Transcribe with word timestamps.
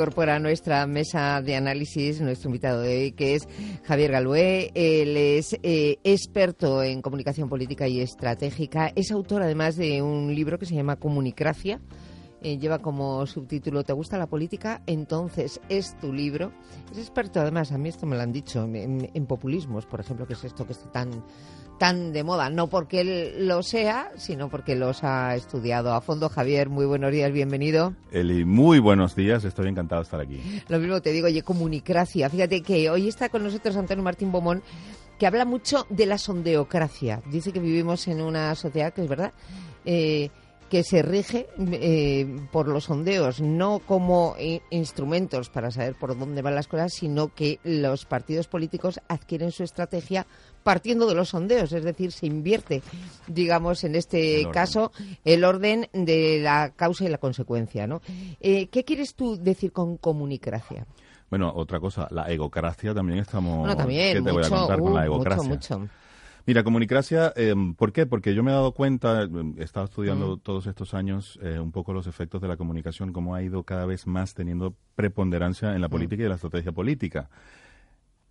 incorpora 0.00 0.36
a 0.36 0.38
nuestra 0.38 0.86
mesa 0.86 1.42
de 1.42 1.56
análisis 1.56 2.22
nuestro 2.22 2.48
invitado 2.48 2.80
de 2.80 2.96
hoy, 2.96 3.12
que 3.12 3.34
es 3.34 3.46
Javier 3.84 4.12
Galué. 4.12 4.70
Él 4.74 5.14
es 5.14 5.58
eh, 5.62 5.98
experto 6.04 6.82
en 6.82 7.02
comunicación 7.02 7.50
política 7.50 7.86
y 7.86 8.00
estratégica. 8.00 8.90
Es 8.96 9.10
autor, 9.10 9.42
además, 9.42 9.76
de 9.76 10.00
un 10.00 10.34
libro 10.34 10.58
que 10.58 10.64
se 10.64 10.74
llama 10.74 10.96
Comunicracia. 10.96 11.82
Eh, 12.42 12.56
lleva 12.58 12.78
como 12.78 13.26
subtítulo 13.26 13.84
¿Te 13.84 13.92
gusta 13.92 14.16
la 14.16 14.26
política? 14.26 14.80
Entonces 14.86 15.60
es 15.68 15.98
tu 15.98 16.12
libro. 16.12 16.52
Es 16.90 16.98
experto, 16.98 17.40
además, 17.40 17.72
a 17.72 17.78
mí 17.78 17.88
esto 17.88 18.06
me 18.06 18.16
lo 18.16 18.22
han 18.22 18.32
dicho, 18.32 18.64
en, 18.64 19.10
en 19.12 19.26
populismos, 19.26 19.86
por 19.86 20.00
ejemplo, 20.00 20.26
que 20.26 20.32
es 20.32 20.44
esto 20.44 20.66
que 20.66 20.72
está 20.72 20.90
tan 20.90 21.24
tan 21.80 22.12
de 22.12 22.24
moda, 22.24 22.50
no 22.50 22.66
porque 22.66 23.00
él 23.00 23.48
lo 23.48 23.62
sea, 23.62 24.12
sino 24.16 24.50
porque 24.50 24.76
los 24.76 25.02
ha 25.02 25.34
estudiado 25.34 25.94
a 25.94 26.02
fondo. 26.02 26.28
Javier, 26.28 26.68
muy 26.68 26.84
buenos 26.84 27.10
días, 27.10 27.32
bienvenido. 27.32 27.94
Eli, 28.12 28.44
muy 28.44 28.80
buenos 28.80 29.16
días, 29.16 29.44
estoy 29.44 29.68
encantado 29.68 30.02
de 30.02 30.04
estar 30.04 30.20
aquí. 30.20 30.42
Lo 30.68 30.78
mismo 30.78 31.00
te 31.00 31.10
digo, 31.10 31.28
oye, 31.28 31.40
comunicracia. 31.40 32.28
Fíjate 32.28 32.60
que 32.60 32.90
hoy 32.90 33.08
está 33.08 33.30
con 33.30 33.42
nosotros 33.44 33.74
Antonio 33.78 34.04
Martín 34.04 34.30
Bomón, 34.30 34.62
que 35.18 35.26
habla 35.26 35.46
mucho 35.46 35.86
de 35.88 36.04
la 36.04 36.18
sondeocracia. 36.18 37.22
Dice 37.30 37.50
que 37.50 37.60
vivimos 37.60 38.06
en 38.08 38.20
una 38.20 38.54
sociedad 38.56 38.92
que 38.92 39.00
es 39.00 39.08
verdad. 39.08 39.32
Eh, 39.86 40.28
que 40.70 40.84
se 40.84 41.02
rige 41.02 41.48
eh, 41.58 42.26
por 42.52 42.68
los 42.68 42.84
sondeos, 42.84 43.40
no 43.40 43.80
como 43.80 44.36
instrumentos 44.70 45.50
para 45.50 45.70
saber 45.72 45.96
por 45.96 46.16
dónde 46.16 46.42
van 46.42 46.54
las 46.54 46.68
cosas, 46.68 46.94
sino 46.94 47.34
que 47.34 47.58
los 47.64 48.06
partidos 48.06 48.46
políticos 48.46 49.00
adquieren 49.08 49.50
su 49.50 49.64
estrategia 49.64 50.26
partiendo 50.62 51.06
de 51.06 51.14
los 51.14 51.30
sondeos, 51.30 51.72
es 51.72 51.82
decir, 51.82 52.12
se 52.12 52.26
invierte, 52.26 52.82
digamos, 53.26 53.82
en 53.82 53.96
este 53.96 54.46
caso, 54.52 54.92
el 55.24 55.44
orden 55.44 55.88
de 55.92 56.38
la 56.40 56.70
causa 56.76 57.04
y 57.04 57.08
la 57.08 57.18
consecuencia. 57.18 57.86
¿no? 57.86 58.00
Eh, 58.40 58.68
¿Qué 58.68 58.84
quieres 58.84 59.14
tú 59.14 59.36
decir 59.36 59.72
con 59.72 59.96
comunicracia? 59.96 60.86
Bueno, 61.28 61.52
otra 61.54 61.80
cosa, 61.80 62.06
la 62.10 62.30
egocracia 62.30 62.94
también 62.94 63.20
estamos... 63.20 63.58
Bueno, 63.58 63.76
también, 63.76 64.18
¿Qué 64.18 64.22
te 64.22 64.32
voy 64.32 64.44
a 64.44 64.48
contar 64.48 64.78
con 64.78 64.94
la 64.94 65.00
uh, 65.00 65.04
egocracia? 65.04 65.48
Mucho, 65.48 65.78
mucho. 65.80 65.92
Mira, 66.46 66.64
comunicracia, 66.64 67.32
eh, 67.36 67.54
¿por 67.76 67.92
qué? 67.92 68.06
Porque 68.06 68.34
yo 68.34 68.42
me 68.42 68.50
he 68.50 68.54
dado 68.54 68.72
cuenta, 68.72 69.28
he 69.56 69.62
estado 69.62 69.86
estudiando 69.86 70.36
mm. 70.36 70.40
todos 70.40 70.66
estos 70.66 70.94
años 70.94 71.38
eh, 71.42 71.58
un 71.58 71.72
poco 71.72 71.92
los 71.92 72.06
efectos 72.06 72.40
de 72.40 72.48
la 72.48 72.56
comunicación, 72.56 73.12
cómo 73.12 73.34
ha 73.34 73.42
ido 73.42 73.62
cada 73.62 73.86
vez 73.86 74.06
más 74.06 74.34
teniendo 74.34 74.74
preponderancia 74.94 75.74
en 75.74 75.80
la 75.80 75.88
mm. 75.88 75.90
política 75.90 76.22
y 76.22 76.24
en 76.24 76.30
la 76.30 76.36
estrategia 76.36 76.72
política. 76.72 77.28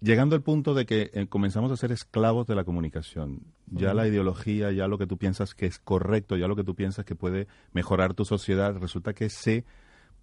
Llegando 0.02 0.36
al 0.36 0.42
punto 0.42 0.74
de 0.74 0.86
que 0.86 1.12
eh, 1.14 1.28
comenzamos 1.28 1.72
a 1.72 1.78
ser 1.78 1.92
esclavos 1.92 2.48
de 2.48 2.56
la 2.56 2.64
comunicación. 2.64 3.42
Ya 3.68 3.94
mm. 3.94 3.96
la 3.98 4.08
ideología, 4.08 4.72
ya 4.72 4.88
lo 4.88 4.98
que 4.98 5.08
tú 5.08 5.18
piensas 5.18 5.54
que 5.54 5.66
es 5.66 5.78
correcto, 5.78 6.38
ya 6.38 6.48
lo 6.48 6.56
que 6.56 6.64
tú 6.64 6.74
piensas 6.74 7.06
que 7.06 7.16
puede 7.16 7.48
mejorar 7.74 8.14
tu 8.14 8.26
sociedad, 8.26 8.76
resulta 8.80 9.14
que 9.14 9.30
se 9.30 9.66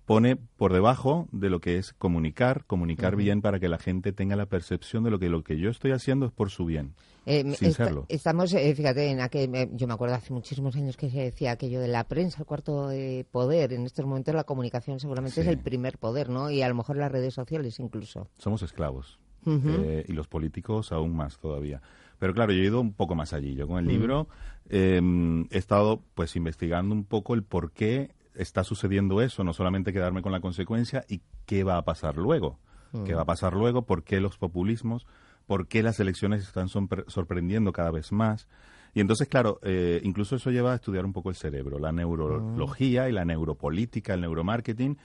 pone 0.07 0.37
por 0.37 0.73
debajo 0.73 1.29
de 1.33 1.51
lo 1.51 1.61
que 1.61 1.77
es 1.77 1.93
comunicar, 1.93 2.65
comunicar 2.65 3.17
bien 3.17 3.43
para 3.43 3.59
que 3.59 3.69
la 3.69 3.79
gente 3.79 4.13
tenga 4.13 4.37
la 4.37 4.47
percepción 4.47 5.03
de 5.03 5.11
lo 5.11 5.19
que 5.19 5.29
lo 5.29 5.43
que 5.43 5.59
yo 5.59 5.69
estoy 5.69 5.91
haciendo 5.91 6.27
es 6.27 6.33
por 6.33 6.51
su 6.51 6.65
bien. 6.65 6.95
Eh, 7.27 7.45
sin 7.57 7.73
serlo. 7.73 8.07
Estamos, 8.09 8.55
eh, 8.55 8.73
fíjate, 8.75 9.11
en 9.11 9.21
aquel, 9.21 9.69
yo 9.73 9.89
me 9.89 9.95
acuerdo 9.95 10.15
hace 10.15 10.33
muchísimos 10.33 10.77
años 10.77 10.97
que 10.97 11.11
se 11.11 11.19
decía 11.19 11.51
aquello 11.51 11.81
de 11.81 11.89
la 11.89 12.05
prensa, 12.05 12.39
el 12.39 12.47
cuarto 12.47 12.87
de 12.87 13.27
poder. 13.33 13.73
En 13.73 13.85
estos 13.85 14.07
momentos 14.07 14.33
la 14.33 14.45
comunicación 14.45 15.01
seguramente 15.01 15.41
es 15.41 15.47
el 15.49 15.59
primer 15.59 15.99
poder, 15.99 16.29
¿no? 16.29 16.51
Y 16.51 16.63
a 16.63 16.69
lo 16.69 16.77
mejor 16.77 16.97
las 16.97 17.11
redes 17.11 17.35
sociales 17.35 17.81
incluso. 17.81 18.29
Somos 18.39 18.63
esclavos. 18.63 19.19
Eh, 19.49 20.05
y 20.09 20.13
los 20.13 20.27
políticos 20.27 20.91
aún 20.91 21.15
más 21.15 21.39
todavía. 21.39 21.81
Pero 22.19 22.35
claro, 22.35 22.53
yo 22.53 22.63
he 22.63 22.67
ido 22.67 22.81
un 22.81 22.93
poco 22.93 23.15
más 23.15 23.33
allí. 23.33 23.55
Yo 23.55 23.69
con 23.69 23.79
el 23.79 23.87
libro 23.87 24.27
em, 24.69 25.47
he 25.51 25.59
estado 25.59 26.03
pues 26.15 26.35
investigando 26.35 26.95
un 26.95 27.05
poco 27.05 27.35
el 27.35 27.45
por 27.45 27.71
qué 27.71 28.11
está 28.37 28.65
sucediendo 28.65 29.21
eso, 29.21 29.45
no 29.45 29.53
solamente 29.53 29.93
quedarme 29.93 30.23
con 30.23 30.33
la 30.33 30.41
consecuencia 30.41 31.05
y 31.09 31.21
qué 31.45 31.65
va 31.65 31.77
a 31.77 31.83
pasar 31.83 32.17
luego. 32.17 32.59
¿Qué 33.05 33.15
va 33.15 33.23
a 33.23 33.27
pasar 33.27 33.53
luego? 33.53 33.83
¿Por 33.83 34.05
qué 34.05 34.21
los 34.21 34.39
populismos? 34.39 35.07
¿Por 35.47 35.69
qué 35.69 35.83
las 35.83 36.01
elecciones 36.01 36.43
están 36.43 36.69
sorprendiendo 36.69 37.71
cada 37.73 37.91
vez 37.91 38.11
más? 38.11 38.49
Y 38.95 39.01
entonces, 39.01 39.29
claro, 39.29 39.59
eh, 39.63 40.01
incluso 40.05 40.37
eso 40.37 40.51
lleva 40.51 40.73
a 40.73 40.77
estudiar 40.77 41.05
un 41.05 41.13
poco 41.13 41.29
el 41.29 41.37
cerebro, 41.37 41.79
la 41.79 41.93
neurología 41.93 43.11
y 43.11 43.13
la 43.13 43.27
neuropolítica, 43.27 44.15
el 44.15 44.23
neuromarketing. 44.23 44.97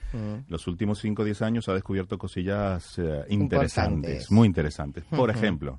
Los 0.48 0.66
últimos 0.66 1.00
5 1.00 1.20
o 1.20 1.24
10 1.26 1.42
años 1.42 1.68
ha 1.68 1.74
descubierto 1.74 2.16
cosillas 2.16 2.98
eh, 2.98 3.24
interesantes, 3.28 4.30
muy 4.30 4.46
interesantes. 4.46 5.04
Por 5.04 5.28
ejemplo, 5.28 5.78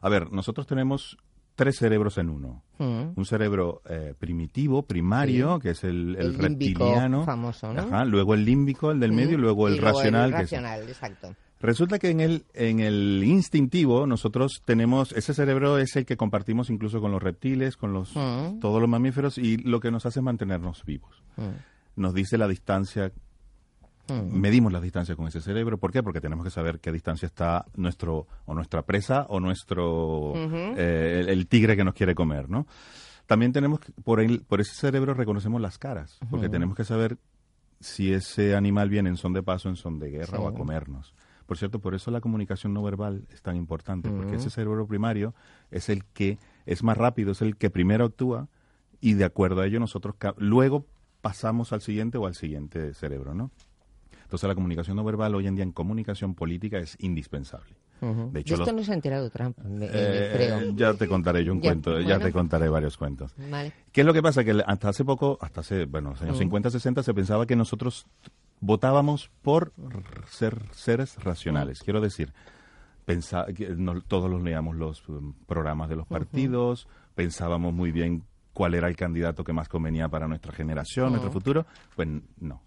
a 0.00 0.08
ver, 0.08 0.30
nosotros 0.30 0.68
tenemos 0.68 1.18
tres 1.58 1.76
cerebros 1.76 2.18
en 2.18 2.30
uno. 2.30 2.62
Mm. 2.78 3.14
Un 3.16 3.26
cerebro 3.26 3.82
eh, 3.90 4.14
primitivo, 4.16 4.84
primario, 4.84 5.58
que 5.58 5.70
es 5.70 5.82
el, 5.82 6.14
el, 6.16 6.38
reptiliano. 6.38 7.24
famoso, 7.24 7.74
¿no? 7.74 7.82
Ajá, 7.82 8.04
luego 8.04 8.34
el 8.34 8.44
límbico, 8.44 8.92
el 8.92 9.00
del 9.00 9.10
medio, 9.12 9.36
y 9.36 9.40
luego 9.40 9.66
el 9.66 9.78
racional. 9.78 10.26
El 10.26 10.32
racional, 10.38 10.82
exacto. 10.88 11.34
Resulta 11.60 11.98
que 11.98 12.10
en 12.10 12.20
el, 12.20 12.44
en 12.54 12.78
el 12.78 13.24
instintivo 13.26 14.06
nosotros 14.06 14.62
tenemos, 14.64 15.10
ese 15.10 15.34
cerebro 15.34 15.78
es 15.78 15.96
el 15.96 16.06
que 16.06 16.16
compartimos 16.16 16.70
incluso 16.70 17.00
con 17.00 17.10
los 17.10 17.20
reptiles, 17.20 17.76
con 17.76 17.92
los, 17.92 18.14
mm. 18.14 18.60
todos 18.60 18.80
los 18.80 18.88
mamíferos, 18.88 19.36
y 19.36 19.56
lo 19.56 19.80
que 19.80 19.90
nos 19.90 20.06
hace 20.06 20.20
es 20.20 20.24
mantenernos 20.24 20.84
vivos. 20.84 21.24
Mm. 21.36 22.00
Nos 22.00 22.14
dice 22.14 22.38
la 22.38 22.46
distancia 22.46 23.08
Mm. 23.08 23.27
Medimos 24.08 24.72
la 24.72 24.80
distancia 24.80 25.16
con 25.16 25.26
ese 25.28 25.40
cerebro. 25.40 25.78
¿Por 25.78 25.92
qué? 25.92 26.02
Porque 26.02 26.20
tenemos 26.20 26.44
que 26.44 26.50
saber 26.50 26.80
qué 26.80 26.92
distancia 26.92 27.26
está 27.26 27.66
nuestro 27.76 28.26
o 28.46 28.54
nuestra 28.54 28.82
presa 28.82 29.26
o 29.28 29.40
nuestro 29.40 30.32
eh, 30.34 31.26
el, 31.28 31.46
tigre 31.46 31.76
que 31.76 31.84
nos 31.84 31.94
quiere 31.94 32.14
comer, 32.14 32.48
¿no? 32.48 32.66
También 33.26 33.52
tenemos 33.52 33.80
que, 33.80 33.92
por 33.92 34.20
por 34.46 34.60
ese 34.60 34.74
cerebro 34.74 35.12
reconocemos 35.12 35.60
las 35.60 35.76
caras, 35.78 36.18
porque 36.30 36.48
tenemos 36.48 36.76
que 36.76 36.84
saber 36.84 37.18
si 37.80 38.12
ese 38.12 38.56
animal 38.56 38.88
viene 38.88 39.10
en 39.10 39.16
son 39.16 39.32
de 39.32 39.42
paso, 39.42 39.68
en 39.68 39.76
son 39.76 39.98
de 39.98 40.10
guerra 40.10 40.40
o 40.40 40.48
a 40.48 40.54
comernos. 40.54 41.14
Por 41.46 41.56
cierto, 41.56 41.78
por 41.78 41.94
eso 41.94 42.10
la 42.10 42.20
comunicación 42.20 42.74
no 42.74 42.82
verbal 42.82 43.26
es 43.30 43.40
tan 43.40 43.56
importante, 43.56 44.10
porque 44.10 44.36
ese 44.36 44.50
cerebro 44.50 44.86
primario 44.86 45.34
es 45.70 45.88
el 45.88 46.04
que 46.04 46.38
es 46.66 46.82
más 46.82 46.96
rápido, 46.96 47.32
es 47.32 47.42
el 47.42 47.56
que 47.56 47.70
primero 47.70 48.04
actúa 48.04 48.48
y 49.00 49.14
de 49.14 49.24
acuerdo 49.24 49.60
a 49.60 49.66
ello 49.66 49.80
nosotros 49.80 50.14
luego 50.36 50.86
pasamos 51.20 51.72
al 51.72 51.80
siguiente 51.80 52.18
o 52.18 52.26
al 52.26 52.34
siguiente 52.34 52.92
cerebro, 52.94 53.34
¿no? 53.34 53.50
Entonces 54.28 54.46
la 54.46 54.54
comunicación 54.54 54.94
no 54.94 55.04
verbal 55.04 55.34
hoy 55.36 55.46
en 55.46 55.54
día 55.54 55.62
en 55.64 55.72
comunicación 55.72 56.34
política 56.34 56.76
es 56.78 56.98
indispensable. 57.00 57.74
De 58.30 58.40
hecho, 58.40 58.56
esto 58.56 58.72
no 58.72 58.84
se 58.84 58.92
ha 58.92 58.94
enterado 58.94 59.30
Trump, 59.30 59.58
eh, 59.80 60.30
creo. 60.34 60.76
Ya 60.76 60.92
te 60.92 61.08
contaré 61.08 61.42
yo 61.44 61.52
un 61.54 61.60
cuento, 61.60 61.98
ya 61.98 62.18
te 62.18 62.30
contaré 62.30 62.68
varios 62.68 62.98
cuentos. 62.98 63.34
¿Qué 63.90 64.02
es 64.02 64.06
lo 64.06 64.12
que 64.12 64.20
pasa? 64.20 64.44
Que 64.44 64.62
hasta 64.66 64.90
hace 64.90 65.02
poco, 65.02 65.38
hasta 65.40 65.62
hace, 65.62 65.86
bueno, 65.86 66.10
los 66.10 66.20
años 66.20 66.36
50, 66.36 66.70
60, 66.70 67.02
se 67.02 67.14
pensaba 67.14 67.46
que 67.46 67.56
nosotros 67.56 68.06
votábamos 68.60 69.30
por 69.40 69.72
ser 70.28 70.60
seres 70.72 71.16
racionales. 71.24 71.82
Quiero 71.82 72.02
decir, 72.02 72.34
pensaba 73.06 73.46
que 73.46 73.74
todos 74.06 74.30
los 74.30 74.42
leíamos 74.42 74.76
los 74.76 75.08
um, 75.08 75.32
programas 75.46 75.88
de 75.88 75.96
los 75.96 76.06
partidos, 76.06 76.86
pensábamos 77.14 77.72
muy 77.72 77.92
bien 77.92 78.24
cuál 78.52 78.74
era 78.74 78.88
el 78.88 78.96
candidato 78.96 79.42
que 79.42 79.54
más 79.54 79.70
convenía 79.70 80.10
para 80.10 80.28
nuestra 80.28 80.52
generación, 80.52 81.12
nuestro 81.12 81.32
futuro. 81.32 81.64
Pues 81.96 82.06
no, 82.40 82.60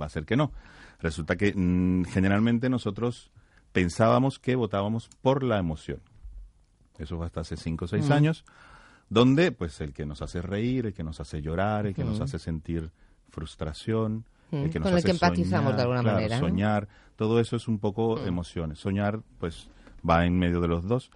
va 0.00 0.04
a 0.04 0.10
ser 0.10 0.26
que 0.26 0.36
no. 0.36 0.52
Resulta 1.00 1.36
que 1.36 1.52
mm, 1.54 2.04
generalmente 2.04 2.68
nosotros 2.68 3.30
pensábamos 3.72 4.38
que 4.38 4.56
votábamos 4.56 5.08
por 5.22 5.42
la 5.42 5.58
emoción. 5.58 6.00
Eso 6.98 7.16
fue 7.16 7.26
hasta 7.26 7.40
hace 7.40 7.56
cinco 7.56 7.86
o 7.86 7.88
seis 7.88 8.10
años, 8.10 8.44
donde 9.08 9.52
pues 9.52 9.80
el 9.80 9.94
que 9.94 10.04
nos 10.04 10.20
hace 10.20 10.42
reír, 10.42 10.86
el 10.86 10.92
que 10.92 11.02
nos 11.02 11.18
hace 11.20 11.40
llorar, 11.40 11.86
el 11.86 11.94
que 11.94 12.04
nos 12.04 12.20
hace 12.20 12.38
sentir 12.38 12.90
frustración, 13.30 14.26
el 14.52 14.68
que 14.70 14.78
nos 14.78 14.88
Con 14.88 14.98
el 14.98 15.04
que 15.04 15.12
empatizamos 15.12 15.76
de 15.76 15.82
alguna 15.82 16.02
manera. 16.02 16.38
Soñar, 16.38 16.88
todo 17.16 17.40
eso 17.40 17.56
es 17.56 17.68
un 17.68 17.78
poco 17.78 18.18
emociones. 18.18 18.78
Soñar 18.78 19.20
pues 19.38 19.68
va 20.08 20.26
en 20.26 20.38
medio 20.38 20.60
de 20.60 20.68
los 20.68 20.86
dos. 20.86 21.10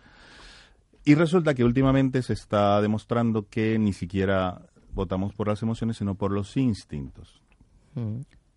Y 1.05 1.17
resulta 1.17 1.53
que 1.55 1.65
últimamente 1.65 2.23
se 2.23 2.33
está 2.33 2.81
demostrando 2.81 3.47
que 3.49 3.79
ni 3.79 3.93
siquiera 3.93 4.63
votamos 4.95 5.35
por 5.35 5.49
las 5.49 5.63
emociones, 5.63 5.99
sino 5.99 6.15
por 6.15 6.31
los 6.31 6.57
instintos. 6.57 7.43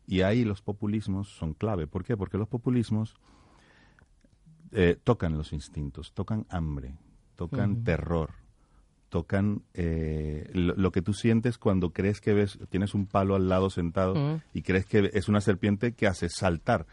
Y 0.07 0.21
ahí 0.21 0.45
los 0.45 0.61
populismos 0.61 1.29
son 1.29 1.53
clave. 1.53 1.85
¿Por 1.85 2.05
qué? 2.05 2.15
Porque 2.15 2.37
los 2.37 2.47
populismos 2.47 3.13
eh, 4.71 4.97
tocan 5.03 5.37
los 5.37 5.51
instintos, 5.51 6.13
tocan 6.13 6.45
hambre, 6.49 6.97
tocan 7.35 7.83
terror, 7.83 8.31
tocan 9.09 9.63
eh, 9.73 10.49
lo, 10.53 10.91
que 10.91 11.01
tú 11.01 11.13
sientes 11.13 11.57
cuando 11.57 11.91
crees 11.91 12.21
que 12.21 12.33
ves, 12.33 12.57
tienes 12.69 12.93
un 12.93 13.05
palo 13.05 13.35
al 13.35 13.49
lado 13.49 13.69
sentado 13.69 14.41
y 14.53 14.61
crees 14.61 14.85
que 14.85 15.11
es 15.13 15.27
una 15.27 15.41
serpiente 15.41 15.93
que 15.93 16.07
hace 16.07 16.29
saltar. 16.29 16.87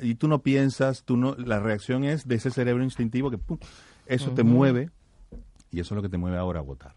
Y 0.00 0.14
tú 0.14 0.28
no 0.28 0.42
piensas, 0.42 1.04
tú 1.04 1.16
no, 1.16 1.34
la 1.36 1.60
reacción 1.60 2.04
es 2.04 2.28
de 2.28 2.36
ese 2.36 2.50
cerebro 2.50 2.84
instintivo 2.84 3.30
que 3.30 3.38
¡pum! 3.38 3.58
eso 4.06 4.30
te 4.32 4.42
mueve 4.42 4.90
y 5.70 5.80
eso 5.80 5.94
es 5.94 5.96
lo 5.96 6.02
que 6.02 6.08
te 6.08 6.18
mueve 6.18 6.36
ahora 6.36 6.60
a 6.60 6.62
votar. 6.62 6.94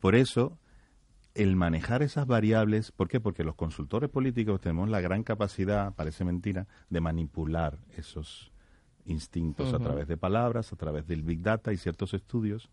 Por 0.00 0.14
eso 0.14 0.58
el 1.36 1.54
manejar 1.54 2.02
esas 2.02 2.26
variables, 2.26 2.92
¿por 2.92 3.08
qué? 3.08 3.20
Porque 3.20 3.44
los 3.44 3.54
consultores 3.54 4.08
políticos 4.08 4.60
tenemos 4.60 4.88
la 4.88 5.02
gran 5.02 5.22
capacidad, 5.22 5.94
parece 5.94 6.24
mentira, 6.24 6.66
de 6.88 7.00
manipular 7.00 7.78
esos 7.96 8.50
instintos 9.04 9.72
a 9.74 9.78
través 9.78 10.08
de 10.08 10.16
palabras, 10.16 10.72
a 10.72 10.76
través 10.76 11.06
del 11.06 11.22
Big 11.22 11.42
Data 11.42 11.72
y 11.72 11.76
ciertos 11.76 12.14
estudios. 12.14 12.70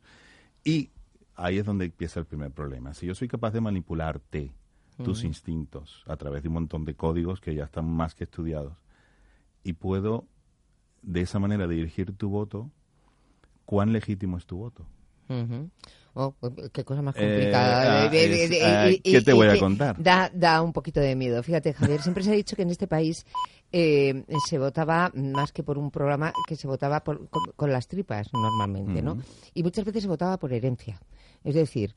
Y 0.63 0.91
ahí 1.35 1.57
es 1.57 1.65
donde 1.65 1.85
empieza 1.85 2.21
el 2.21 2.25
primer 2.25 2.51
problema. 2.51 2.93
Si 2.93 3.05
yo 3.05 3.15
soy 3.15 3.27
capaz 3.27 3.51
de 3.51 3.61
manipularte, 3.61 4.53
tus 5.03 5.23
instintos, 5.23 6.03
a 6.05 6.15
través 6.15 6.43
de 6.43 6.49
un 6.49 6.53
montón 6.53 6.85
de 6.85 6.93
códigos 6.93 7.41
que 7.41 7.55
ya 7.55 7.63
están 7.65 7.85
más 7.85 8.13
que 8.15 8.23
estudiados, 8.25 8.77
y 9.63 9.73
puedo 9.73 10.25
de 11.01 11.21
esa 11.21 11.39
manera 11.39 11.67
dirigir 11.67 12.15
tu 12.15 12.29
voto, 12.29 12.69
¿cuán 13.65 13.91
legítimo 13.91 14.37
es 14.37 14.45
tu 14.45 14.57
voto? 14.57 14.85
Oh, 16.15 16.35
pues, 16.39 16.53
qué 16.71 16.83
cosa 16.83 17.01
más 17.01 17.15
complicada. 17.15 18.09
¿Qué 18.09 19.21
te 19.25 19.33
voy 19.33 19.47
a 19.47 19.59
contar? 19.59 20.01
Da, 20.01 20.29
da 20.33 20.61
un 20.61 20.71
poquito 20.71 20.99
de 20.99 21.15
miedo. 21.15 21.41
Fíjate, 21.41 21.73
Javier, 21.73 22.01
siempre 22.01 22.23
se 22.23 22.31
ha 22.31 22.35
dicho 22.35 22.55
que 22.55 22.61
en 22.61 22.69
este 22.69 22.87
país 22.87 23.25
eh, 23.71 24.23
se 24.47 24.59
votaba 24.59 25.11
más 25.15 25.51
que 25.51 25.63
por 25.63 25.79
un 25.79 25.89
programa, 25.89 26.31
que 26.47 26.55
se 26.55 26.67
votaba 26.67 27.01
con, 27.01 27.71
las 27.71 27.87
tripas 27.87 28.31
normalmente, 28.31 29.01
¿no? 29.01 29.17
Y 29.55 29.63
muchas 29.63 29.85
veces 29.85 30.03
se 30.03 30.07
votaba 30.07 30.37
por 30.37 30.53
herencia. 30.53 31.01
Es 31.43 31.55
decir, 31.55 31.95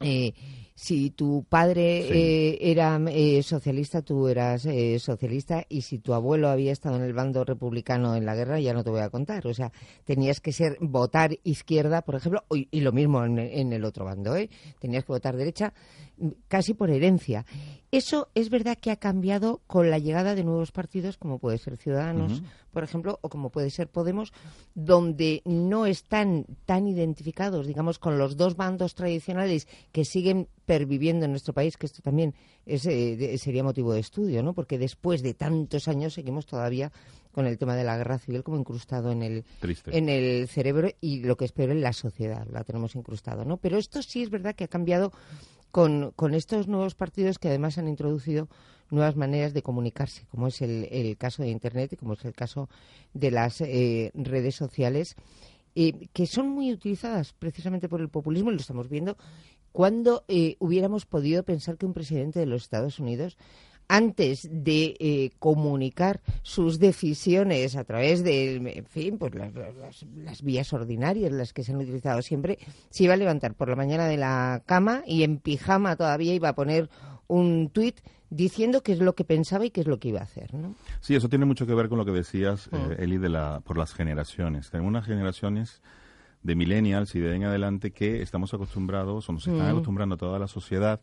eh, 0.00 0.34
si 0.76 1.08
tu 1.08 1.46
padre 1.48 2.00
eh, 2.00 2.58
era 2.60 3.00
eh, 3.08 3.42
socialista, 3.42 4.02
tú 4.02 4.28
eras 4.28 4.66
eh, 4.66 4.98
socialista 4.98 5.64
y 5.70 5.80
si 5.80 6.00
tu 6.00 6.12
abuelo 6.12 6.50
había 6.50 6.70
estado 6.70 6.96
en 6.96 7.02
el 7.02 7.14
bando 7.14 7.44
republicano 7.44 8.14
en 8.14 8.26
la 8.26 8.34
guerra, 8.34 8.60
ya 8.60 8.74
no 8.74 8.84
te 8.84 8.90
voy 8.90 9.00
a 9.00 9.08
contar. 9.08 9.46
O 9.46 9.54
sea, 9.54 9.72
tenías 10.04 10.40
que 10.40 10.52
ser 10.52 10.76
votar 10.80 11.38
izquierda, 11.44 12.02
por 12.02 12.16
ejemplo, 12.16 12.44
y, 12.50 12.80
lo 12.80 12.92
mismo 12.92 13.24
en, 13.24 13.38
en, 13.38 13.72
el 13.72 13.86
otro 13.86 14.04
bando, 14.04 14.36
¿eh? 14.36 14.50
Tenías 14.78 15.04
que 15.04 15.12
votar 15.12 15.34
derecha 15.34 15.72
casi 16.48 16.74
por 16.74 16.90
herencia. 16.90 17.46
Eso 17.92 18.28
es 18.34 18.50
verdad 18.50 18.76
que 18.78 18.90
ha 18.90 18.96
cambiado 18.96 19.62
con 19.66 19.90
la 19.90 19.98
llegada 19.98 20.34
de 20.34 20.44
nuevos 20.44 20.72
partidos, 20.72 21.16
como 21.16 21.38
puede 21.38 21.58
ser 21.58 21.76
Ciudadanos, 21.76 22.42
por 22.72 22.82
ejemplo, 22.82 23.18
o 23.22 23.28
como 23.28 23.50
puede 23.50 23.70
ser 23.70 23.88
Podemos, 23.88 24.32
donde 24.74 25.40
no 25.44 25.86
están 25.86 26.46
tan 26.64 26.88
identificados, 26.88 27.66
digamos, 27.66 27.98
con 27.98 28.18
los 28.18 28.36
dos 28.36 28.56
bandos 28.56 28.94
tradicionales 28.94 29.68
que 29.92 30.04
siguen 30.04 30.48
perviviendo 30.66 31.24
en 31.24 31.30
nuestro 31.30 31.54
país, 31.54 31.76
que 31.76 31.86
esto 31.86 32.02
también 32.02 32.34
eh, 32.66 33.38
sería 33.38 33.62
motivo 33.62 33.92
de 33.94 34.00
estudio, 34.00 34.42
¿no? 34.42 34.52
Porque 34.52 34.78
después 34.78 35.22
de 35.22 35.32
tantos 35.32 35.88
años 35.88 36.14
seguimos 36.14 36.44
todavía 36.46 36.92
con 37.32 37.46
el 37.46 37.56
tema 37.56 37.76
de 37.76 37.84
la 37.84 37.96
guerra 37.96 38.18
civil 38.18 38.42
como 38.42 38.58
incrustado 38.58 39.12
en 39.12 39.22
el, 39.22 39.44
en 39.86 40.08
el 40.08 40.48
cerebro 40.48 40.90
y 41.00 41.20
lo 41.20 41.36
que 41.36 41.44
espero 41.44 41.72
en 41.72 41.80
la 41.80 41.92
sociedad, 41.92 42.46
la 42.50 42.64
tenemos 42.64 42.96
incrustado, 42.96 43.44
¿no? 43.44 43.56
Pero 43.58 43.78
esto 43.78 44.02
sí 44.02 44.22
es 44.22 44.30
verdad 44.30 44.54
que 44.54 44.64
ha 44.64 44.68
cambiado 44.68 45.12
con, 45.70 46.12
con 46.16 46.34
estos 46.34 46.68
nuevos 46.68 46.94
partidos 46.94 47.38
que 47.38 47.48
además 47.48 47.78
han 47.78 47.88
introducido 47.88 48.48
nuevas 48.90 49.16
maneras 49.16 49.52
de 49.52 49.62
comunicarse, 49.62 50.26
como 50.30 50.46
es 50.48 50.62
el, 50.62 51.16
caso 51.18 51.42
de 51.42 51.50
Internet 51.50 51.92
y 51.92 51.96
como 51.96 52.14
es 52.14 52.24
el 52.24 52.34
caso 52.34 52.68
de 53.14 53.30
las 53.30 53.60
eh, 53.60 54.10
redes 54.14 54.54
sociales, 54.54 55.16
eh, 55.74 56.08
que 56.12 56.26
son 56.26 56.48
muy 56.48 56.72
utilizadas 56.72 57.32
precisamente 57.34 57.88
por 57.88 58.00
el 58.00 58.08
populismo, 58.08 58.50
y 58.50 58.54
lo 58.54 58.60
estamos 58.60 58.88
viendo, 58.88 59.16
cuando 59.76 60.24
eh, 60.26 60.56
hubiéramos 60.58 61.04
podido 61.04 61.42
pensar 61.42 61.76
que 61.76 61.84
un 61.84 61.92
presidente 61.92 62.40
de 62.40 62.46
los 62.46 62.62
Estados 62.62 62.98
Unidos 62.98 63.36
antes 63.88 64.48
de 64.50 64.96
eh, 64.98 65.32
comunicar 65.38 66.22
sus 66.40 66.78
decisiones 66.78 67.76
a 67.76 67.84
través 67.84 68.24
de, 68.24 68.56
en 68.56 68.86
fin, 68.86 69.18
pues 69.18 69.34
las, 69.34 70.40
vías 70.40 70.72
ordinarias, 70.72 71.30
las 71.30 71.52
que 71.52 71.62
se 71.62 71.72
han 71.72 71.78
utilizado 71.78 72.22
siempre, 72.22 72.58
se 72.88 73.04
iba 73.04 73.12
a 73.12 73.18
levantar 73.18 73.52
por 73.52 73.68
la 73.68 73.76
mañana 73.76 74.06
de 74.06 74.16
la 74.16 74.62
cama 74.64 75.02
y 75.06 75.24
en 75.24 75.40
pijama 75.40 75.94
todavía 75.94 76.32
iba 76.32 76.48
a 76.48 76.54
poner 76.54 76.88
un 77.26 77.68
tuit 77.68 78.00
diciendo 78.30 78.82
qué 78.82 78.92
es 78.92 79.00
lo 79.00 79.14
que 79.14 79.24
pensaba 79.24 79.66
y 79.66 79.70
qué 79.70 79.82
es 79.82 79.86
lo 79.86 79.98
que 79.98 80.08
iba 80.08 80.20
a 80.20 80.24
hacer, 80.24 80.54
¿no? 80.54 80.74
Sí, 81.02 81.14
eso 81.14 81.28
tiene 81.28 81.44
mucho 81.44 81.66
que 81.66 81.74
ver 81.74 81.90
con 81.90 81.98
lo 81.98 82.06
que 82.06 82.12
decías, 82.12 82.70
eh, 82.72 82.78
mm. 82.78 83.02
Eli, 83.02 83.18
de 83.18 83.28
la, 83.28 83.60
por 83.60 83.76
las 83.76 83.92
generaciones. 83.92 84.70
Tengo 84.70 84.88
unas 84.88 85.04
generaciones 85.04 85.82
de 86.42 86.54
millennials 86.54 87.14
y 87.14 87.20
de 87.20 87.30
ahí 87.30 87.36
en 87.36 87.44
adelante 87.44 87.90
que 87.90 88.22
estamos 88.22 88.54
acostumbrados, 88.54 89.28
o 89.28 89.32
nos 89.32 89.46
están 89.46 89.66
mm. 89.66 89.70
acostumbrando 89.70 90.14
a 90.14 90.18
toda 90.18 90.38
la 90.38 90.46
sociedad, 90.46 91.00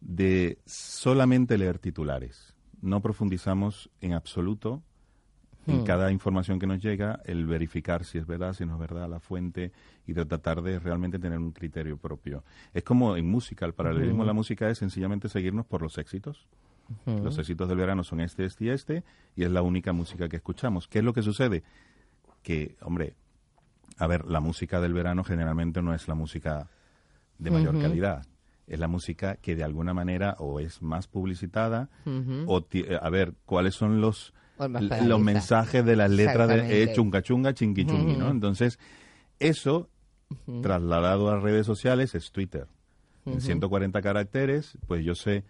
de 0.00 0.58
solamente 0.66 1.56
leer 1.56 1.78
titulares. 1.78 2.54
No 2.82 3.00
profundizamos 3.00 3.90
en 4.00 4.12
absoluto 4.12 4.82
en 5.66 5.80
hmm. 5.80 5.84
cada 5.84 6.12
información 6.12 6.58
que 6.58 6.66
nos 6.66 6.82
llega, 6.82 7.20
el 7.24 7.46
verificar 7.46 8.04
si 8.04 8.18
es 8.18 8.26
verdad, 8.26 8.52
si 8.52 8.66
no 8.66 8.74
es 8.74 8.80
verdad, 8.80 9.08
la 9.08 9.20
fuente 9.20 9.72
y 10.06 10.12
de 10.12 10.24
tratar 10.24 10.62
de 10.62 10.78
realmente 10.78 11.18
tener 11.18 11.38
un 11.38 11.52
criterio 11.52 11.96
propio. 11.96 12.44
Es 12.72 12.82
como 12.82 13.16
en 13.16 13.26
música, 13.26 13.64
el 13.64 13.72
paralelismo 13.72 14.24
la 14.24 14.32
música 14.32 14.68
es 14.68 14.78
sencillamente 14.78 15.28
seguirnos 15.28 15.66
por 15.66 15.82
los 15.82 15.98
éxitos. 15.98 16.46
Los 17.06 17.38
éxitos 17.38 17.66
del 17.66 17.78
verano 17.78 18.04
son 18.04 18.20
este, 18.20 18.44
este 18.44 18.64
y 18.66 18.68
este, 18.68 19.04
y 19.36 19.44
es 19.44 19.50
la 19.50 19.62
única 19.62 19.94
música 19.94 20.28
que 20.28 20.36
escuchamos. 20.36 20.86
¿Qué 20.86 20.98
es 20.98 21.04
lo 21.04 21.14
que 21.14 21.22
sucede? 21.22 21.62
Que, 22.42 22.76
hombre, 22.82 23.14
a 23.96 24.06
ver, 24.06 24.24
la 24.26 24.40
música 24.40 24.80
del 24.80 24.92
verano 24.92 25.24
generalmente 25.24 25.82
no 25.82 25.94
es 25.94 26.08
la 26.08 26.14
música 26.14 26.68
de 27.38 27.50
mayor 27.50 27.80
calidad. 27.80 28.26
Es 28.66 28.78
la 28.78 28.88
música 28.88 29.36
que 29.36 29.54
de 29.54 29.62
alguna 29.62 29.92
manera 29.92 30.36
o 30.38 30.58
es 30.58 30.80
más 30.82 31.06
publicitada 31.06 31.90
o 32.46 32.66
a 33.00 33.10
ver 33.10 33.34
cuáles 33.44 33.74
son 33.74 34.00
los 34.00 34.32
los 34.58 35.20
mensajes 35.20 35.84
de 35.84 35.96
las 35.96 36.10
letras 36.10 36.48
de 36.48 36.82
eh, 36.82 36.92
chunga 36.94 37.22
chunga 37.22 37.54
chingui 37.54 37.84
chungui, 37.86 38.16
¿no? 38.16 38.30
Entonces, 38.30 38.78
eso 39.38 39.90
trasladado 40.62 41.28
a 41.28 41.38
redes 41.40 41.66
sociales 41.66 42.14
es 42.14 42.30
Twitter. 42.32 42.66
En 43.26 43.40
140 43.40 44.02
caracteres, 44.02 44.76
pues 44.86 45.04
yo 45.04 45.14
sé, 45.14 45.44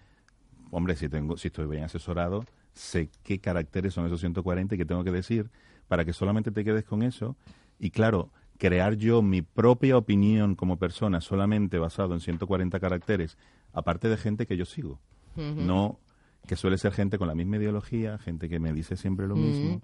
hombre, 0.71 0.97
si 0.97 1.09
tengo 1.09 1.37
si 1.37 1.49
estoy 1.49 1.67
bien 1.67 1.85
asesorado, 1.85 2.45
sé 2.73 3.11
qué 3.23 3.41
caracteres 3.41 3.95
son 3.95 4.07
esos 4.07 4.21
140 4.21 4.75
y 4.75 4.79
qué 4.79 4.85
tengo 4.85 5.05
que 5.05 5.11
decir 5.11 5.51
para 5.89 6.05
que 6.05 6.13
solamente 6.13 6.51
te 6.51 6.65
quedes 6.65 6.85
con 6.85 7.03
eso. 7.03 7.37
Y 7.79 7.91
claro, 7.91 8.31
crear 8.59 8.95
yo 8.95 9.23
mi 9.23 9.43
propia 9.43 9.97
opinión 9.97 10.55
como 10.55 10.79
persona 10.79 11.21
solamente 11.21 11.79
basado 11.79 12.15
en 12.15 12.21
140 12.21 12.79
caracteres, 12.81 13.37
aparte 13.73 14.09
de 14.09 14.17
gente 14.17 14.47
que 14.47 14.57
yo 14.57 14.65
sigo. 14.65 15.01
No 15.37 15.99
que 16.47 16.57
suele 16.57 16.79
ser 16.79 16.93
gente 16.93 17.19
con 17.19 17.29
la 17.29 17.35
misma 17.35 17.57
ideología, 17.57 18.19
gente 18.19 18.49
que 18.49 18.59
me 18.59 18.73
dice 18.73 18.97
siempre 18.97 19.27
lo 19.27 19.37
mismo, 19.37 19.83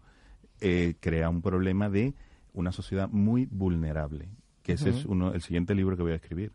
eh, 0.61 0.95
crea 1.01 1.29
un 1.29 1.43
problema 1.43 1.89
de 1.89 2.15
una 2.53 2.73
sociedad 2.73 3.09
muy 3.11 3.47
vulnerable, 3.51 4.29
que 4.63 4.73
ese 4.73 4.91
es 4.91 5.07
uno, 5.07 5.33
el 5.33 5.41
siguiente 5.41 5.75
libro 5.75 5.97
que 5.97 6.03
voy 6.03 6.13
a 6.13 6.17
escribir. 6.17 6.53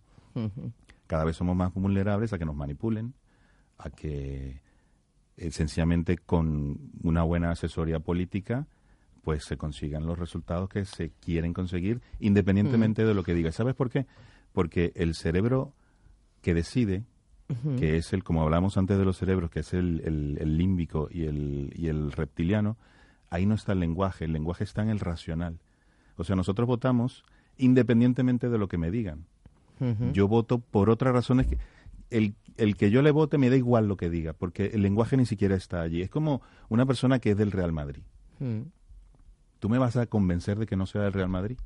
Cada 1.08 1.24
vez 1.24 1.36
somos 1.36 1.56
más 1.56 1.74
vulnerables 1.74 2.34
a 2.34 2.38
que 2.38 2.46
nos 2.46 2.56
manipulen, 2.56 3.14
a 3.78 3.90
que 3.90 4.62
eh, 5.38 5.52
sencillamente 5.52 6.18
con 6.18 6.92
una 7.02 7.24
buena 7.24 7.52
asesoría 7.52 8.00
política 8.00 8.68
pues 9.26 9.44
se 9.44 9.58
consigan 9.58 10.06
los 10.06 10.20
resultados 10.20 10.70
que 10.70 10.86
se 10.86 11.10
quieren 11.10 11.52
conseguir 11.52 12.00
independientemente 12.20 13.04
de 13.04 13.16
lo 13.16 13.24
que 13.24 13.34
diga. 13.34 13.52
¿Sabes 13.52 13.74
por 13.74 13.90
qué? 13.90 14.06
Porque 14.54 14.94
el 14.96 15.16
cerebro 15.16 15.74
que 16.44 16.54
decide, 16.54 17.04
que 17.80 17.98
es 17.98 18.14
el, 18.14 18.24
como 18.24 18.44
hablamos 18.44 18.78
antes 18.78 19.00
de 19.00 19.04
los 19.04 19.18
cerebros, 19.18 19.50
que 19.50 19.62
es 19.62 19.74
el, 19.74 20.02
el, 20.40 20.58
límbico 20.58 21.10
y 21.12 21.24
el, 21.24 21.74
y 21.76 21.88
el 21.88 22.12
reptiliano, 22.12 22.78
ahí 23.32 23.48
no 23.48 23.56
está 23.56 23.72
el 23.72 23.80
lenguaje, 23.80 24.26
el 24.26 24.32
lenguaje 24.32 24.64
está 24.64 24.84
en 24.84 24.90
el 24.90 25.00
racional. 25.00 25.60
O 26.18 26.24
sea, 26.24 26.36
nosotros 26.36 26.68
votamos 26.68 27.26
independientemente 27.58 28.50
de 28.50 28.60
lo 28.60 28.68
que 28.68 28.78
me 28.78 28.92
digan. 28.92 29.26
Yo 30.14 30.28
voto 30.28 30.60
por 30.60 30.90
otras 30.90 31.14
razones 31.14 31.48
que 31.48 31.58
el, 32.12 32.36
el, 32.58 32.78
que 32.78 32.92
yo 32.92 33.02
le 33.02 33.12
vote 33.12 33.40
me 33.40 33.50
da 33.50 33.58
igual 33.58 33.88
lo 33.88 33.98
que 33.98 34.10
diga, 34.10 34.34
porque 34.34 34.68
el 34.68 34.84
lenguaje 34.84 35.18
ni 35.18 35.26
siquiera 35.26 35.56
está 35.56 35.82
allí. 35.82 36.02
Es 36.02 36.10
como 36.10 36.42
una 36.70 36.86
persona 36.86 37.20
que 37.20 37.32
es 37.32 37.38
del 37.38 37.52
Real 37.52 37.74
Madrid. 37.74 38.04
¿Tú 39.60 39.70
me 39.70 39.78
vas 39.78 39.96
a 39.98 40.06
convencer 40.06 40.60
de 40.60 40.66
que 40.66 40.76
no 40.76 40.86
sea 40.86 41.02
del 41.02 41.14
Real 41.14 41.30
Madrid? 41.30 41.58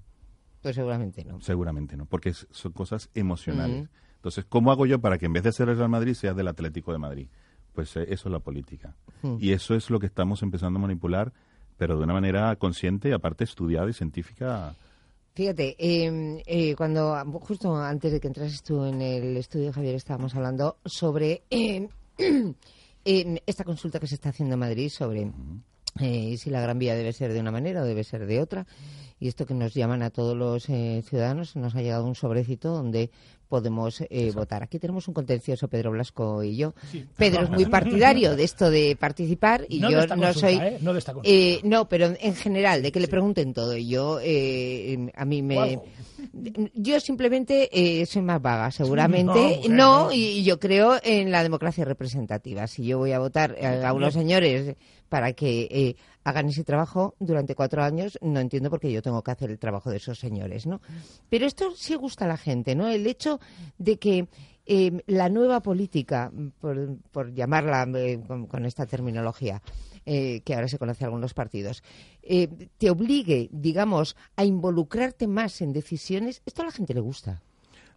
Pues 0.62 0.76
seguramente 0.76 1.24
no. 1.24 1.40
Seguramente 1.42 1.96
no, 1.96 2.06
porque 2.06 2.34
son 2.34 2.72
cosas 2.74 3.10
emocionales. 3.14 3.90
Entonces, 4.16 4.46
¿cómo 4.48 4.72
hago 4.72 4.86
yo 4.86 5.00
para 5.00 5.18
que 5.18 5.28
en 5.28 5.34
vez 5.34 5.44
de 5.44 5.52
ser 5.52 5.70
el 5.70 5.78
Real 5.78 5.90
Madrid 5.90 6.14
sea 6.14 6.34
del 6.34 6.50
Atlético 6.50 6.92
de 6.92 6.98
Madrid? 6.98 7.28
Pues 7.74 7.96
eh, 7.96 8.06
eso 8.10 8.28
es 8.28 8.34
la 8.34 8.40
política. 8.40 8.96
Y 9.40 9.52
eso 9.52 9.76
es 9.76 9.90
lo 9.90 10.00
que 10.00 10.08
estamos 10.08 10.44
empezando 10.44 10.80
a 10.80 10.82
manipular, 10.82 11.32
pero 11.78 11.98
de 11.98 12.04
una 12.04 12.14
manera 12.14 12.56
consciente, 12.58 13.14
aparte 13.14 13.46
estudiada 13.46 13.90
y 13.90 13.94
científica. 13.94 14.76
Fíjate, 15.34 15.76
em, 15.80 16.42
eh, 16.46 16.76
cuando 16.76 17.16
justo 17.40 17.76
antes 17.76 18.12
de 18.12 18.20
que 18.20 18.28
entrases 18.28 18.62
tú 18.62 18.84
en 18.84 19.02
el 19.02 19.38
estudio, 19.38 19.72
Javier, 19.72 19.96
estábamos 19.96 20.36
hablando 20.36 20.78
sobre 20.84 21.44
em, 21.50 21.88
em, 23.06 23.38
esta 23.46 23.64
consulta 23.64 24.00
que 24.00 24.08
se 24.08 24.16
está 24.16 24.30
haciendo 24.30 24.56
en 24.56 24.60
Madrid 24.60 24.90
sobre 24.90 25.32
eh, 26.00 26.36
si 26.38 26.50
la 26.50 26.62
Gran 26.62 26.80
Vía 26.80 26.96
debe 26.96 27.14
ser 27.14 27.34
de 27.34 27.40
una 27.40 27.52
manera 27.52 27.82
o 27.82 27.86
debe 27.86 28.04
ser 28.04 28.26
de 28.26 28.40
otra. 28.40 28.66
Y 29.22 29.28
esto 29.28 29.46
que 29.46 29.54
nos 29.54 29.74
llaman 29.74 30.02
a 30.02 30.12
todos 30.12 30.36
los 30.36 30.70
eh, 30.70 31.04
ciudadanos, 31.08 31.58
nos 31.58 31.76
ha 31.76 31.82
llegado 31.82 32.06
un 32.06 32.16
sobrecito 32.16 32.70
donde 32.70 33.12
podemos 33.50 34.02
eh, 34.10 34.32
votar. 34.34 34.64
Aquí 34.64 34.80
tenemos 34.80 35.10
un 35.10 35.14
contencioso, 35.14 35.68
Pedro 35.68 35.92
Blasco 35.92 36.42
y 36.42 36.56
yo. 36.56 36.74
Pedro 37.18 37.44
es 37.44 37.50
muy 37.50 37.66
partidario 37.66 38.38
de 38.38 38.44
esto 38.44 38.70
de 38.70 38.96
participar 38.98 39.66
y 39.68 39.80
yo 39.80 39.90
no 39.90 40.34
soy. 40.34 40.56
¿eh? 40.56 40.78
No, 40.82 40.94
no, 41.64 41.90
pero 41.90 42.14
en 42.18 42.36
general, 42.36 42.82
de 42.82 42.94
que 42.94 43.02
le 43.02 43.10
pregunten 43.10 43.54
todo. 43.54 43.76
Y 43.76 43.90
yo, 43.90 44.20
a 44.20 45.26
mí 45.26 45.42
me. 45.42 45.82
Yo 46.76 47.00
simplemente 47.00 48.06
soy 48.06 48.22
más 48.22 48.42
vaga, 48.42 48.72
seguramente. 48.72 49.62
No, 49.68 50.14
y, 50.14 50.44
yo 50.44 50.60
creo 50.60 50.98
en 51.04 51.32
la 51.32 51.44
democracia 51.44 51.84
representativa. 51.84 52.68
Si 52.68 52.86
yo 52.86 53.00
voy 53.00 53.12
a 53.12 53.20
votar 53.20 53.58
a 53.66 53.92
unos 53.92 54.14
señores 54.14 54.78
para 55.10 55.34
que 55.34 55.68
eh, 55.72 55.96
hagan 56.24 56.48
ese 56.50 56.64
trabajo 56.64 57.16
durante 57.20 57.56
cuatro 57.56 57.84
años, 57.84 58.18
no 58.22 58.40
entiendo 58.40 58.70
por 58.70 58.80
qué 58.80 58.92
yo 58.92 59.02
tengo 59.02 59.24
que 59.24 59.32
hacer 59.32 59.50
el 59.50 59.60
trabajo 59.60 59.90
de 59.90 59.98
esos 59.98 60.20
señores, 60.20 60.66
¿no? 60.66 60.82
Pero 61.30 61.46
esto 61.46 61.72
sí 61.76 61.96
gusta 61.96 62.26
a 62.26 62.28
la 62.28 62.38
gente, 62.38 62.76
¿no? 62.76 62.88
El 62.88 63.08
hecho 63.08 63.40
de 63.78 63.98
que 63.98 64.28
eh, 64.72 65.02
la 65.08 65.30
nueva 65.30 65.62
política, 65.62 66.32
por, 66.62 67.34
llamarla 67.34 67.88
eh, 67.96 68.22
con, 68.48 68.66
esta 68.66 68.86
terminología, 68.86 69.64
eh, 70.06 70.42
que 70.42 70.54
ahora 70.54 70.68
se 70.68 70.78
conoce 70.78 71.06
algunos 71.06 71.34
partidos, 71.34 71.84
eh, 72.22 72.48
te 72.78 72.90
obligue, 72.92 73.50
digamos, 73.52 74.16
a 74.36 74.46
involucrarte 74.46 75.28
más 75.28 75.62
en 75.62 75.74
decisiones, 75.74 76.44
esto 76.46 76.62
a 76.62 76.66
la 76.66 76.72
gente 76.72 76.94
le 76.94 77.00
gusta. 77.00 77.42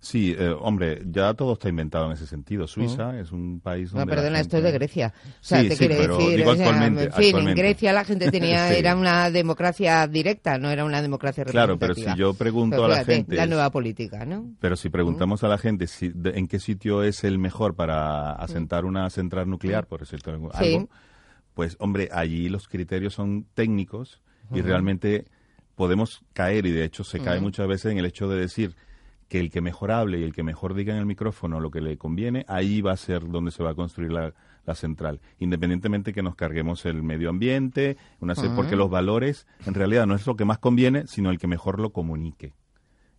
Sí, 0.04 0.34
eh, 0.36 0.48
hombre, 0.60 1.00
ya 1.06 1.32
todo 1.32 1.52
está 1.52 1.68
inventado 1.68 2.06
en 2.06 2.12
ese 2.14 2.26
sentido. 2.26 2.66
Suiza 2.66 3.16
es 3.20 3.30
un 3.30 3.60
país 3.60 3.92
donde. 3.92 4.04
No, 4.04 4.10
perdona, 4.10 4.30
la 4.32 4.40
esto 4.40 4.56
es 4.56 4.62
gente- 4.64 4.72
de 4.72 4.78
Grecia. 4.78 5.14
O 5.16 5.30
sea, 5.40 5.60
Sí, 5.62 5.68
te 5.68 5.76
sí, 5.76 5.78
quiere 5.78 5.96
pero 5.96 6.16
decir, 6.18 6.40
o 6.42 6.56
sea, 6.56 6.64
actualmente, 6.66 7.04
en 7.04 7.12
fin, 7.12 7.36
en. 7.48 7.54
Grecia 7.54 7.92
la 7.92 8.04
gente 8.04 8.30
tenía, 8.32 8.68
Sí. 8.68 8.74
era 8.78 8.96
una 8.96 9.30
democracia 9.30 10.04
directa, 10.08 10.58
no 10.58 10.70
era 10.70 10.84
una 10.84 11.00
democracia 11.02 11.44
Claro, 11.44 11.78
pero 11.78 11.90
representativa. 11.94 12.14
si 12.16 12.20
yo 12.20 12.34
pregunto 12.34 12.74
Pero 12.78 12.84
a 12.86 12.88
la 12.88 12.94
fíjate, 12.96 13.14
gente- 13.14 13.36
La 13.36 13.46
nueva 13.46 13.70
política, 13.70 14.24
¿no? 14.26 14.50
Pero 14.58 14.74
si 14.74 14.88
preguntamos 14.88 15.44
a 15.44 15.48
la 15.48 15.56
gente 15.58 15.86
si, 15.86 16.08
de- 16.08 16.30
en 16.36 16.48
qué 16.48 16.58
sitio 16.58 17.04
es 17.04 17.22
el 17.22 17.38
mejor 17.38 17.76
para 17.76 18.32
asentar 18.32 18.84
una 18.84 19.08
central 19.08 19.48
nuclear, 19.48 19.86
por 19.86 20.00
decirte 20.00 20.30
algo, 20.32 20.50
Sí. 20.58 20.74
algo, 20.74 20.88
pues 21.54 21.76
hombre, 21.78 22.08
allí 22.10 22.48
los 22.48 22.66
criterios 22.66 23.14
son 23.14 23.46
técnicos 23.54 24.20
y 24.52 24.62
realmente 24.62 25.26
podemos 25.76 26.22
caer, 26.32 26.66
y 26.66 26.72
de 26.72 26.82
hecho 26.84 27.04
se 27.04 27.20
cae 27.20 27.40
muchas 27.40 27.68
veces 27.68 27.92
en 27.92 27.98
el 27.98 28.04
hecho 28.06 28.28
de 28.28 28.40
decir 28.40 28.74
que 29.32 29.40
el 29.40 29.50
que 29.50 29.62
mejor 29.62 29.90
hable 29.92 30.18
y 30.20 30.24
el 30.24 30.34
que 30.34 30.42
mejor 30.42 30.74
diga 30.74 30.92
en 30.92 30.98
el 31.00 31.06
micrófono 31.06 31.58
lo 31.58 31.70
que 31.70 31.80
le 31.80 31.96
conviene, 31.96 32.44
ahí 32.48 32.82
va 32.82 32.92
a 32.92 32.96
ser 32.98 33.26
donde 33.26 33.50
se 33.50 33.62
va 33.62 33.70
a 33.70 33.74
construir 33.74 34.12
la, 34.12 34.34
la 34.66 34.74
central, 34.74 35.20
independientemente 35.38 36.12
que 36.12 36.22
nos 36.22 36.34
carguemos 36.34 36.84
el 36.84 37.02
medio 37.02 37.30
ambiente, 37.30 37.96
una 38.20 38.34
se- 38.34 38.50
porque 38.54 38.76
los 38.76 38.90
valores 38.90 39.46
en 39.64 39.72
realidad 39.72 40.06
no 40.06 40.14
es 40.14 40.26
lo 40.26 40.36
que 40.36 40.44
más 40.44 40.58
conviene, 40.58 41.06
sino 41.06 41.30
el 41.30 41.38
que 41.38 41.46
mejor 41.46 41.80
lo 41.80 41.90
comunique 41.94 42.52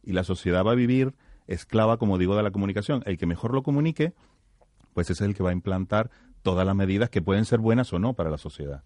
y 0.04 0.12
la 0.14 0.24
sociedad 0.24 0.64
va 0.64 0.74
a 0.74 0.76
vivir 0.76 1.16
esclava, 1.48 1.98
como 1.98 2.18
digo, 2.20 2.36
de 2.38 2.44
la 2.44 2.52
comunicación. 2.52 3.02
El 3.08 3.18
que 3.18 3.26
mejor 3.26 3.52
lo 3.54 3.64
comunique, 3.64 4.14
pues 4.94 5.10
ese 5.10 5.24
es 5.24 5.30
el 5.30 5.36
que 5.36 5.42
va 5.44 5.50
a 5.50 5.54
implantar 5.54 6.12
todas 6.44 6.64
las 6.66 6.76
medidas 6.76 7.10
que 7.10 7.22
pueden 7.24 7.46
ser 7.46 7.60
buenas 7.60 7.92
o 7.92 7.98
no 8.00 8.14
para 8.14 8.30
la 8.30 8.38
sociedad. 8.38 8.84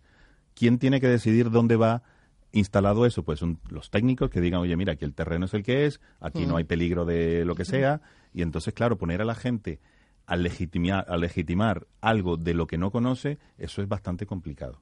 ¿Quién 0.55 0.79
tiene 0.79 1.01
que 1.01 1.07
decidir 1.07 1.51
dónde 1.51 1.75
va 1.75 2.03
instalado 2.51 3.05
eso? 3.05 3.23
Pues 3.23 3.39
son 3.39 3.59
los 3.69 3.89
técnicos 3.89 4.29
que 4.29 4.41
digan, 4.41 4.61
oye, 4.61 4.75
mira, 4.75 4.93
aquí 4.93 5.05
el 5.05 5.13
terreno 5.13 5.45
es 5.45 5.53
el 5.53 5.63
que 5.63 5.85
es, 5.85 6.01
aquí 6.19 6.45
no 6.45 6.57
hay 6.57 6.63
peligro 6.63 7.05
de 7.05 7.45
lo 7.45 7.55
que 7.55 7.65
sea, 7.65 8.01
y 8.33 8.41
entonces, 8.41 8.73
claro, 8.73 8.97
poner 8.97 9.21
a 9.21 9.25
la 9.25 9.35
gente 9.35 9.79
a 10.25 10.35
legitimar, 10.35 11.05
a 11.07 11.17
legitimar 11.17 11.87
algo 12.01 12.37
de 12.37 12.53
lo 12.53 12.67
que 12.67 12.77
no 12.77 12.91
conoce, 12.91 13.37
eso 13.57 13.81
es 13.81 13.87
bastante 13.87 14.25
complicado 14.25 14.81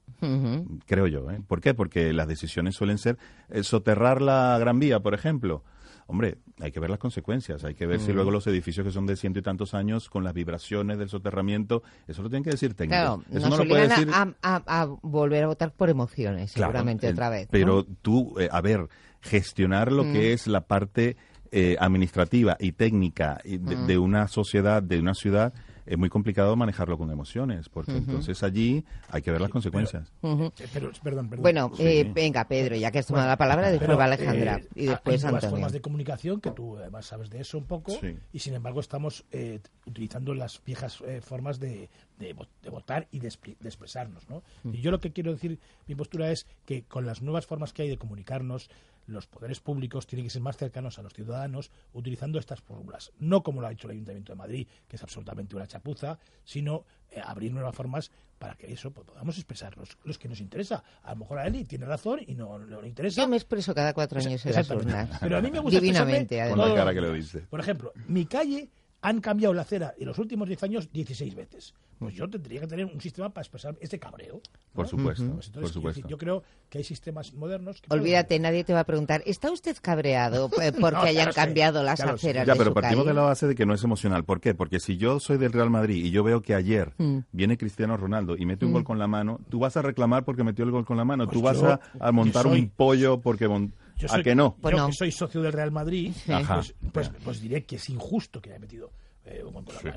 creo 0.86 1.06
yo. 1.06 1.30
¿eh? 1.30 1.40
¿Por 1.46 1.60
qué? 1.60 1.74
Porque 1.74 2.12
las 2.12 2.28
decisiones 2.28 2.74
suelen 2.74 2.98
ser 2.98 3.18
eh, 3.48 3.62
soterrar 3.62 4.22
la 4.22 4.56
Gran 4.58 4.78
Vía, 4.78 5.00
por 5.00 5.14
ejemplo. 5.14 5.62
Hombre, 6.08 6.38
hay 6.60 6.70
que 6.70 6.78
ver 6.78 6.88
las 6.88 7.00
consecuencias, 7.00 7.64
hay 7.64 7.74
que 7.74 7.84
ver 7.86 7.98
si 8.00 8.12
luego 8.12 8.30
los 8.30 8.46
edificios 8.46 8.86
que 8.86 8.92
son 8.92 9.06
de 9.06 9.16
ciento 9.16 9.40
y 9.40 9.42
tantos 9.42 9.74
años, 9.74 10.08
con 10.08 10.22
las 10.22 10.34
vibraciones 10.34 10.98
del 10.98 11.08
soterramiento, 11.08 11.82
eso 12.06 12.22
lo 12.22 12.28
tienen 12.28 12.44
que 12.44 12.50
decir 12.50 12.74
técnicos. 12.74 13.24
Claro, 13.24 13.38
eso 13.38 13.48
no 13.48 13.56
lo 13.56 13.68
puede 13.68 13.88
decir. 13.88 14.08
a, 14.12 14.32
a- 14.42 14.82
a 14.82 14.84
volver 15.02 15.42
a 15.44 15.46
votar 15.48 15.72
por 15.72 15.88
emociones, 15.90 16.52
Claro, 16.52 16.70
seguramente 16.72 17.08
otra 17.10 17.28
vez. 17.28 17.46
¿no? 17.46 17.50
Pero 17.50 17.84
tú, 18.02 18.34
eh, 18.38 18.48
a 18.52 18.60
ver, 18.60 18.86
gestionar 19.20 19.90
lo 19.90 20.04
que 20.04 20.32
es 20.32 20.46
la 20.46 20.60
parte 20.62 21.16
eh, 21.50 21.76
administrativa 21.80 22.56
y 22.60 22.72
técnica 22.72 23.40
de 23.44 23.98
una 23.98 24.28
sociedad, 24.28 24.82
de 24.82 24.98
una 25.00 25.14
ciudad, 25.14 25.54
es 25.86 25.96
muy 25.96 26.08
complicado 26.10 26.54
manejarlo 26.56 26.98
con 26.98 27.10
emociones, 27.10 27.68
porque 27.68 27.92
entonces 27.92 28.42
allí 28.42 28.84
hay 29.08 29.22
que 29.22 29.30
ver 29.30 29.40
las 29.40 29.50
consecuencias. 29.50 30.12
Eh, 30.22 30.50
Pero, 30.72 30.90
perdón, 31.02 31.28
perdón. 31.30 31.42
Bueno, 31.42 31.70
Sí. 31.74 31.82
eh, 31.84 32.10
venga, 32.12 32.46
Pedro, 32.48 32.76
ya 32.76 32.90
que 32.90 32.98
has 32.98 33.06
tomado 33.06 33.28
la 33.28 33.36
palabra, 33.36 33.70
después 33.70 33.86
Pero, 33.86 33.98
va 33.98 34.04
Alejandra 34.04 34.56
eh, 34.58 34.68
y 34.74 34.86
después 34.86 35.16
hay 35.24 35.30
nuevas 35.30 35.44
Antonio. 35.44 35.50
formas 35.50 35.72
de 35.72 35.80
comunicación 35.80 36.40
que 36.40 36.50
tú 36.50 36.76
además 36.76 37.06
sabes 37.06 37.30
de 37.30 37.40
eso 37.40 37.56
un 37.58 37.64
poco 37.66 37.92
Sí. 37.92 38.16
y 38.32 38.38
sin 38.40 38.54
embargo 38.54 38.80
estamos 38.80 39.24
eh, 39.30 39.60
utilizando 39.86 40.34
las 40.34 40.60
viejas 40.64 41.00
eh, 41.06 41.20
formas 41.20 41.60
de, 41.60 41.88
de 42.18 42.34
vo- 42.34 42.48
de 42.62 42.70
votar 42.70 43.06
y 43.12 43.20
de 43.20 43.28
expresarnos. 43.28 44.28
¿no? 44.28 44.42
Mm. 44.64 44.74
Y 44.74 44.80
yo 44.80 44.90
lo 44.90 45.00
que 45.00 45.12
quiero 45.12 45.32
decir, 45.32 45.58
mi 45.86 45.94
postura 45.94 46.30
es 46.30 46.46
que 46.64 46.82
con 46.82 47.06
las 47.06 47.22
nuevas 47.22 47.46
formas 47.46 47.72
que 47.72 47.82
hay 47.82 47.88
de 47.88 47.98
comunicarnos, 47.98 48.68
los 49.06 49.26
poderes 49.26 49.60
públicos 49.60 50.06
tienen 50.06 50.26
que 50.26 50.30
ser 50.30 50.42
más 50.42 50.56
cercanos 50.56 50.98
a 50.98 51.02
los 51.02 51.12
ciudadanos 51.12 51.70
utilizando 51.92 52.38
estas 52.38 52.60
fórmulas. 52.60 53.12
No 53.18 53.42
como 53.42 53.60
lo 53.60 53.66
ha 53.66 53.72
hecho 53.72 53.86
el 53.88 53.92
Ayuntamiento 53.92 54.32
de 54.32 54.36
Madrid, 54.36 54.68
que 54.88 54.96
es 54.96 55.02
absolutamente 55.02 55.56
una 55.56 55.66
chapuza, 55.66 56.18
sino 56.44 56.84
eh, 57.10 57.20
abrir 57.24 57.52
nuevas 57.52 57.74
formas 57.74 58.10
para 58.38 58.54
que 58.54 58.72
eso 58.72 58.90
pues, 58.90 59.06
podamos 59.06 59.36
expresar 59.36 59.76
los, 59.76 59.96
los 60.04 60.18
que 60.18 60.28
nos 60.28 60.40
interesa. 60.40 60.82
A 61.02 61.12
lo 61.12 61.20
mejor 61.20 61.38
a 61.38 61.46
Eli 61.46 61.64
tiene 61.64 61.86
razón 61.86 62.20
y 62.26 62.34
no, 62.34 62.58
no 62.58 62.82
le 62.82 62.88
interesa. 62.88 63.22
Yo 63.22 63.28
me 63.28 63.36
expreso 63.36 63.74
cada 63.74 63.94
cuatro 63.94 64.20
años 64.20 64.44
en 64.44 64.52
las 64.52 64.70
urnas. 64.70 65.10
Pero 65.20 65.38
a 65.38 65.40
mí 65.40 65.50
me 65.50 65.60
gusta 65.60 65.80
Divinamente, 65.80 66.48
Con 66.50 66.58
la 66.58 66.74
cara 66.74 66.92
que 66.92 67.00
lo 67.00 67.12
dice. 67.12 67.40
Por 67.40 67.60
ejemplo, 67.60 67.92
mi 68.08 68.26
calle 68.26 68.70
han 69.02 69.20
cambiado 69.20 69.54
la 69.54 69.62
acera 69.62 69.94
en 69.96 70.06
los 70.06 70.18
últimos 70.18 70.48
10 70.48 70.62
años 70.64 70.92
16 70.92 71.34
veces. 71.34 71.74
Pues 71.98 72.14
yo 72.14 72.28
tendría 72.28 72.60
que 72.60 72.66
tener 72.66 72.84
un 72.84 73.00
sistema 73.00 73.30
para 73.30 73.42
expresar 73.42 73.74
este 73.80 73.98
cabreo. 73.98 74.34
¿no? 74.34 74.40
Por 74.74 74.86
supuesto, 74.86 75.24
Pues 75.32 75.46
entonces, 75.46 75.52
por 75.52 75.68
supuesto. 75.70 76.00
decir, 76.00 76.10
yo 76.10 76.18
creo 76.18 76.42
que 76.68 76.78
hay 76.78 76.84
sistemas 76.84 77.32
modernos 77.32 77.80
que... 77.80 77.88
pueden- 77.88 78.02
Olvídate, 78.02 78.38
nadie 78.38 78.64
te 78.64 78.74
va 78.74 78.80
a 78.80 78.84
preguntar, 78.84 79.22
¿está 79.24 79.50
usted 79.50 79.74
cabreado 79.80 80.50
eh, 80.62 80.72
porque 80.78 80.96
No, 80.98 81.02
hayan 81.02 81.32
sé, 81.32 81.34
cambiado 81.40 81.82
las 81.82 81.98
sé. 82.00 82.04
aceras 82.04 82.46
Ya, 82.46 82.52
de 82.52 82.58
pero 82.58 82.70
su 82.70 82.74
partimos 82.74 83.04
calle? 83.04 83.08
de 83.08 83.14
la 83.14 83.22
base 83.22 83.46
de 83.46 83.54
que 83.54 83.64
no 83.64 83.72
es 83.72 83.82
emocional. 83.82 84.24
¿Por 84.24 84.40
qué? 84.40 84.54
Porque 84.54 84.78
si 84.78 84.98
yo 84.98 85.20
soy 85.20 85.38
del 85.38 85.52
Real 85.52 85.70
Madrid 85.70 86.04
y 86.04 86.10
yo 86.10 86.22
veo 86.22 86.42
que 86.42 86.54
ayer 86.54 86.92
Mm. 86.98 87.20
viene 87.32 87.56
Cristiano 87.56 87.96
Ronaldo 87.96 88.36
y 88.36 88.44
mete 88.44 88.66
un 88.66 88.72
gol 88.72 88.84
con 88.84 88.98
la 88.98 89.06
mano, 89.06 89.40
tú 89.48 89.58
vas 89.58 89.76
a 89.78 89.82
reclamar 89.82 90.24
porque 90.24 90.44
metió 90.44 90.64
el 90.66 90.70
gol 90.72 90.84
con 90.84 90.96
la 90.98 91.04
mano. 91.06 91.24
Pues 91.24 91.34
tú 91.38 91.42
vas 91.42 91.58
yo- 91.60 91.68
a, 91.70 91.80
a 91.98 92.12
montar 92.12 92.42
soy- 92.42 92.60
un 92.60 92.68
pollo 92.68 93.20
porque... 93.20 93.48
mon- 93.48 93.72
Yo 93.96 94.08
¿A 94.12 94.22
que 94.22 94.34
no? 94.34 94.54
Yo 94.56 94.56
Pues 94.60 94.76
no. 94.76 94.86
que 94.88 94.92
soy 94.92 95.10
socio 95.12 95.40
del 95.40 95.54
Real 95.54 95.70
Madrid, 95.72 96.12
Ajá. 96.28 96.56
pues, 96.56 96.74
pues, 96.92 97.10
pues 97.24 97.40
diré 97.40 97.64
que 97.64 97.76
es 97.76 97.88
injusto 97.88 98.42
que 98.42 98.50
haya 98.50 98.58
metido 98.58 98.90
eh, 99.26 99.42
Sí. 99.82 99.88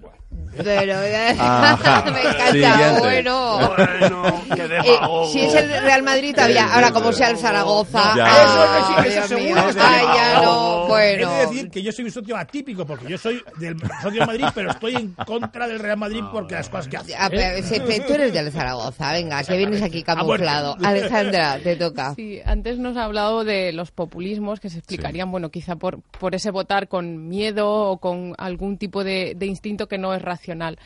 Pero, 0.64 0.94
me 2.12 2.22
encanta, 2.22 2.52
Siguiente. 2.52 3.00
bueno. 3.00 3.60
Bueno, 3.76 4.44
Eh, 4.50 5.28
si 5.32 5.42
es 5.42 5.54
el 5.54 5.70
Real 5.84 6.02
Madrid 6.04 6.34
todavía, 6.34 6.64
Sí, 6.66 6.70
ahora 6.74 6.88
sí, 6.88 6.94
como 6.94 7.12
sí. 7.12 7.18
sea 7.20 7.30
el 7.30 7.38
Zaragoza. 7.38 8.16
Ya. 8.16 8.26
ah, 8.28 9.04
Eso 9.06 9.38
sí, 9.38 9.46
Dios 9.46 9.76
Ay, 9.80 10.06
ya 10.16 10.42
no, 10.42 10.88
bueno. 10.88 11.30
He 11.32 11.34
de 11.40 11.46
decir 11.48 11.70
que 11.70 11.82
yo 11.84 11.92
soy 11.92 12.06
un 12.06 12.12
socio 12.12 12.36
atípico 12.36 12.86
porque 12.86 13.08
yo 13.08 13.18
soy 13.18 13.42
del 13.58 13.76
socio 14.02 14.26
Madrid, 14.26 14.46
pero 14.56 14.72
estoy 14.72 14.96
en 14.96 15.14
contra 15.26 15.68
del 15.68 15.80
Real 15.80 15.98
Madrid 15.98 16.24
porque 16.32 16.56
las 16.56 16.70
cosas 16.70 16.88
que 16.88 16.98
hace. 16.98 17.16
Ah, 17.16 17.30
¿eh? 17.32 17.62
sí, 17.64 17.80
tú 18.08 18.14
eres 18.14 18.34
del 18.34 18.52
Zaragoza, 18.52 19.12
venga, 19.12 19.44
que 19.44 19.56
vienes 19.58 19.82
aquí 19.82 20.04
Ah, 20.08 20.16
camuflado. 20.16 20.76
Alejandra, 20.84 21.60
te 21.60 21.76
toca. 21.76 22.16
Sí, 22.16 22.40
antes 22.46 22.80
nos 22.80 22.98
ha 22.98 23.04
hablado 23.06 23.44
de 23.44 23.72
los 23.74 23.92
populismos 23.92 24.60
que 24.60 24.70
se 24.70 24.80
explicarían, 24.80 25.30
bueno, 25.32 25.50
quizá 25.50 25.76
por, 25.76 26.02
por 26.20 26.34
ese 26.36 26.50
votar 26.52 26.88
con 26.88 27.28
miedo 27.28 27.70
o 27.92 27.98
con 28.00 28.34
algún 28.38 28.78
tipo 28.78 29.04
de, 29.04 29.19
de 29.36 29.46
instinto 29.46 29.88
que 29.88 29.98
no 29.98 30.14
es 30.14 30.22
racional. 30.22 30.78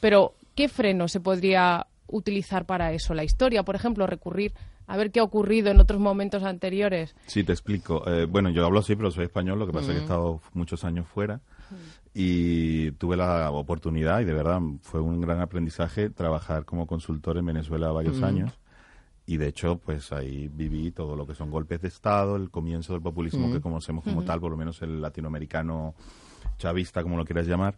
Pero, 0.00 0.34
¿qué 0.54 0.68
freno 0.68 1.08
se 1.08 1.20
podría 1.20 1.86
utilizar 2.06 2.64
para 2.64 2.92
eso? 2.92 3.14
La 3.14 3.24
historia, 3.24 3.62
por 3.62 3.76
ejemplo, 3.76 4.06
recurrir 4.06 4.52
a 4.86 4.96
ver 4.96 5.12
qué 5.12 5.20
ha 5.20 5.22
ocurrido 5.22 5.70
en 5.70 5.78
otros 5.78 6.00
momentos 6.00 6.42
anteriores. 6.42 7.14
Sí, 7.26 7.44
te 7.44 7.52
explico. 7.52 8.02
Eh, 8.08 8.24
bueno, 8.24 8.50
yo 8.50 8.66
hablo 8.66 8.80
así, 8.80 8.96
pero 8.96 9.12
soy 9.12 9.24
español, 9.26 9.58
lo 9.60 9.66
que 9.66 9.72
pasa 9.72 9.86
es 9.86 9.92
que 9.92 9.98
he 9.98 10.02
estado 10.02 10.40
muchos 10.52 10.84
años 10.84 11.06
fuera 11.06 11.40
y 12.12 12.90
tuve 12.92 13.16
la 13.16 13.50
oportunidad, 13.52 14.20
y 14.20 14.24
de 14.24 14.32
verdad 14.32 14.60
fue 14.82 15.00
un 15.00 15.20
gran 15.20 15.40
aprendizaje, 15.40 16.10
trabajar 16.10 16.64
como 16.64 16.88
consultor 16.88 17.38
en 17.38 17.46
Venezuela 17.46 17.92
varios 17.92 18.22
años. 18.22 18.52
Y 19.26 19.36
de 19.36 19.46
hecho, 19.46 19.78
pues 19.78 20.10
ahí 20.10 20.48
viví 20.52 20.90
todo 20.90 21.14
lo 21.14 21.24
que 21.24 21.36
son 21.36 21.52
golpes 21.52 21.80
de 21.82 21.86
Estado, 21.86 22.34
el 22.34 22.50
comienzo 22.50 22.94
del 22.94 23.02
populismo 23.02 23.52
que 23.52 23.60
conocemos 23.60 24.02
como 24.02 24.24
tal, 24.24 24.40
por 24.40 24.50
lo 24.50 24.56
menos 24.56 24.82
el 24.82 25.00
latinoamericano 25.00 25.94
chavista, 26.58 27.02
como 27.02 27.16
lo 27.16 27.24
quieras 27.24 27.46
llamar. 27.46 27.74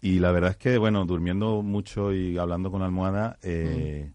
Y 0.00 0.18
la 0.18 0.32
verdad 0.32 0.50
es 0.50 0.56
que, 0.56 0.78
bueno, 0.78 1.04
durmiendo 1.04 1.62
mucho 1.62 2.12
y 2.12 2.36
hablando 2.36 2.70
con 2.70 2.80
la 2.80 2.86
almohada, 2.86 3.38
eh, 3.42 4.12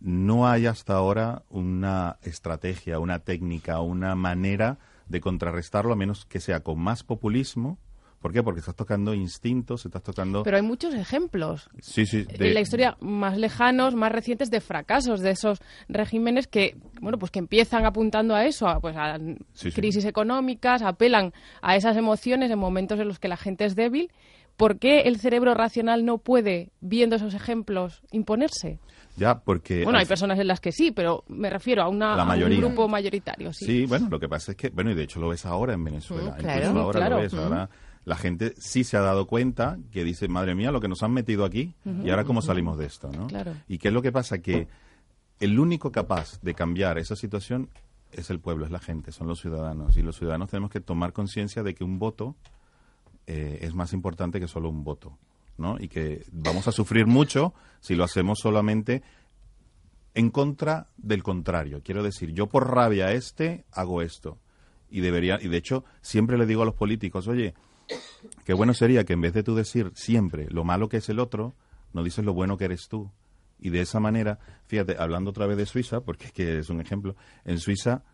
no 0.00 0.48
hay 0.48 0.66
hasta 0.66 0.94
ahora 0.94 1.42
una 1.50 2.16
estrategia, 2.22 2.98
una 2.98 3.18
técnica, 3.18 3.80
una 3.80 4.14
manera 4.14 4.78
de 5.08 5.20
contrarrestarlo, 5.20 5.92
a 5.92 5.96
menos 5.96 6.24
que 6.24 6.40
sea 6.40 6.60
con 6.60 6.78
más 6.78 7.04
populismo. 7.04 7.78
¿Por 8.20 8.32
qué? 8.32 8.42
Porque 8.42 8.58
estás 8.60 8.74
tocando 8.74 9.14
instintos, 9.14 9.86
estás 9.86 10.02
tocando... 10.02 10.42
Pero 10.42 10.56
hay 10.56 10.62
muchos 10.62 10.92
ejemplos 10.94 11.70
sí, 11.80 12.04
sí, 12.04 12.24
de- 12.24 12.48
en 12.48 12.54
la 12.54 12.60
historia 12.60 12.96
más 13.00 13.38
lejanos, 13.38 13.94
más 13.94 14.10
recientes 14.10 14.50
de 14.50 14.60
fracasos 14.60 15.20
de 15.20 15.30
esos 15.30 15.60
regímenes 15.88 16.48
que, 16.48 16.76
bueno, 17.00 17.16
pues 17.18 17.30
que 17.30 17.38
empiezan 17.38 17.86
apuntando 17.86 18.34
a 18.34 18.44
eso, 18.44 18.66
a, 18.68 18.80
pues 18.80 18.96
a 18.96 19.18
Sí, 19.52 19.70
sí. 19.70 19.72
crisis 19.72 20.04
económicas, 20.04 20.82
apelan 20.82 21.32
a 21.62 21.76
esas 21.76 21.96
emociones 21.96 22.50
en 22.50 22.58
momentos 22.58 22.98
en 22.98 23.06
los 23.06 23.20
que 23.20 23.28
la 23.28 23.36
gente 23.36 23.64
es 23.64 23.76
débil. 23.76 24.10
¿Por 24.56 24.80
qué 24.80 25.02
el 25.02 25.20
cerebro 25.20 25.54
racional 25.54 26.04
no 26.04 26.18
puede, 26.18 26.70
viendo 26.80 27.14
esos 27.14 27.34
ejemplos, 27.34 28.02
imponerse? 28.10 28.80
Ya, 29.16 29.38
porque... 29.38 29.84
Bueno, 29.84 30.00
hay 30.00 30.06
personas 30.06 30.36
en 30.40 30.48
las 30.48 30.58
que 30.60 30.72
sí, 30.72 30.90
pero 30.90 31.22
me 31.28 31.48
refiero 31.50 31.82
a, 31.82 31.88
una, 31.88 32.16
La 32.16 32.22
a 32.24 32.34
un 32.36 32.56
grupo 32.56 32.88
mayoritario. 32.88 33.52
Sí. 33.52 33.64
Sí, 33.66 33.86
bueno, 33.86 34.08
lo 34.10 34.18
que 34.18 34.28
pasa 34.28 34.52
es 34.52 34.56
que, 34.56 34.70
bueno, 34.70 34.90
y 34.90 34.94
de 34.94 35.04
hecho 35.04 35.20
lo 35.20 35.28
ves 35.28 35.46
ahora 35.46 35.74
en 35.74 35.84
Venezuela. 35.84 36.32
Mm, 36.36 36.40
claro. 36.40 36.80
Ahora 36.80 37.08
lo 37.08 37.16
ves. 37.18 37.34
Ahora 37.34 37.70
la 38.08 38.16
gente 38.16 38.54
sí 38.56 38.84
se 38.84 38.96
ha 38.96 39.02
dado 39.02 39.26
cuenta 39.26 39.78
que 39.92 40.02
dice, 40.02 40.28
madre 40.28 40.54
mía, 40.54 40.72
lo 40.72 40.80
que 40.80 40.88
nos 40.88 41.02
han 41.02 41.12
metido 41.12 41.44
aquí 41.44 41.74
y 41.84 42.08
ahora 42.08 42.24
cómo 42.24 42.40
salimos 42.40 42.78
de 42.78 42.86
esto, 42.86 43.12
¿no? 43.12 43.26
Claro. 43.26 43.54
Y 43.68 43.76
qué 43.76 43.88
es 43.88 43.94
lo 43.94 44.00
que 44.00 44.10
pasa 44.10 44.38
que 44.38 44.66
el 45.40 45.60
único 45.60 45.92
capaz 45.92 46.40
de 46.40 46.54
cambiar 46.54 46.96
esa 46.96 47.16
situación 47.16 47.68
es 48.10 48.30
el 48.30 48.40
pueblo, 48.40 48.64
es 48.64 48.70
la 48.70 48.78
gente, 48.78 49.12
son 49.12 49.26
los 49.26 49.42
ciudadanos. 49.42 49.98
Y 49.98 50.02
los 50.02 50.16
ciudadanos 50.16 50.48
tenemos 50.48 50.70
que 50.70 50.80
tomar 50.80 51.12
conciencia 51.12 51.62
de 51.62 51.74
que 51.74 51.84
un 51.84 51.98
voto 51.98 52.34
eh, 53.26 53.58
es 53.60 53.74
más 53.74 53.92
importante 53.92 54.40
que 54.40 54.48
solo 54.48 54.70
un 54.70 54.84
voto, 54.84 55.18
¿no? 55.58 55.76
Y 55.78 55.88
que 55.88 56.24
vamos 56.32 56.66
a 56.66 56.72
sufrir 56.72 57.06
mucho 57.06 57.52
si 57.80 57.94
lo 57.94 58.04
hacemos 58.04 58.38
solamente 58.38 59.02
en 60.14 60.30
contra 60.30 60.88
del 60.96 61.22
contrario. 61.22 61.82
Quiero 61.84 62.02
decir, 62.02 62.32
yo 62.32 62.46
por 62.46 62.74
rabia 62.74 63.08
a 63.08 63.12
este 63.12 63.66
hago 63.70 64.00
esto. 64.00 64.38
Y 64.90 65.00
debería, 65.00 65.38
y 65.42 65.48
de 65.48 65.58
hecho, 65.58 65.84
siempre 66.00 66.38
le 66.38 66.46
digo 66.46 66.62
a 66.62 66.64
los 66.64 66.74
políticos, 66.74 67.28
oye, 67.28 67.52
qué 68.44 68.54
bueno 68.54 68.74
sería 68.74 69.04
que 69.04 69.14
en 69.14 69.20
vez 69.20 69.32
de 69.32 69.42
tú 69.42 69.54
decir 69.54 69.92
siempre 69.94 70.46
lo 70.50 70.64
malo 70.64 70.88
que 70.88 70.98
es 70.98 71.08
el 71.08 71.18
otro, 71.18 71.54
no 71.92 72.02
dices 72.02 72.24
lo 72.24 72.34
bueno 72.34 72.56
que 72.56 72.66
eres 72.66 72.88
tú. 72.88 73.10
Y 73.60 73.70
de 73.70 73.80
esa 73.80 73.98
manera, 73.98 74.38
fíjate, 74.66 74.96
hablando 74.98 75.30
otra 75.30 75.46
vez 75.46 75.56
de 75.56 75.66
Suiza, 75.66 76.00
porque 76.00 76.26
es 76.26 76.32
que 76.32 76.58
es 76.58 76.70
un 76.70 76.80
ejemplo, 76.80 77.16
en 77.44 77.58
Suiza 77.58 78.04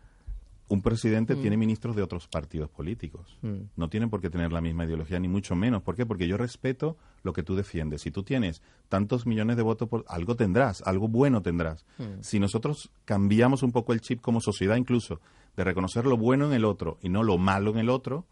un 0.67 0.81
presidente 0.81 1.35
tiene 1.35 1.57
ministros 1.57 1.95
de 1.95 2.01
otros 2.01 2.27
partidos 2.27 2.69
políticos. 2.69 3.37
No 3.75 3.87
tienen 3.89 4.09
por 4.09 4.19
qué 4.21 4.29
tener 4.29 4.51
la 4.51 4.61
misma 4.61 4.85
ideología, 4.85 5.19
ni 5.19 5.27
mucho 5.27 5.55
menos. 5.55 5.83
¿Por 5.83 5.95
qué? 5.95 6.05
Porque 6.05 6.27
yo 6.27 6.37
respeto 6.37 6.97
lo 7.21 7.33
que 7.33 7.43
tú 7.43 7.55
defiendes. 7.55 8.01
Si 8.01 8.09
tú 8.09 8.23
tienes 8.23 8.63
tantos 8.89 9.27
millones 9.27 9.57
de 9.57 9.63
votos, 9.63 9.87
por, 9.87 10.05
algo 10.07 10.35
tendrás, 10.35 10.81
algo 10.81 11.07
bueno 11.07 11.41
tendrás. 11.41 11.85
Si 12.21 12.39
nosotros 12.39 12.89
cambiamos 13.05 13.61
un 13.61 13.71
poco 13.71 13.93
el 13.93 14.01
chip 14.01 14.21
como 14.21 14.41
sociedad 14.41 14.75
incluso, 14.75 15.21
de 15.55 15.63
reconocer 15.63 16.05
lo 16.05 16.17
bueno 16.17 16.47
en 16.47 16.53
el 16.53 16.65
otro 16.65 16.97
y 17.01 17.09
no 17.09 17.21
lo 17.21 17.37
malo 17.37 17.69
en 17.71 17.77
el 17.77 17.89
otro, 17.89 18.25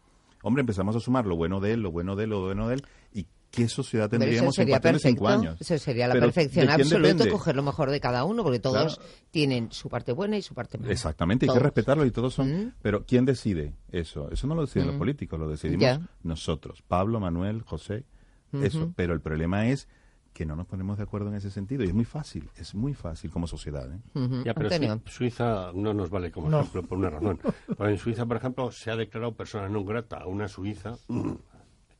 hombre, 0.44 0.60
empezamos 0.60 0.94
a 0.94 1.00
sumar 1.00 1.26
lo 1.26 1.36
bueno 1.36 1.58
de 1.58 1.72
él, 1.72 1.80
lo 1.80 1.90
bueno 1.90 2.14
de 2.14 2.24
él, 2.24 2.30
lo 2.30 2.42
bueno 2.42 2.68
de 2.68 2.76
él, 2.76 2.82
y 3.12 3.26
¿qué 3.50 3.68
sociedad 3.68 4.08
tendríamos 4.10 4.58
en 4.58 4.68
de 4.68 4.98
cinco 4.98 5.26
años? 5.26 5.60
Eso 5.60 5.76
sería 5.78 6.06
la 6.06 6.14
perfección 6.14 6.68
absoluta, 6.68 7.28
coger 7.28 7.56
lo 7.56 7.62
mejor 7.62 7.90
de 7.90 7.98
cada 7.98 8.24
uno, 8.24 8.42
porque 8.42 8.60
todos 8.60 9.00
tienen 9.30 9.72
su 9.72 9.88
parte 9.88 10.12
buena 10.12 10.36
y 10.36 10.42
su 10.42 10.54
parte 10.54 10.78
mala. 10.78 10.92
Exactamente, 10.92 11.46
hay 11.48 11.52
que 11.52 11.60
respetarlo 11.62 12.04
y 12.04 12.10
todos 12.10 12.34
son... 12.34 12.66
Mm. 12.66 12.72
Pero 12.82 13.04
¿quién 13.06 13.24
decide 13.24 13.74
eso? 13.90 14.30
Eso 14.30 14.46
no 14.46 14.54
lo 14.54 14.62
deciden 14.62 14.86
los 14.86 14.96
mm. 14.96 14.98
políticos, 14.98 15.40
lo 15.40 15.48
decidimos 15.48 16.00
nosotros, 16.22 16.82
Pablo, 16.86 17.18
Manuel, 17.20 17.62
José, 17.62 18.04
eso. 18.52 18.92
Pero 18.94 19.14
el 19.14 19.20
problema 19.20 19.66
es 19.68 19.88
que 20.34 20.44
no 20.44 20.56
nos 20.56 20.66
ponemos 20.66 20.98
de 20.98 21.04
acuerdo 21.04 21.28
en 21.28 21.36
ese 21.36 21.50
sentido 21.50 21.84
y 21.84 21.86
es 21.86 21.94
muy 21.94 22.04
fácil, 22.04 22.50
es 22.56 22.74
muy 22.74 22.92
fácil 22.92 23.30
como 23.30 23.46
sociedad. 23.46 23.88
¿eh? 23.90 24.42
Ya, 24.44 24.52
pero 24.52 24.68
Suiza 25.06 25.70
no 25.72 25.94
nos 25.94 26.10
vale 26.10 26.32
como 26.32 26.48
ejemplo 26.48 26.82
por 26.82 26.98
una 26.98 27.08
razón. 27.08 27.40
en 27.78 27.98
Suiza, 27.98 28.26
por 28.26 28.36
ejemplo, 28.36 28.72
se 28.72 28.90
ha 28.90 28.96
declarado 28.96 29.34
persona 29.34 29.68
no 29.68 29.84
grata 29.84 30.18
a 30.18 30.26
una 30.26 30.48
suiza 30.48 30.98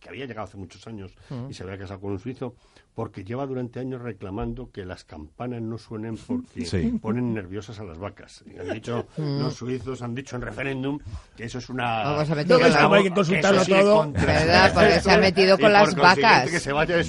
que 0.00 0.08
había 0.08 0.26
llegado 0.26 0.46
hace 0.46 0.56
muchos 0.56 0.86
años 0.88 1.14
y 1.48 1.54
se 1.54 1.62
había 1.62 1.78
casado 1.78 2.00
con 2.00 2.10
un 2.10 2.18
suizo, 2.18 2.56
porque 2.94 3.24
lleva 3.24 3.44
durante 3.46 3.80
años 3.80 4.00
reclamando 4.00 4.70
que 4.70 4.84
las 4.84 5.04
campanas 5.04 5.60
no 5.60 5.78
suenen 5.78 6.16
porque 6.16 6.92
ponen 7.02 7.34
nerviosas 7.34 7.80
a 7.80 7.84
las 7.84 7.98
vacas. 7.98 8.44
Y 8.46 8.58
han 8.58 8.72
dicho, 8.72 9.06
los 9.16 9.54
suizos 9.54 10.00
han 10.02 10.14
dicho 10.14 10.36
en 10.36 10.42
referéndum 10.42 10.98
que 11.36 11.44
eso 11.44 11.58
es 11.58 11.68
una... 11.68 12.04
Vamos 12.04 12.30
a 12.30 12.34
meter 12.36 12.62
hay 12.62 13.02
que 13.02 13.10
consultarlo 13.10 13.64
todo. 13.64 14.12
¿Verdad? 14.12 14.72
Porque 14.72 15.00
se 15.00 15.10
ha 15.10 15.18
metido 15.18 15.58
con 15.58 15.72
las 15.72 15.94
vacas. 15.94 16.50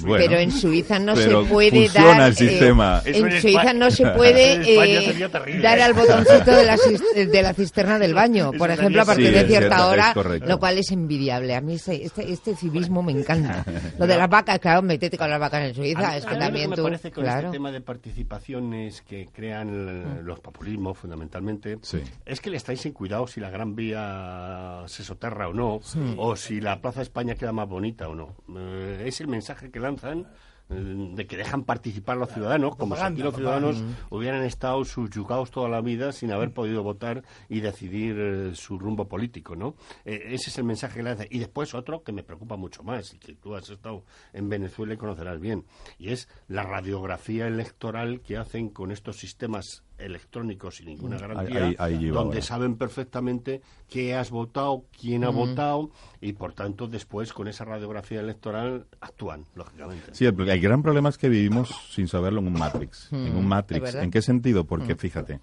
pero 0.02 0.38
en 0.38 0.50
Suiza 0.50 0.98
no 0.98 1.14
se 1.14 1.30
puede 1.48 1.88
dar... 1.88 2.20
el 2.20 2.32
eh, 2.32 2.34
sistema. 2.34 3.02
en 3.04 3.40
Suiza 3.40 3.72
no 3.72 3.90
se 3.90 4.06
puede 4.06 4.54
eh, 5.12 5.60
dar 5.62 5.80
al 5.80 5.92
botoncito 5.92 6.50
de 6.50 6.64
la, 6.64 6.76
de 7.14 7.42
la 7.42 7.54
cisterna 7.54 7.98
del 7.98 8.14
baño, 8.14 8.50
por 8.58 8.70
ejemplo, 8.70 9.02
a 9.02 9.04
partir 9.04 9.32
de 9.32 9.46
cierta 9.46 9.86
hora, 9.86 10.14
lo 10.44 10.58
cual 10.58 10.78
es 10.78 10.90
envidiable. 10.90 11.54
A 11.54 11.60
mí 11.60 11.74
este, 11.74 12.04
este 12.04 12.56
civismo 12.56 13.02
me 13.02 13.12
encanta. 13.12 13.64
Lo 13.98 14.06
de 14.06 14.16
las 14.16 14.28
vacas, 14.28 14.58
claro, 14.58 14.82
metete 14.82 15.16
con 15.16 15.30
las 15.30 15.38
vacas 15.38 15.62
en 15.62 15.75
Suiza, 15.76 16.16
es 16.16 16.26
que 16.26 16.36
también 16.36 16.70
me 16.70 16.76
parece 16.76 17.12
con 17.12 17.26
este 17.26 17.50
tema 17.50 17.70
de 17.70 17.80
participaciones 17.80 19.02
que 19.02 19.28
crean 19.32 20.24
los 20.24 20.40
populismos 20.40 20.98
fundamentalmente, 20.98 21.78
es 22.24 22.40
que 22.40 22.50
le 22.50 22.56
estáis 22.56 22.80
sin 22.80 22.92
cuidado 22.92 23.26
si 23.26 23.40
la 23.40 23.50
Gran 23.50 23.76
Vía 23.76 24.82
se 24.86 25.04
soterra 25.04 25.48
o 25.48 25.54
no, 25.54 25.80
o 26.16 26.36
si 26.36 26.60
la 26.60 26.80
Plaza 26.80 27.02
España 27.02 27.34
queda 27.34 27.52
más 27.52 27.68
bonita 27.68 28.08
o 28.08 28.14
no. 28.14 28.34
Eh, 28.56 29.04
es 29.06 29.20
el 29.20 29.28
mensaje 29.28 29.70
que 29.70 29.78
lanzan 29.80 30.26
de 30.68 31.26
que 31.26 31.36
dejan 31.36 31.62
participar 31.64 32.16
los 32.16 32.30
ciudadanos, 32.30 32.74
como 32.76 32.96
si 32.96 33.02
aquí 33.02 33.22
los 33.22 33.36
ciudadanos 33.36 33.82
hubieran 34.10 34.42
estado 34.42 34.84
subyugados 34.84 35.50
toda 35.50 35.68
la 35.68 35.80
vida 35.80 36.10
sin 36.12 36.32
haber 36.32 36.52
podido 36.52 36.82
votar 36.82 37.22
y 37.48 37.60
decidir 37.60 38.16
eh, 38.18 38.54
su 38.54 38.78
rumbo 38.78 39.06
político, 39.06 39.54
¿no? 39.54 39.76
Eh, 40.04 40.22
ese 40.30 40.50
es 40.50 40.58
el 40.58 40.64
mensaje 40.64 40.96
que 40.96 41.02
le 41.04 41.10
hace. 41.10 41.28
Y 41.30 41.38
después 41.38 41.74
otro 41.74 42.02
que 42.02 42.12
me 42.12 42.24
preocupa 42.24 42.56
mucho 42.56 42.82
más 42.82 43.14
y 43.14 43.18
que 43.18 43.34
tú 43.34 43.54
has 43.54 43.70
estado 43.70 44.04
en 44.32 44.48
Venezuela 44.48 44.94
y 44.94 44.96
conocerás 44.96 45.40
bien, 45.40 45.64
y 45.98 46.10
es 46.10 46.28
la 46.48 46.64
radiografía 46.64 47.46
electoral 47.46 48.20
que 48.20 48.36
hacen 48.36 48.68
con 48.68 48.90
estos 48.90 49.18
sistemas 49.18 49.84
electrónicos 49.98 50.76
sin 50.76 50.86
ninguna 50.86 51.18
garantía, 51.18 51.74
donde 52.12 52.42
saben 52.42 52.76
perfectamente 52.76 53.62
qué 53.88 54.14
has 54.14 54.30
votado, 54.30 54.84
quién 54.98 55.24
ha 55.24 55.30
votado 55.30 55.90
y 56.20 56.32
por 56.32 56.52
tanto 56.52 56.86
después 56.86 57.32
con 57.32 57.48
esa 57.48 57.64
radiografía 57.64 58.20
electoral 58.20 58.86
actúan, 59.00 59.44
lógicamente. 59.54 60.14
Sí, 60.14 60.26
el, 60.26 60.48
el 60.48 60.60
gran 60.60 60.82
problema 60.82 61.08
es 61.08 61.18
que 61.18 61.28
vivimos 61.28 61.70
sin 61.90 62.08
saberlo 62.08 62.40
en 62.40 62.48
un 62.48 62.54
Matrix. 62.54 63.12
En 63.12 63.36
un 63.36 63.46
Matrix. 63.46 63.94
¿En 63.94 64.10
qué 64.10 64.22
sentido? 64.22 64.64
Porque 64.64 64.96
fíjate, 64.96 65.40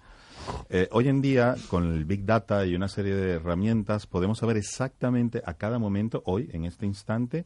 eh, 0.68 0.88
hoy 0.92 1.08
en 1.08 1.20
día, 1.20 1.54
con 1.68 1.84
el 1.92 2.04
Big 2.04 2.24
Data 2.24 2.66
y 2.66 2.74
una 2.74 2.88
serie 2.88 3.14
de 3.14 3.32
herramientas, 3.32 4.06
podemos 4.06 4.38
saber 4.38 4.56
exactamente 4.56 5.42
a 5.44 5.54
cada 5.54 5.78
momento, 5.78 6.22
hoy, 6.26 6.48
en 6.52 6.64
este 6.64 6.86
instante, 6.86 7.44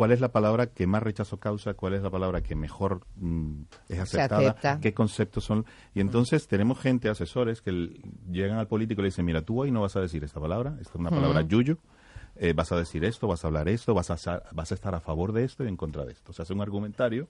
cuál 0.00 0.12
es 0.12 0.20
la 0.22 0.32
palabra 0.32 0.68
que 0.68 0.86
más 0.86 1.02
rechazo 1.02 1.36
causa, 1.36 1.74
cuál 1.74 1.92
es 1.92 2.02
la 2.02 2.08
palabra 2.08 2.40
que 2.40 2.54
mejor 2.54 3.02
mm, 3.16 3.64
es 3.90 3.98
aceptada, 3.98 4.80
qué 4.80 4.94
conceptos 4.94 5.44
son. 5.44 5.66
Y 5.94 6.00
entonces 6.00 6.48
tenemos 6.48 6.80
gente, 6.80 7.10
asesores, 7.10 7.60
que 7.60 8.00
llegan 8.30 8.56
al 8.56 8.66
político 8.66 9.02
y 9.02 9.04
le 9.04 9.08
dicen, 9.08 9.26
mira, 9.26 9.42
tú 9.42 9.60
hoy 9.60 9.70
no 9.70 9.82
vas 9.82 9.96
a 9.96 10.00
decir 10.00 10.24
esta 10.24 10.40
palabra, 10.40 10.74
esta 10.80 10.94
es 10.94 10.98
una 10.98 11.10
palabra 11.10 11.42
yuyu, 11.42 11.76
eh, 12.36 12.54
vas 12.54 12.72
a 12.72 12.78
decir 12.78 13.04
esto, 13.04 13.28
vas 13.28 13.44
a 13.44 13.48
hablar 13.48 13.68
esto, 13.68 13.92
vas 13.92 14.10
a, 14.10 14.42
vas 14.52 14.72
a 14.72 14.74
estar 14.74 14.94
a 14.94 15.00
favor 15.00 15.34
de 15.34 15.44
esto 15.44 15.64
y 15.64 15.68
en 15.68 15.76
contra 15.76 16.06
de 16.06 16.12
esto. 16.12 16.30
O 16.30 16.32
sea, 16.32 16.44
hace 16.44 16.54
un 16.54 16.62
argumentario 16.62 17.28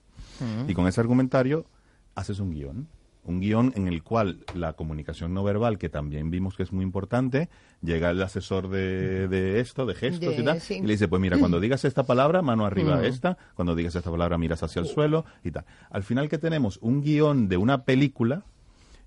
y 0.69 0.73
con 0.73 0.87
ese 0.87 1.01
argumentario 1.01 1.67
haces 2.15 2.39
un 2.39 2.53
guion 2.53 2.87
un 3.25 3.41
guion 3.41 3.73
en 3.77 3.87
el 3.87 4.03
cual 4.03 4.45
la 4.55 4.73
comunicación 4.73 5.35
no 5.35 5.45
verbal, 5.45 5.79
que 5.79 5.89
también 5.89 6.31
vimos 6.31 6.57
que 6.57 6.63
es 6.63 6.73
muy 6.73 6.85
importante, 6.85 7.49
llega 7.83 8.11
el 8.11 8.23
asesor 8.23 8.69
de, 8.69 9.61
esto, 9.61 9.87
de 9.87 9.95
gestos 9.95 10.35
y 10.39 10.43
tal, 10.43 10.61
y 10.69 10.83
le 10.83 10.93
dice, 10.93 11.09
pues 11.09 11.21
mira, 11.21 11.39
cuando 11.39 11.61
digas 11.61 11.85
esta 11.85 12.05
palabra, 12.05 12.43
mano 12.43 12.65
arriba 12.65 12.97
mm. 12.97 13.05
esta, 13.05 13.39
cuando 13.55 13.75
digas 13.75 13.95
esta 13.95 14.11
palabra, 14.11 14.39
miras 14.39 14.63
hacia 14.63 14.81
el 14.81 14.87
suelo 14.87 15.25
y 15.45 15.51
tal. 15.51 15.65
Al 15.91 16.03
final 16.03 16.29
que 16.29 16.39
tenemos 16.39 16.79
un 16.81 17.03
guion 17.03 17.49
de 17.49 17.57
una 17.57 17.85
película 17.85 18.45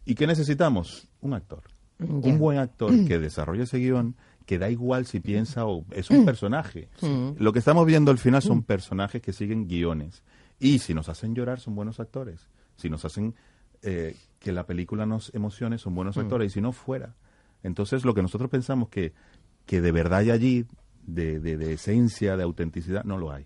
y 0.05 0.15
¿qué 0.15 0.27
necesitamos? 0.27 1.07
Un 1.21 1.33
actor. 1.33 1.63
Un 1.99 2.37
buen 2.37 2.59
actor 2.59 2.91
que 3.07 3.19
desarrolle 3.19 3.63
ese 3.63 3.77
guion, 3.77 4.15
que 4.45 4.59
da 4.59 4.69
igual 4.69 5.05
si 5.05 5.19
piensa 5.19 5.65
o 5.65 5.85
es 5.91 6.09
un 6.09 6.25
personaje. 6.25 6.89
Lo 7.37 7.53
que 7.53 7.59
estamos 7.59 7.85
viendo 7.85 8.11
al 8.11 8.17
final 8.17 8.41
son 8.41 8.63
personajes 8.63 9.21
que 9.21 9.33
siguen 9.33 9.67
guiones. 9.67 10.23
Y 10.59 10.79
si 10.79 10.93
nos 10.93 11.09
hacen 11.09 11.35
llorar, 11.35 11.59
son 11.59 11.75
buenos 11.75 11.99
actores. 11.99 12.47
Si 12.75 12.89
nos 12.89 13.05
hacen 13.05 13.35
eh, 13.83 14.15
que 14.39 14.51
la 14.51 14.65
película 14.65 15.05
nos 15.05 15.33
emocione, 15.33 15.77
son 15.77 15.95
buenos 15.95 16.17
mm. 16.17 16.21
actores, 16.21 16.51
y 16.51 16.53
si 16.55 16.61
no, 16.61 16.71
fuera. 16.71 17.15
Entonces, 17.63 18.03
lo 18.03 18.13
que 18.13 18.21
nosotros 18.21 18.49
pensamos 18.49 18.89
que, 18.89 19.13
que 19.65 19.81
de 19.81 19.91
verdad 19.91 20.19
hay 20.19 20.31
allí, 20.31 20.65
de, 21.05 21.39
de, 21.39 21.73
esencia, 21.73 22.37
de 22.37 22.43
autenticidad, 22.43 23.03
no 23.03 23.17
lo 23.17 23.31
hay. 23.31 23.45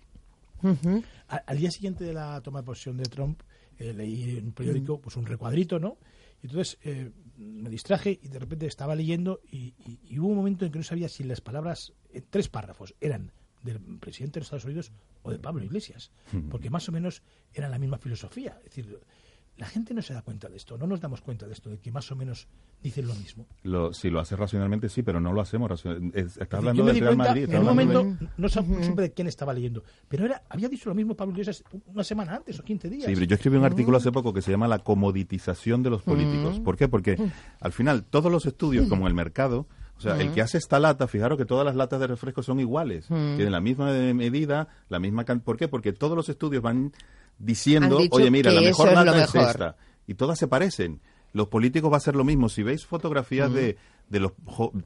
al, 1.28 1.58
día 1.58 1.70
siguiente 1.70 2.04
de 2.04 2.12
la 2.12 2.40
toma 2.40 2.60
de 2.60 2.66
posesión 2.66 2.96
de 2.96 3.04
Trump, 3.04 3.42
eh, 3.78 3.92
leí 3.92 4.38
en 4.38 4.46
un 4.46 4.52
periódico 4.52 5.00
pues 5.00 5.16
un 5.16 5.26
recuadrito, 5.26 5.78
¿no? 5.78 5.98
Y 6.42 6.46
entonces 6.46 6.78
eh, 6.82 7.10
me 7.36 7.68
distraje 7.68 8.18
y 8.22 8.28
de 8.28 8.38
repente 8.38 8.66
estaba 8.66 8.94
leyendo 8.94 9.40
y, 9.50 9.74
hubo 10.18 10.28
un 10.28 10.36
momento 10.36 10.64
en 10.64 10.72
que 10.72 10.78
no 10.78 10.84
sabía 10.84 11.08
si 11.08 11.24
las 11.24 11.40
palabras, 11.40 11.92
tres 12.30 12.48
párrafos, 12.48 12.94
eran 13.00 13.32
del 13.62 13.80
presidente 13.98 14.38
de 14.38 14.44
Estados 14.44 14.64
Unidos 14.64 14.92
o 15.22 15.32
de 15.32 15.38
Pablo 15.38 15.64
Iglesias, 15.64 16.12
porque 16.48 16.70
más 16.70 16.88
o 16.88 16.92
menos 16.92 17.22
eran 17.52 17.72
la 17.72 17.78
misma 17.78 17.98
filosofía. 17.98 18.56
Es 18.64 18.76
decir, 18.76 19.00
la 19.58 19.66
gente 19.66 19.92
no 19.92 20.02
se 20.02 20.14
da 20.14 20.22
cuenta 20.22 20.48
de 20.48 20.56
esto, 20.56 20.78
no 20.78 20.86
nos 20.86 21.00
damos 21.00 21.20
cuenta 21.20 21.46
de 21.46 21.52
esto, 21.52 21.68
de 21.68 21.78
que 21.78 21.90
más 21.90 22.10
o 22.12 22.16
menos 22.16 22.46
dicen 22.82 23.06
lo 23.06 23.14
mismo. 23.16 23.46
Lo, 23.64 23.92
si 23.92 24.08
lo 24.08 24.20
hace 24.20 24.36
racionalmente, 24.36 24.88
sí, 24.88 25.02
pero 25.02 25.20
no 25.20 25.32
lo 25.32 25.40
hacemos 25.40 25.68
racionalmente. 25.68 26.20
Está 26.20 26.58
hablando 26.58 26.84
de 26.84 26.92
Real 26.92 27.16
Madrid. 27.16 27.50
En 27.50 27.58
un 27.58 27.66
momento, 27.66 28.16
no 28.36 28.48
supe 28.48 29.02
de 29.02 29.12
quién 29.12 29.26
estaba 29.26 29.52
leyendo, 29.52 29.82
pero 30.08 30.24
era, 30.24 30.42
había 30.48 30.68
dicho 30.68 30.88
lo 30.88 30.94
mismo 30.94 31.14
Pablo 31.14 31.32
Iglesias 31.32 31.64
una 31.86 32.04
semana 32.04 32.36
antes 32.36 32.58
o 32.60 32.62
15 32.62 32.88
días. 32.88 33.04
Sí, 33.04 33.14
pero 33.14 33.26
yo 33.26 33.34
escribí 33.34 33.56
un 33.56 33.64
artículo 33.64 33.96
hace 33.96 34.12
poco 34.12 34.32
que 34.32 34.42
se 34.42 34.52
llama 34.52 34.68
La 34.68 34.78
comoditización 34.78 35.82
de 35.82 35.90
los 35.90 36.02
políticos. 36.02 36.60
¿Por 36.60 36.76
qué? 36.76 36.88
Porque 36.88 37.16
al 37.60 37.72
final 37.72 38.04
todos 38.04 38.30
los 38.30 38.46
estudios, 38.46 38.88
como 38.88 39.08
el 39.08 39.14
mercado, 39.14 39.66
o 39.98 40.00
sea, 40.00 40.20
el 40.20 40.32
que 40.32 40.40
hace 40.40 40.58
esta 40.58 40.78
lata, 40.78 41.08
fijaros 41.08 41.36
que 41.36 41.44
todas 41.44 41.64
las 41.64 41.74
latas 41.74 41.98
de 41.98 42.06
refresco 42.06 42.42
son 42.42 42.60
iguales, 42.60 43.08
tienen 43.08 43.50
la 43.50 43.60
misma 43.60 43.90
medida, 44.14 44.68
la 44.88 45.00
misma... 45.00 45.24
¿Por 45.24 45.56
qué? 45.56 45.66
Porque 45.66 45.92
todos 45.92 46.16
los 46.16 46.28
estudios 46.28 46.62
van 46.62 46.92
diciendo, 47.38 47.98
oye, 48.10 48.30
mira, 48.30 48.52
la 48.52 48.60
mejor 48.60 48.92
lata 48.92 49.24
es, 49.24 49.34
esta. 49.34 49.76
Y 50.06 50.14
todas 50.14 50.38
se 50.38 50.46
parecen. 50.46 51.00
Los 51.32 51.48
políticos 51.48 51.92
va 51.92 51.96
a 51.96 52.00
ser 52.00 52.16
lo 52.16 52.24
mismo. 52.24 52.48
Si 52.48 52.62
veis 52.62 52.86
fotografías 52.86 53.52
de, 53.52 53.76
de 54.08 54.20
los 54.20 54.32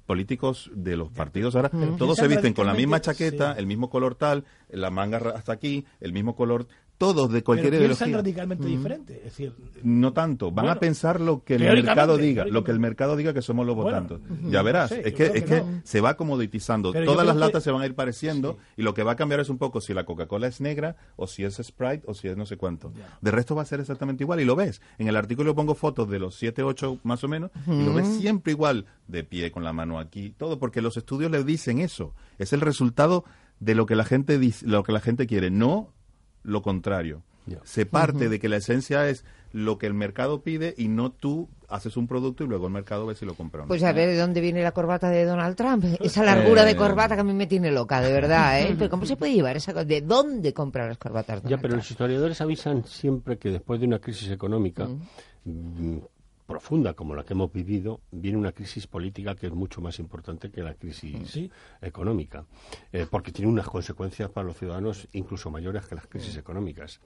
políticos 0.07 0.71
de 0.75 0.97
los 0.97 1.11
partidos 1.13 1.55
ahora, 1.55 1.71
todos 1.99 2.17
se 2.17 2.27
visten 2.27 2.55
con 2.55 2.67
la 2.67 2.75
misma 2.75 3.01
chaqueta, 3.01 3.53
el 3.53 3.67
mismo 3.67 3.91
color 3.91 4.15
tal, 4.15 4.45
la 4.71 4.91
manga 4.91 5.19
hasta 5.37 5.53
aquí, 5.53 5.85
el 6.01 6.13
mismo 6.13 6.35
color 6.35 6.67
todos 7.03 7.33
de 7.33 7.43
cualquier 7.43 7.71
Pero 7.73 7.85
piensan 7.87 8.09
ideología. 8.09 8.17
radicalmente 8.23 8.67
diferente. 8.67 9.17
Es 9.19 9.25
decir, 9.25 9.53
No 9.83 10.13
tanto, 10.13 10.47
van 10.53 10.65
Bueno, 10.67 10.71
a 10.77 10.81
pensar 10.81 11.21
lo 11.21 11.43
que 11.45 11.57
el 11.57 11.63
mercado 11.63 12.17
diga, 12.17 12.45
lo 12.45 12.63
que 12.65 12.71
el 12.71 12.79
mercado 12.79 13.17
diga 13.17 13.33
que 13.35 13.43
somos 13.43 13.67
los 13.67 13.75
Bueno, 13.75 14.01
votantes. 14.03 14.19
ya 14.51 14.63
verás, 14.63 14.91
sé, 14.91 15.03
es 15.09 15.15
que, 15.15 15.25
es 15.35 15.45
que 15.45 15.61
no. 15.63 15.81
se 15.85 16.01
va 16.01 16.15
comoditizando. 16.17 16.93
Pero 16.93 17.07
Todas 17.07 17.27
las 17.27 17.35
que- 17.35 17.41
latas 17.41 17.63
se 17.63 17.71
van 17.71 17.83
a 17.83 17.87
ir 17.87 17.95
pareciendo 17.95 18.59
y 18.77 18.83
lo 18.83 18.95
que 18.95 19.03
va 19.03 19.13
a 19.13 19.17
cambiar 19.17 19.41
es 19.41 19.49
un 19.49 19.59
poco 19.59 19.81
si 19.81 19.93
la 19.95 20.05
Coca-Cola 20.05 20.47
es 20.47 20.61
negra 20.61 20.97
o 21.17 21.27
si 21.27 21.45
es 21.45 21.57
Sprite 21.63 22.03
o 22.07 22.15
si 22.15 22.29
es 22.29 22.37
no 22.37 22.47
sé 22.47 22.57
cuánto. 22.57 22.93
De 23.21 23.31
resto 23.31 23.55
va 23.55 23.63
a 23.63 23.67
ser 23.67 23.81
exactamente 23.81 24.25
igual 24.25 24.41
y 24.41 24.45
lo 24.45 24.55
ves. 24.57 24.81
En 24.99 25.09
el 25.09 25.17
artículo 25.17 25.55
pongo 25.55 25.75
fotos 25.75 26.09
de 26.09 26.19
los 26.19 26.35
7, 26.37 26.63
8 26.63 26.99
más 27.03 27.23
o 27.25 27.29
menos 27.29 27.51
y 27.67 27.85
lo 27.85 27.95
ves 27.95 28.07
siempre 28.19 28.53
igual, 28.53 28.87
de 29.09 29.25
pie, 29.25 29.51
con 29.51 29.65
la 29.65 29.73
mano 29.73 29.99
aquí, 29.99 30.31
todo, 30.37 30.59
porque 30.59 30.81
los 30.81 30.97
estudios 30.97 31.31
le 31.31 31.43
dicen 31.45 31.81
eso. 31.81 32.15
Es 32.39 32.53
el 32.53 32.61
resultado 32.61 33.25
de 33.61 33.75
lo 33.75 33.87
que 33.87 33.95
la 33.97 34.05
gente 34.05 34.39
dice, 34.39 34.67
lo 34.67 34.83
que 34.83 34.93
la 34.93 35.01
gente 35.01 35.27
quiere, 35.27 35.51
no 35.51 35.93
lo 36.43 36.63
contrario. 36.63 37.23
Ya. 37.47 37.59
Se 37.65 37.87
parte 37.87 38.29
de 38.29 38.39
que 38.39 38.49
la 38.49 38.59
esencia 38.59 39.09
es 39.09 39.25
lo 39.51 39.77
que 39.77 39.87
el 39.87 39.95
mercado 39.95 40.43
pide 40.43 40.75
y 40.79 40.87
no 40.89 41.11
tú 41.11 41.49
haces 41.69 41.97
un 41.97 42.07
producto 42.07 42.45
y 42.45 42.47
luego 42.47 42.67
el 42.69 42.73
mercado 42.73 43.05
ve 43.05 43.17
si 43.17 43.27
lo 43.27 43.35
compra 43.35 43.63
o 43.63 43.65
no. 43.65 43.69
Pues 43.69 43.83
a 43.83 43.93
ver 43.93 44.09
de 44.11 44.17
dónde 44.17 44.41
viene 44.41 44.63
la 44.63 44.71
corbata 44.73 45.11
de 45.11 45.25
Donald 45.25 45.57
Trump. 45.57 45.85
Esa 46.01 46.23
largura 46.23 46.65
de 46.65 46.71
Eh. 46.71 46.77
corbata 46.77 47.17
que 47.17 47.21
a 47.23 47.25
mí 47.25 47.35
me 47.35 47.49
tiene 47.49 47.73
loca, 47.73 48.01
de 48.01 48.13
verdad, 48.13 48.61
¿eh? 48.61 48.75
Pero 48.79 48.89
¿cómo 48.91 49.05
se 49.07 49.17
puede 49.17 49.35
llevar 49.35 49.57
esa 49.57 49.73
¿De 49.85 50.01
dónde 50.03 50.55
compra 50.55 50.87
las 50.87 50.99
corbatas 50.99 51.39
Ya, 51.43 51.43
Donald 51.43 51.63
pero 51.63 51.75
los 51.77 51.85
Trump? 51.87 51.91
historiadores 51.93 52.41
avisan 52.41 52.85
siempre 52.87 53.39
que 53.39 53.51
después 53.51 53.81
de 53.81 53.87
una 53.89 53.99
crisis 53.99 54.31
económica 54.31 54.89
mm, 55.45 55.99
profunda 56.53 56.93
como 56.93 57.15
la 57.15 57.25
que 57.25 57.33
hemos 57.33 57.51
vivido, 57.51 58.01
viene 58.11 58.37
una 58.37 58.53
crisis 58.53 58.87
política 58.87 59.35
que 59.35 59.47
es 59.47 59.53
mucho 59.55 59.81
más 59.81 59.99
importante 59.99 60.51
que 60.51 60.63
la 60.63 60.75
crisis 60.75 61.31
Sí. 61.31 61.51
económica, 61.81 62.45
eh, 62.93 63.07
porque 63.11 63.33
tiene 63.33 63.51
unas 63.51 63.67
consecuencias 63.67 64.29
para 64.31 64.47
los 64.47 64.59
ciudadanos 64.59 65.09
incluso 65.13 65.51
mayores 65.51 65.87
que 65.87 65.95
las 65.95 66.07
crisis 66.07 66.37
económicas. 66.37 67.01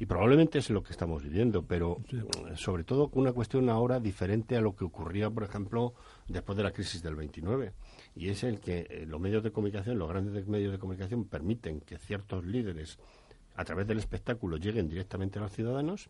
Y 0.00 0.06
probablemente 0.06 0.58
es 0.58 0.70
lo 0.70 0.82
que 0.82 0.90
estamos 0.92 1.22
viviendo, 1.22 1.62
pero 1.62 1.98
mm, 2.10 2.56
sobre 2.56 2.82
todo 2.84 3.10
una 3.12 3.32
cuestión 3.32 3.68
ahora 3.68 4.00
diferente 4.00 4.56
a 4.56 4.60
lo 4.60 4.74
que 4.74 4.84
ocurría, 4.84 5.30
por 5.30 5.44
ejemplo, 5.44 5.94
después 6.26 6.56
de 6.56 6.64
la 6.64 6.72
crisis 6.72 7.00
del 7.02 7.14
29. 7.14 7.72
Y 8.16 8.28
es 8.30 8.42
el 8.42 8.58
que 8.58 8.86
eh, 8.90 9.04
los 9.06 9.20
medios 9.20 9.42
de 9.44 9.52
comunicación, 9.52 9.98
los 9.98 10.08
grandes 10.08 10.34
de- 10.34 10.50
medios 10.50 10.72
de 10.72 10.78
comunicación, 10.78 11.26
permiten 11.26 11.80
que 11.80 11.96
ciertos 11.98 12.44
líderes, 12.44 12.98
a 13.54 13.64
través 13.64 13.86
del 13.86 13.98
espectáculo, 13.98 14.56
lleguen 14.56 14.88
directamente 14.88 15.38
a 15.38 15.42
los 15.42 15.52
ciudadanos. 15.52 16.08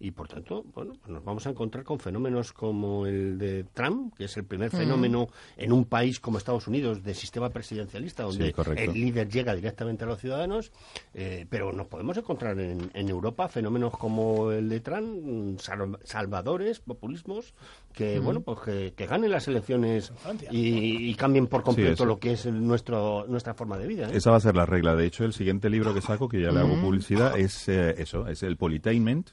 Y 0.00 0.10
por 0.10 0.28
tanto, 0.28 0.64
bueno, 0.74 0.92
pues 1.00 1.08
nos 1.10 1.24
vamos 1.24 1.46
a 1.46 1.50
encontrar 1.50 1.84
con 1.84 1.98
fenómenos 2.00 2.52
como 2.52 3.06
el 3.06 3.38
de 3.38 3.64
Trump, 3.72 4.12
que 4.16 4.24
es 4.24 4.36
el 4.36 4.44
primer 4.44 4.70
fenómeno 4.70 5.28
en 5.56 5.72
un 5.72 5.84
país 5.84 6.18
como 6.20 6.36
Estados 6.36 6.66
Unidos 6.66 7.02
de 7.04 7.14
sistema 7.14 7.48
presidencialista, 7.50 8.24
donde 8.24 8.46
Sí, 8.48 8.80
el 8.82 8.92
líder 9.00 9.28
llega 9.30 9.54
directamente 9.54 10.04
a 10.04 10.08
los 10.08 10.18
ciudadanos, 10.20 10.72
eh, 11.14 11.46
pero 11.48 11.72
nos 11.72 11.86
podemos 11.86 12.16
encontrar 12.18 12.58
en, 12.58 12.90
en 12.92 13.08
Europa 13.08 13.48
fenómenos 13.48 13.96
como 13.96 14.50
el 14.50 14.68
de 14.68 14.80
Trump, 14.80 15.06
mm, 15.24 15.58
sal- 15.58 15.98
salvadores, 16.04 16.80
populismos, 16.80 17.54
que 17.92 18.18
bueno, 18.18 18.40
pues 18.40 18.58
que, 18.60 18.92
que 18.96 19.06
ganen 19.06 19.30
las 19.30 19.46
elecciones 19.48 20.12
y, 20.50 21.10
y 21.10 21.14
cambien 21.14 21.46
por 21.46 21.62
completo 21.62 22.04
lo 22.04 22.18
que 22.18 22.32
es 22.32 22.46
el- 22.46 22.66
nuestro 22.66 23.26
nuestra 23.28 23.54
forma 23.54 23.78
de 23.78 23.86
vida. 23.86 24.08
¿eh? 24.10 24.16
Esa 24.16 24.32
va 24.32 24.36
a 24.38 24.40
ser 24.40 24.56
la 24.56 24.66
regla. 24.66 24.96
De 24.96 25.06
hecho, 25.06 25.24
el 25.24 25.32
siguiente 25.32 25.70
libro 25.70 25.94
que 25.94 26.00
saco, 26.00 26.28
que 26.28 26.40
ya 26.42 26.50
le 26.50 26.58
hago 26.60 26.74
publicidad, 26.82 27.38
es 27.38 27.68
eh, 27.68 27.94
eso, 27.98 28.26
es 28.26 28.42
el 28.42 28.56
politainment 28.56 29.30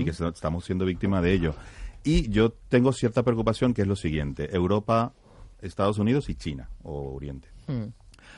y 0.00 0.04
que 0.04 0.10
est- 0.10 0.20
estamos 0.20 0.64
siendo 0.64 0.84
víctimas 0.84 1.22
de 1.22 1.32
ello. 1.32 1.54
Y 2.02 2.28
yo 2.30 2.52
tengo 2.68 2.92
cierta 2.92 3.22
preocupación 3.22 3.72
que 3.74 3.82
es 3.82 3.88
lo 3.88 3.96
siguiente. 3.96 4.54
Europa, 4.54 5.12
Estados 5.62 5.98
Unidos 5.98 6.28
y 6.28 6.34
China, 6.34 6.68
o 6.82 7.14
Oriente. 7.14 7.48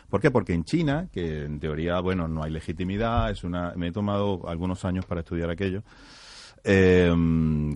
¿Por 0.08 0.20
qué? 0.20 0.30
Porque 0.30 0.52
en 0.54 0.64
China, 0.64 1.08
que 1.12 1.44
en 1.44 1.58
teoría, 1.58 1.98
bueno, 2.00 2.28
no 2.28 2.42
hay 2.44 2.52
legitimidad, 2.52 3.30
es 3.30 3.42
una, 3.42 3.72
me 3.76 3.88
he 3.88 3.92
tomado 3.92 4.48
algunos 4.48 4.84
años 4.84 5.04
para 5.04 5.20
estudiar 5.20 5.50
aquello, 5.50 5.82
eh, 6.64 7.12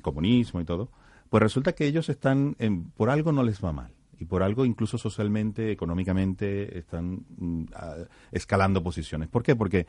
comunismo 0.02 0.60
y 0.60 0.64
todo, 0.64 0.90
pues 1.28 1.42
resulta 1.42 1.72
que 1.72 1.86
ellos 1.86 2.08
están, 2.08 2.56
en- 2.58 2.90
por 2.90 3.10
algo 3.10 3.32
no 3.32 3.42
les 3.42 3.62
va 3.64 3.72
mal. 3.72 3.92
Y 4.18 4.26
por 4.26 4.42
algo, 4.42 4.66
incluso 4.66 4.98
socialmente, 4.98 5.70
económicamente, 5.72 6.76
están 6.78 7.24
mm, 7.38 7.64
a- 7.74 7.94
escalando 8.32 8.82
posiciones. 8.82 9.28
¿Por 9.28 9.42
qué? 9.42 9.56
Porque 9.56 9.86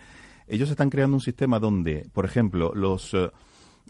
ellos 0.48 0.70
están 0.70 0.90
creando 0.90 1.16
un 1.18 1.22
sistema 1.22 1.60
donde, 1.60 2.08
por 2.14 2.24
ejemplo, 2.26 2.72
los 2.74 3.14
eh, 3.14 3.30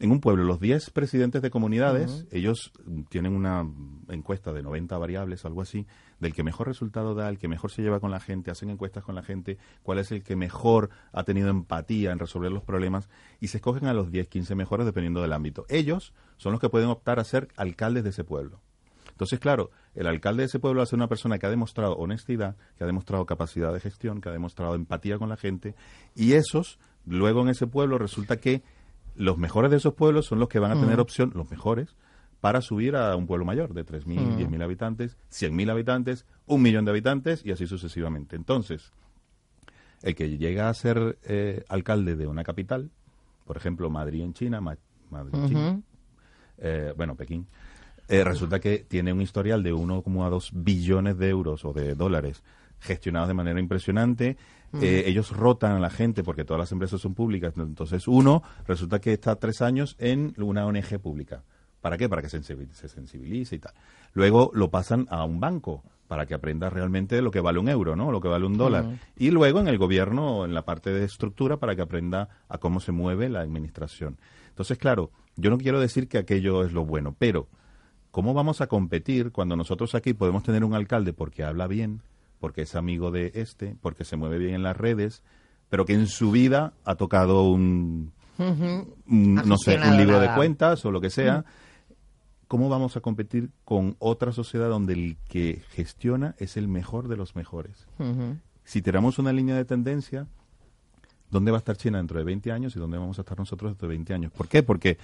en 0.01 0.11
un 0.11 0.19
pueblo, 0.19 0.43
los 0.43 0.59
10 0.59 0.89
presidentes 0.89 1.43
de 1.43 1.51
comunidades, 1.51 2.25
ellos 2.31 2.71
mm, 2.85 3.03
tienen 3.03 3.35
una 3.35 3.63
encuesta 4.09 4.51
de 4.51 4.63
90 4.63 4.97
variables, 4.97 5.45
algo 5.45 5.61
así, 5.61 5.85
del 6.19 6.33
que 6.33 6.41
mejor 6.41 6.67
resultado 6.67 7.13
da, 7.13 7.29
el 7.29 7.37
que 7.37 7.47
mejor 7.47 7.69
se 7.71 7.83
lleva 7.83 7.99
con 7.99 8.09
la 8.09 8.19
gente, 8.19 8.49
hacen 8.49 8.71
encuestas 8.71 9.03
con 9.03 9.13
la 9.13 9.21
gente, 9.21 9.59
cuál 9.83 9.99
es 9.99 10.11
el 10.11 10.23
que 10.23 10.35
mejor 10.35 10.89
ha 11.13 11.23
tenido 11.23 11.49
empatía 11.49 12.11
en 12.11 12.17
resolver 12.17 12.51
los 12.51 12.63
problemas, 12.63 13.09
y 13.39 13.49
se 13.49 13.57
escogen 13.57 13.87
a 13.87 13.93
los 13.93 14.11
10, 14.11 14.27
15 14.27 14.55
mejores 14.55 14.87
dependiendo 14.87 15.21
del 15.21 15.33
ámbito. 15.33 15.65
Ellos 15.69 16.13
son 16.37 16.51
los 16.51 16.59
que 16.59 16.69
pueden 16.69 16.89
optar 16.89 17.19
a 17.19 17.23
ser 17.23 17.49
alcaldes 17.55 18.03
de 18.03 18.09
ese 18.09 18.23
pueblo. 18.23 18.59
Entonces, 19.11 19.39
claro, 19.39 19.69
el 19.93 20.07
alcalde 20.07 20.41
de 20.41 20.47
ese 20.47 20.57
pueblo 20.57 20.79
va 20.79 20.83
a 20.83 20.87
ser 20.87 20.97
una 20.97 21.09
persona 21.09 21.37
que 21.37 21.45
ha 21.45 21.51
demostrado 21.51 21.95
honestidad, 21.97 22.55
que 22.75 22.83
ha 22.83 22.87
demostrado 22.87 23.27
capacidad 23.27 23.71
de 23.71 23.79
gestión, 23.79 24.19
que 24.19 24.29
ha 24.29 24.33
demostrado 24.33 24.73
empatía 24.73 25.19
con 25.19 25.29
la 25.29 25.37
gente, 25.37 25.75
y 26.15 26.33
esos, 26.33 26.79
luego 27.05 27.41
en 27.41 27.49
ese 27.49 27.67
pueblo 27.67 27.99
resulta 27.99 28.37
que 28.37 28.63
los 29.15 29.37
mejores 29.37 29.71
de 29.71 29.77
esos 29.77 29.93
pueblos 29.93 30.25
son 30.25 30.39
los 30.39 30.49
que 30.49 30.59
van 30.59 30.71
a 30.71 30.79
tener 30.81 30.99
opción, 30.99 31.31
los 31.35 31.49
mejores, 31.51 31.95
para 32.39 32.61
subir 32.61 32.95
a 32.95 33.15
un 33.15 33.27
pueblo 33.27 33.45
mayor 33.45 33.73
de 33.73 33.85
3.000, 33.85 34.35
10.000 34.37 34.63
habitantes, 34.63 35.17
100.000 35.31 35.69
habitantes, 35.69 36.25
un 36.47 36.61
millón 36.61 36.85
de 36.85 36.91
habitantes 36.91 37.45
y 37.45 37.51
así 37.51 37.67
sucesivamente. 37.67 38.35
Entonces, 38.35 38.91
el 40.01 40.15
que 40.15 40.37
llega 40.37 40.69
a 40.69 40.73
ser 40.73 41.17
eh, 41.23 41.63
alcalde 41.69 42.15
de 42.15 42.25
una 42.27 42.43
capital, 42.43 42.89
por 43.45 43.57
ejemplo, 43.57 43.89
Madrid 43.89 44.21
en 44.23 44.33
China, 44.33 44.59
Ma- 44.61 44.77
Madrid, 45.11 45.33
China, 45.47 45.81
eh, 46.57 46.93
bueno, 46.97 47.15
Pekín, 47.15 47.47
eh, 48.07 48.23
resulta 48.23 48.59
que 48.59 48.79
tiene 48.79 49.13
un 49.13 49.21
historial 49.21 49.61
de 49.63 49.73
1,2 49.73 50.49
billones 50.53 51.17
de 51.17 51.29
euros 51.29 51.63
o 51.65 51.73
de 51.73 51.95
dólares 51.95 52.43
gestionados 52.79 53.27
de 53.27 53.33
manera 53.35 53.59
impresionante. 53.59 54.37
Eh, 54.79 55.03
ellos 55.07 55.35
rotan 55.35 55.73
a 55.73 55.79
la 55.79 55.89
gente 55.89 56.23
porque 56.23 56.45
todas 56.45 56.59
las 56.59 56.71
empresas 56.71 57.01
son 57.01 57.13
públicas. 57.13 57.53
Entonces, 57.57 58.07
uno 58.07 58.41
resulta 58.65 58.99
que 58.99 59.13
está 59.13 59.35
tres 59.35 59.61
años 59.61 59.95
en 59.99 60.33
una 60.37 60.65
ONG 60.65 60.99
pública. 60.99 61.43
¿Para 61.81 61.97
qué? 61.97 62.07
Para 62.07 62.21
que 62.21 62.29
se 62.29 62.37
sensibilice, 62.37 62.87
se 62.87 62.87
sensibilice 62.87 63.55
y 63.55 63.59
tal. 63.59 63.73
Luego 64.13 64.51
lo 64.53 64.69
pasan 64.69 65.07
a 65.09 65.25
un 65.25 65.39
banco 65.39 65.83
para 66.07 66.25
que 66.25 66.33
aprenda 66.33 66.69
realmente 66.69 67.21
lo 67.21 67.31
que 67.31 67.39
vale 67.39 67.57
un 67.57 67.69
euro, 67.69 67.95
¿no? 67.95 68.11
Lo 68.11 68.21
que 68.21 68.27
vale 68.27 68.45
un 68.45 68.57
dólar. 68.57 68.99
Y 69.17 69.31
luego 69.31 69.61
en 69.61 69.67
el 69.67 69.77
gobierno, 69.77 70.45
en 70.45 70.53
la 70.53 70.63
parte 70.63 70.91
de 70.91 71.05
estructura, 71.05 71.57
para 71.57 71.75
que 71.75 71.81
aprenda 71.81 72.27
a 72.49 72.57
cómo 72.57 72.81
se 72.81 72.91
mueve 72.91 73.29
la 73.29 73.39
administración. 73.39 74.17
Entonces, 74.49 74.77
claro, 74.77 75.11
yo 75.37 75.49
no 75.49 75.57
quiero 75.57 75.79
decir 75.79 76.07
que 76.07 76.17
aquello 76.17 76.65
es 76.65 76.73
lo 76.73 76.85
bueno, 76.85 77.15
pero 77.17 77.47
¿cómo 78.11 78.33
vamos 78.33 78.59
a 78.59 78.67
competir 78.67 79.31
cuando 79.31 79.55
nosotros 79.55 79.95
aquí 79.95 80.13
podemos 80.13 80.43
tener 80.43 80.65
un 80.65 80.73
alcalde 80.73 81.13
porque 81.13 81.45
habla 81.45 81.67
bien, 81.67 82.01
porque 82.41 82.63
es 82.63 82.75
amigo 82.75 83.11
de 83.11 83.31
este, 83.35 83.77
porque 83.81 84.03
se 84.03 84.17
mueve 84.17 84.39
bien 84.39 84.55
en 84.55 84.63
las 84.63 84.75
redes, 84.75 85.23
pero 85.69 85.85
que 85.85 85.93
en 85.93 86.07
su 86.07 86.31
vida 86.31 86.73
ha 86.83 86.95
tocado 86.95 87.43
un, 87.43 88.11
no 88.37 89.57
sé, 89.57 89.79
un 89.79 89.97
libro 89.97 90.19
de 90.19 90.33
cuentas 90.35 90.83
o 90.83 90.91
lo 90.91 90.99
que 90.99 91.09
sea? 91.09 91.45
¿Cómo 92.47 92.67
vamos 92.67 92.97
a 92.97 92.99
competir 92.99 93.51
con 93.63 93.95
otra 93.99 94.33
sociedad 94.33 94.67
donde 94.67 94.93
el 94.93 95.17
que 95.29 95.61
gestiona 95.69 96.35
es 96.39 96.57
el 96.57 96.67
mejor 96.67 97.07
de 97.07 97.15
los 97.15 97.35
mejores? 97.35 97.87
Si 98.65 98.81
tenemos 98.81 99.19
una 99.19 99.31
línea 99.31 99.55
de 99.55 99.63
tendencia, 99.63 100.27
¿dónde 101.29 101.51
va 101.51 101.57
a 101.57 101.59
estar 101.59 101.77
China 101.77 101.99
dentro 101.99 102.17
de 102.17 102.25
20 102.25 102.51
años 102.51 102.75
y 102.75 102.79
dónde 102.79 102.97
vamos 102.97 103.19
a 103.19 103.21
estar 103.21 103.37
nosotros 103.37 103.71
dentro 103.71 103.87
de 103.87 103.93
20 103.93 104.13
años? 104.13 104.31
¿Por 104.33 104.47
qué? 104.49 104.63
Porque 104.63 104.97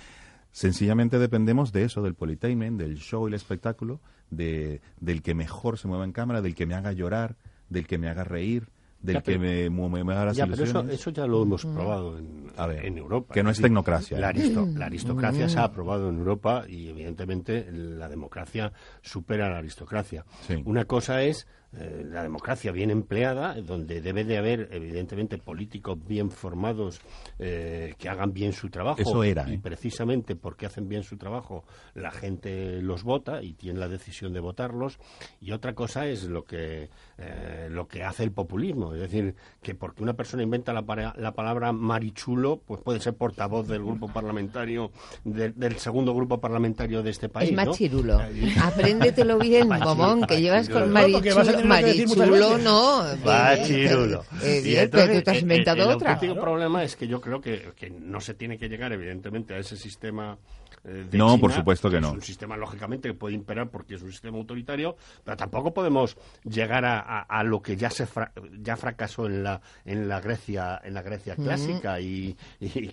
sencillamente 0.52 1.20
dependemos 1.20 1.72
de 1.72 1.84
eso, 1.84 2.02
del 2.02 2.16
politainment, 2.16 2.80
del 2.80 2.98
show 2.98 3.28
y 3.28 3.30
el 3.30 3.36
espectáculo, 3.36 4.02
de, 4.30 4.82
del 5.00 5.22
que 5.22 5.34
mejor 5.34 5.78
se 5.78 5.88
mueva 5.88 6.04
en 6.06 6.12
cámara, 6.12 6.42
del 6.42 6.56
que 6.56 6.66
me 6.66 6.76
haga 6.76 6.92
llorar, 6.92 7.36
del 7.70 7.88
que 7.88 7.98
me 7.98 8.10
haga 8.10 8.24
reír, 8.24 8.68
del 9.02 9.16
Ya, 9.18 9.22
que 9.22 9.38
pero- 9.40 9.72
me, 9.72 10.04
me 10.04 10.14
haga 10.14 10.26
las 10.26 10.38
Ya, 10.38 10.46
pero 10.46 10.56
eso, 10.56 10.64
ilusiones. 10.64 10.96
eso 11.00 11.12
ya 11.12 11.28
lo 11.28 11.44
hemos 11.44 11.64
probado 11.66 12.18
en, 12.18 12.48
A 12.58 12.66
ver, 12.66 12.84
en 12.86 12.98
Europa. 12.98 13.34
que 13.34 13.44
no 13.44 13.52
es 13.52 13.62
tecnocracia, 13.62 14.18
La, 14.20 14.28
¿eh? 14.28 14.30
aristo- 14.32 14.68
la 14.76 14.86
aristocracia 14.88 15.48
se 15.50 15.60
ha 15.60 15.64
aprobado 15.66 16.10
en 16.10 16.18
Europa 16.18 16.66
y 16.68 16.90
evidentemente 16.90 17.70
la 17.72 18.10
democracia 18.10 18.74
supera 19.02 19.48
a 19.48 19.50
la 19.52 19.58
aristocracia. 19.60 20.26
Sí. 20.48 20.62
Una 20.66 20.86
cosa 20.86 21.22
es 21.22 21.48
eh, 21.74 22.06
la 22.10 22.24
democracia 22.24 22.72
bien 22.72 22.92
empleada, 22.92 23.54
donde 23.62 24.00
debe 24.00 24.24
de 24.24 24.38
haber 24.38 24.70
evidentemente 24.72 25.38
políticos 25.38 25.98
bien 26.08 26.32
formados 26.32 27.02
eh, 27.40 27.94
que 27.98 28.08
hagan 28.08 28.32
bien 28.32 28.54
su 28.54 28.70
trabajo. 28.70 29.02
Eso 29.02 29.22
era, 29.24 29.50
Y 29.50 29.56
¿eh? 29.56 29.60
precisamente 29.62 30.36
porque 30.38 30.66
hacen 30.66 30.88
bien 30.88 31.04
su 31.04 31.18
trabajo, 31.18 31.66
la 31.94 32.12
gente 32.12 32.82
los 32.82 33.04
vota 33.04 33.44
y 33.44 33.54
tiene 33.54 33.80
la 33.80 33.90
decisión 33.90 34.32
de 34.32 34.40
votarlos. 34.40 34.98
Y 35.42 35.52
otra 35.52 35.74
cosa 35.74 36.08
es 36.08 36.24
lo 36.24 36.46
que, 36.46 36.90
eh, 37.18 37.68
lo 37.70 37.88
que 37.88 38.04
hace 38.04 38.24
el 38.24 38.32
populismo. 38.32 38.94
Es 38.94 39.02
decir, 39.02 39.36
que 39.62 39.76
porque 39.76 40.04
una 40.04 40.14
persona 40.14 40.44
inventa 40.44 40.72
la, 40.72 41.14
la 41.18 41.34
palabra 41.34 41.74
marichulo, 41.74 42.62
pues 42.66 42.82
puede 42.82 43.02
ser 43.02 43.16
portavoz 43.16 43.68
del 43.68 43.84
grupo 43.84 44.08
parlamentario, 44.08 44.92
del 45.26 45.78
segundo 45.80 46.16
grupo 46.16 46.40
parlamentario 46.40 47.04
de 47.04 47.10
este 47.10 47.28
país. 47.28 47.50
Es 47.50 47.56
machirulo. 47.56 48.20
Apréndetelo 48.64 49.38
bien, 49.38 49.68
Momón, 49.84 50.26
que 50.26 50.42
llevas 50.42 50.70
con 50.70 50.92
marichulo. 50.92 51.57
Marichulo 51.64 52.58
no. 52.58 53.04
Machirulo. 53.24 54.26
y 54.44 54.76
entonces, 54.76 55.18
tú 55.18 55.24
te 55.24 55.32
has 55.32 55.42
inventado 55.42 55.90
otra. 55.90 56.20
El 56.22 56.38
problema 56.38 56.84
es 56.84 56.96
que 56.96 57.08
yo 57.08 57.22
creo 57.22 57.42
que, 57.42 57.72
que 57.76 57.90
no 57.90 58.20
se 58.22 58.34
tiene 58.34 58.58
que 58.58 58.70
llegar, 58.70 58.92
evidentemente, 58.94 59.54
a 59.54 59.58
ese 59.58 59.78
sistema 59.78 60.38
eh, 60.84 61.08
no, 61.14 61.38
por 61.38 61.52
supuesto 61.52 61.90
que 61.90 62.00
no. 62.00 62.10
Es 62.10 62.14
un 62.14 62.22
sistema, 62.22 62.58
lógicamente, 62.58 63.10
que 63.10 63.14
puede 63.14 63.36
imperar 63.36 63.70
porque 63.70 63.96
es 63.96 64.02
un 64.02 64.12
sistema 64.12 64.38
autoritario, 64.38 64.96
pero 65.24 65.38
tampoco 65.38 65.74
podemos 65.74 66.18
llegar 66.44 66.86
a, 66.86 67.44
lo 67.44 67.62
que 67.62 67.76
ya 67.76 67.90
se 67.90 68.08
ya 68.62 68.76
fracasó 68.76 69.26
en 69.28 69.44
la, 69.44 69.62
en 69.86 70.08
la 70.08 70.20
Grecia 70.20 70.82
en 70.84 70.94
la 70.94 71.02
Grecia 71.02 71.36
clásica 71.36 72.00
y, 72.00 72.36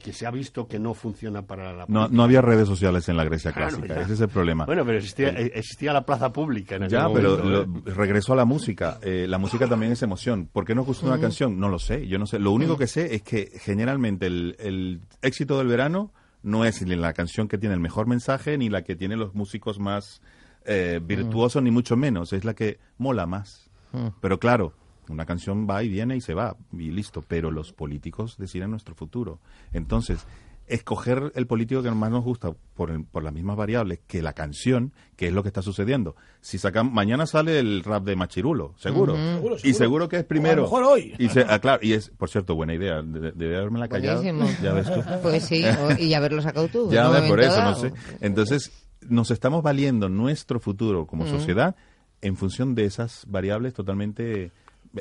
que 0.02 0.12
se 0.12 0.26
ha 0.26 0.30
visto 0.30 0.66
que 0.66 0.78
no 0.78 0.94
funciona 0.94 1.42
para 1.42 1.72
la 1.72 1.86
No, 1.88 2.08
no 2.08 2.22
había 2.22 2.40
redes 2.40 2.68
sociales 2.68 3.08
en 3.08 3.16
la 3.16 3.24
Grecia 3.24 3.52
clásica, 3.52 4.00
ese 4.00 4.14
es 4.14 4.20
el 4.20 4.28
problema. 4.28 4.66
Bueno, 4.66 4.84
pero 4.84 4.98
existía, 4.98 5.30
existía 5.30 5.92
la 5.92 6.04
plaza 6.04 6.32
pública 6.32 6.76
en 6.76 6.88
Ya, 6.88 7.08
pero 7.12 7.62
¿eh? 7.62 7.66
regresó 7.86 8.32
a 8.32 8.36
la 8.36 8.44
música. 8.44 8.98
Eh, 9.02 9.26
la 9.28 9.38
música 9.38 9.68
también 9.68 9.92
es 9.92 10.02
emoción. 10.02 10.48
¿Por 10.52 10.64
qué 10.64 10.74
no 10.74 10.84
gusta 10.84 11.06
una 11.06 11.20
canción? 11.20 11.58
No 11.58 11.68
lo 11.68 11.78
sé, 11.78 12.06
yo 12.06 12.18
no 12.18 12.26
sé. 12.26 12.38
Lo 12.38 12.52
único 12.52 12.76
que 12.76 12.86
sé 12.86 13.14
es 13.14 13.22
que 13.22 13.50
generalmente 13.60 14.26
el, 14.26 14.56
el 14.58 15.00
éxito 15.22 15.58
del 15.58 15.68
verano 15.68 16.12
no 16.44 16.64
es 16.64 16.82
ni 16.82 16.94
la 16.94 17.12
canción 17.14 17.48
que 17.48 17.58
tiene 17.58 17.74
el 17.74 17.80
mejor 17.80 18.06
mensaje, 18.06 18.56
ni 18.56 18.68
la 18.68 18.82
que 18.84 18.94
tiene 18.94 19.16
los 19.16 19.34
músicos 19.34 19.80
más 19.80 20.20
eh, 20.66 21.00
virtuosos, 21.02 21.62
ni 21.62 21.70
mucho 21.70 21.96
menos. 21.96 22.32
Es 22.32 22.44
la 22.44 22.54
que 22.54 22.78
mola 22.98 23.26
más. 23.26 23.70
Mm. 23.92 24.08
Pero 24.20 24.38
claro, 24.38 24.74
una 25.08 25.24
canción 25.24 25.66
va 25.68 25.82
y 25.82 25.88
viene 25.88 26.16
y 26.16 26.20
se 26.20 26.34
va, 26.34 26.56
y 26.72 26.90
listo. 26.90 27.24
Pero 27.26 27.50
los 27.50 27.72
políticos 27.72 28.36
deciden 28.38 28.70
nuestro 28.70 28.94
futuro. 28.94 29.40
Entonces, 29.72 30.26
escoger 30.66 31.32
el 31.34 31.46
político 31.46 31.82
que 31.82 31.90
más 31.90 32.10
nos 32.10 32.24
gusta 32.24 32.52
por, 32.74 33.04
por 33.06 33.22
las 33.22 33.32
mismas 33.32 33.56
variables 33.56 34.00
que 34.06 34.22
la 34.22 34.32
canción, 34.32 34.92
que 35.16 35.28
es 35.28 35.32
lo 35.32 35.42
que 35.42 35.48
está 35.48 35.62
sucediendo. 35.62 36.16
Si 36.40 36.58
sacamos, 36.58 36.92
mañana 36.92 37.26
sale 37.26 37.58
el 37.58 37.84
rap 37.84 38.04
de 38.04 38.16
Machirulo, 38.16 38.74
seguro. 38.78 39.16
Y 39.62 39.74
seguro 39.74 40.08
que 40.08 40.18
es 40.18 40.24
primero. 40.24 40.62
mejor 40.62 40.84
hoy. 40.84 41.14
Y, 41.18 41.28
se, 41.28 41.44
ah, 41.48 41.78
y 41.82 41.92
es, 41.92 42.10
por 42.10 42.30
cierto, 42.30 42.54
buena 42.54 42.74
idea. 42.74 43.02
Debe 43.02 43.56
haberme 43.56 43.78
la 43.78 43.88
callado. 43.88 44.22
Ya 44.62 44.72
ves 44.72 44.92
tú. 44.92 45.02
Pues 45.22 45.44
sí, 45.44 45.64
y 45.98 46.14
haberlo 46.14 46.42
sacado 46.42 46.68
tú. 46.68 46.90
Ya 46.90 47.08
ves, 47.08 47.22
por 47.28 47.40
eso, 47.40 47.62
no 47.62 47.74
sé. 47.74 47.92
Entonces, 48.20 48.72
nos 49.08 49.30
estamos 49.30 49.62
valiendo 49.62 50.08
nuestro 50.08 50.60
futuro 50.60 51.06
como 51.06 51.26
sociedad 51.26 51.76
en 52.20 52.36
función 52.36 52.74
de 52.74 52.86
esas 52.86 53.24
variables 53.28 53.74
totalmente 53.74 54.50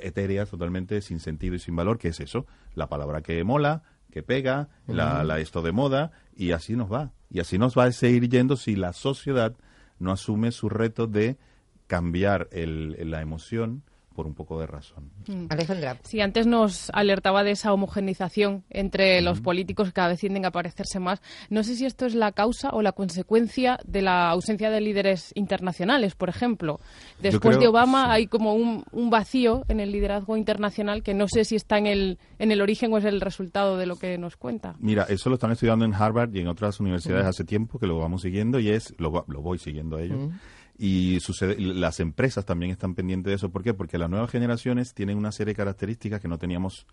etéreas, 0.02 0.50
totalmente 0.50 1.02
sin 1.02 1.20
sentido 1.20 1.56
y 1.56 1.60
sin 1.60 1.76
valor, 1.76 1.98
que 1.98 2.10
es 2.10 2.20
eso, 2.20 2.46
la 2.76 2.88
palabra 2.88 3.22
que 3.22 3.44
mola, 3.44 3.84
que 4.14 4.22
pega, 4.22 4.70
la, 4.88 5.24
la, 5.24 5.40
esto 5.40 5.64
de 5.64 5.72
moda, 5.72 6.12
y 6.38 6.52
así 6.52 6.76
nos 6.76 6.94
va. 6.94 7.14
Y 7.32 7.40
así 7.40 7.58
nos 7.58 7.76
va 7.76 7.86
a 7.86 7.92
seguir 7.92 8.30
yendo 8.30 8.58
si 8.58 8.76
la 8.76 8.94
sociedad 8.94 9.56
no 9.98 10.12
asume 10.12 10.52
su 10.52 10.70
reto 10.70 11.08
de 11.08 11.40
cambiar 11.88 12.48
el, 12.52 13.10
la 13.10 13.22
emoción 13.22 13.82
por 14.14 14.28
un 14.28 14.34
poco 14.34 14.60
de 14.60 14.68
razón. 14.68 15.10
Mm. 15.28 15.48
Alejandra. 15.50 15.98
Sí, 16.04 16.22
antes 16.22 16.48
nos 16.48 16.90
alertaba 16.92 17.44
de 17.44 17.52
esa 17.52 17.74
homogenización 17.74 18.64
entre 18.70 19.22
los 19.22 19.42
políticos 19.42 19.88
que 19.88 19.94
cada 19.94 20.10
vez 20.10 20.20
tienden 20.20 20.46
a 20.46 20.52
parecerse 20.52 21.00
más. 21.00 21.22
No 21.50 21.64
sé 21.64 21.76
si 21.76 21.86
esto 21.86 22.06
es 22.06 22.16
la 22.16 22.32
causa 22.32 22.70
o 22.72 22.82
la 22.82 22.92
consecuencia 22.92 23.80
de 23.86 24.02
la 24.02 24.30
ausencia 24.30 24.70
de 24.70 24.82
líderes 24.82 25.32
internacionales, 25.36 26.16
por 26.16 26.30
ejemplo. 26.30 26.80
Después 27.22 27.60
de 27.60 27.68
Obama 27.68 28.12
hay 28.12 28.28
como 28.28 28.54
un, 28.54 28.84
vacío 29.10 29.64
en 29.68 29.80
el 29.80 29.92
liderazgo 29.92 30.38
internacional 30.38 31.04
que 31.04 31.14
no 31.14 31.28
sé 31.28 31.46
si 31.46 31.56
está 31.56 31.78
en 31.78 31.86
el, 31.86 32.18
en 32.40 32.52
el 32.52 32.62
origen 32.62 32.92
o 32.94 32.98
es 32.98 33.06
el 33.06 33.22
resultado 33.22 33.78
de 33.78 33.86
lo 33.86 33.98
que 33.98 34.18
nos 34.18 34.38
cuenta. 34.38 34.76
Mira, 34.80 35.04
eso 35.04 35.30
lo 35.30 35.36
están 35.36 35.52
estudiando 35.52 35.86
en 35.86 35.94
Harvard 35.94 36.34
y 36.34 36.40
en 36.40 36.48
otras 36.48 36.80
universidades 36.80 37.26
hace 37.26 37.44
tiempo 37.44 37.78
que 37.80 37.86
lo 37.86 38.00
vamos 38.00 38.24
siguiendo 38.24 38.60
y 38.60 38.70
es, 38.70 38.94
lo, 38.98 39.26
lo 39.28 39.42
voy 39.42 39.60
siguiendo 39.60 39.98
a 39.98 40.02
ellos 40.02 40.32
y 40.78 41.20
sucede, 41.20 41.56
las 41.60 42.00
empresas 42.00 42.46
también 42.46 42.72
están 42.72 42.96
pendientes 42.96 43.30
de 43.30 43.36
eso. 43.36 43.50
¿Por 43.50 43.64
qué? 43.64 43.74
Porque 43.74 43.98
las 43.98 44.10
nuevas 44.10 44.32
generaciones 44.32 44.94
tienen 44.94 45.18
una 45.18 45.32
serie 45.32 45.52
de 45.52 45.58
características 45.58 46.20
que 46.20 46.28
no 46.28 46.40
teníamos. 46.40 46.88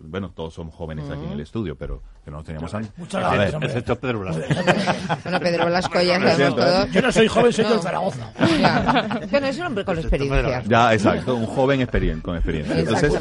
bueno, 0.00 0.30
todos 0.30 0.54
somos 0.54 0.74
jóvenes 0.74 1.08
aquí 1.10 1.24
en 1.24 1.32
el 1.32 1.40
estudio, 1.40 1.76
pero 1.76 2.02
que 2.24 2.30
no 2.30 2.42
teníamos 2.42 2.72
antes. 2.72 2.92
Muchas 2.96 3.20
gracias, 3.20 3.54
hombre. 3.54 3.68
excepto 3.68 3.96
Pedro 3.96 4.20
Blasco. 4.20 4.42
bueno, 5.22 5.40
Pedro 5.40 5.66
Blasco 5.66 6.00
ya 6.00 6.18
sabemos 6.18 6.56
todo. 6.56 6.86
Yo 6.86 7.02
no 7.02 7.12
soy 7.12 7.28
joven, 7.28 7.52
soy 7.52 7.64
de 7.66 7.78
Zaragoza. 7.78 8.32
Bueno, 9.30 9.46
es 9.46 9.58
un 9.58 9.66
hombre 9.66 9.84
con 9.84 9.98
experiencia. 9.98 10.62
Ya, 10.62 10.94
exacto, 10.94 11.34
un 11.34 11.46
joven 11.46 11.86
con 12.22 12.36
experiencia. 12.36 12.78
Entonces, 12.78 13.12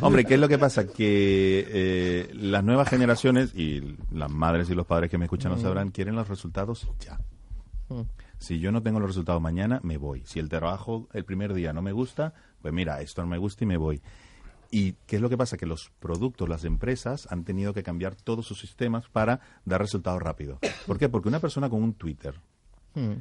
hombre, 0.00 0.24
¿qué 0.24 0.34
es 0.34 0.40
lo 0.40 0.48
que 0.48 0.58
pasa? 0.58 0.86
Que 0.86 1.66
eh, 1.68 2.30
las 2.34 2.62
nuevas 2.62 2.88
generaciones, 2.88 3.52
y 3.54 3.96
las 4.12 4.30
madres 4.30 4.70
y 4.70 4.74
los 4.74 4.86
padres 4.86 5.10
que 5.10 5.18
me 5.18 5.24
escuchan 5.24 5.52
lo 5.52 5.58
sabrán, 5.58 5.90
quieren 5.90 6.14
los 6.14 6.28
resultados 6.28 6.88
ya. 7.00 7.18
Si 8.38 8.60
yo 8.60 8.72
no 8.72 8.82
tengo 8.82 9.00
los 9.00 9.10
resultados 9.10 9.42
mañana, 9.42 9.80
me 9.82 9.96
voy. 9.96 10.22
Si 10.24 10.38
el 10.38 10.48
trabajo 10.48 11.08
el 11.12 11.24
primer 11.24 11.54
día 11.54 11.72
no 11.72 11.82
me 11.82 11.92
gusta, 11.92 12.34
pues 12.62 12.72
mira, 12.72 13.00
esto 13.00 13.22
no 13.22 13.28
me 13.28 13.38
gusta 13.38 13.64
y 13.64 13.66
me 13.66 13.76
voy. 13.76 14.00
¿Y 14.70 14.92
qué 15.06 15.16
es 15.16 15.22
lo 15.22 15.28
que 15.28 15.36
pasa? 15.36 15.56
Que 15.56 15.66
los 15.66 15.90
productos, 15.98 16.48
las 16.48 16.64
empresas 16.64 17.26
han 17.30 17.44
tenido 17.44 17.72
que 17.72 17.82
cambiar 17.82 18.14
todos 18.14 18.46
sus 18.46 18.60
sistemas 18.60 19.08
para 19.08 19.40
dar 19.64 19.80
resultados 19.80 20.22
rápidos. 20.22 20.58
¿Por 20.86 20.98
qué? 20.98 21.08
Porque 21.08 21.28
una 21.28 21.40
persona 21.40 21.70
con 21.70 21.82
un 21.82 21.94
Twitter, 21.94 22.34
hmm. 22.94 23.14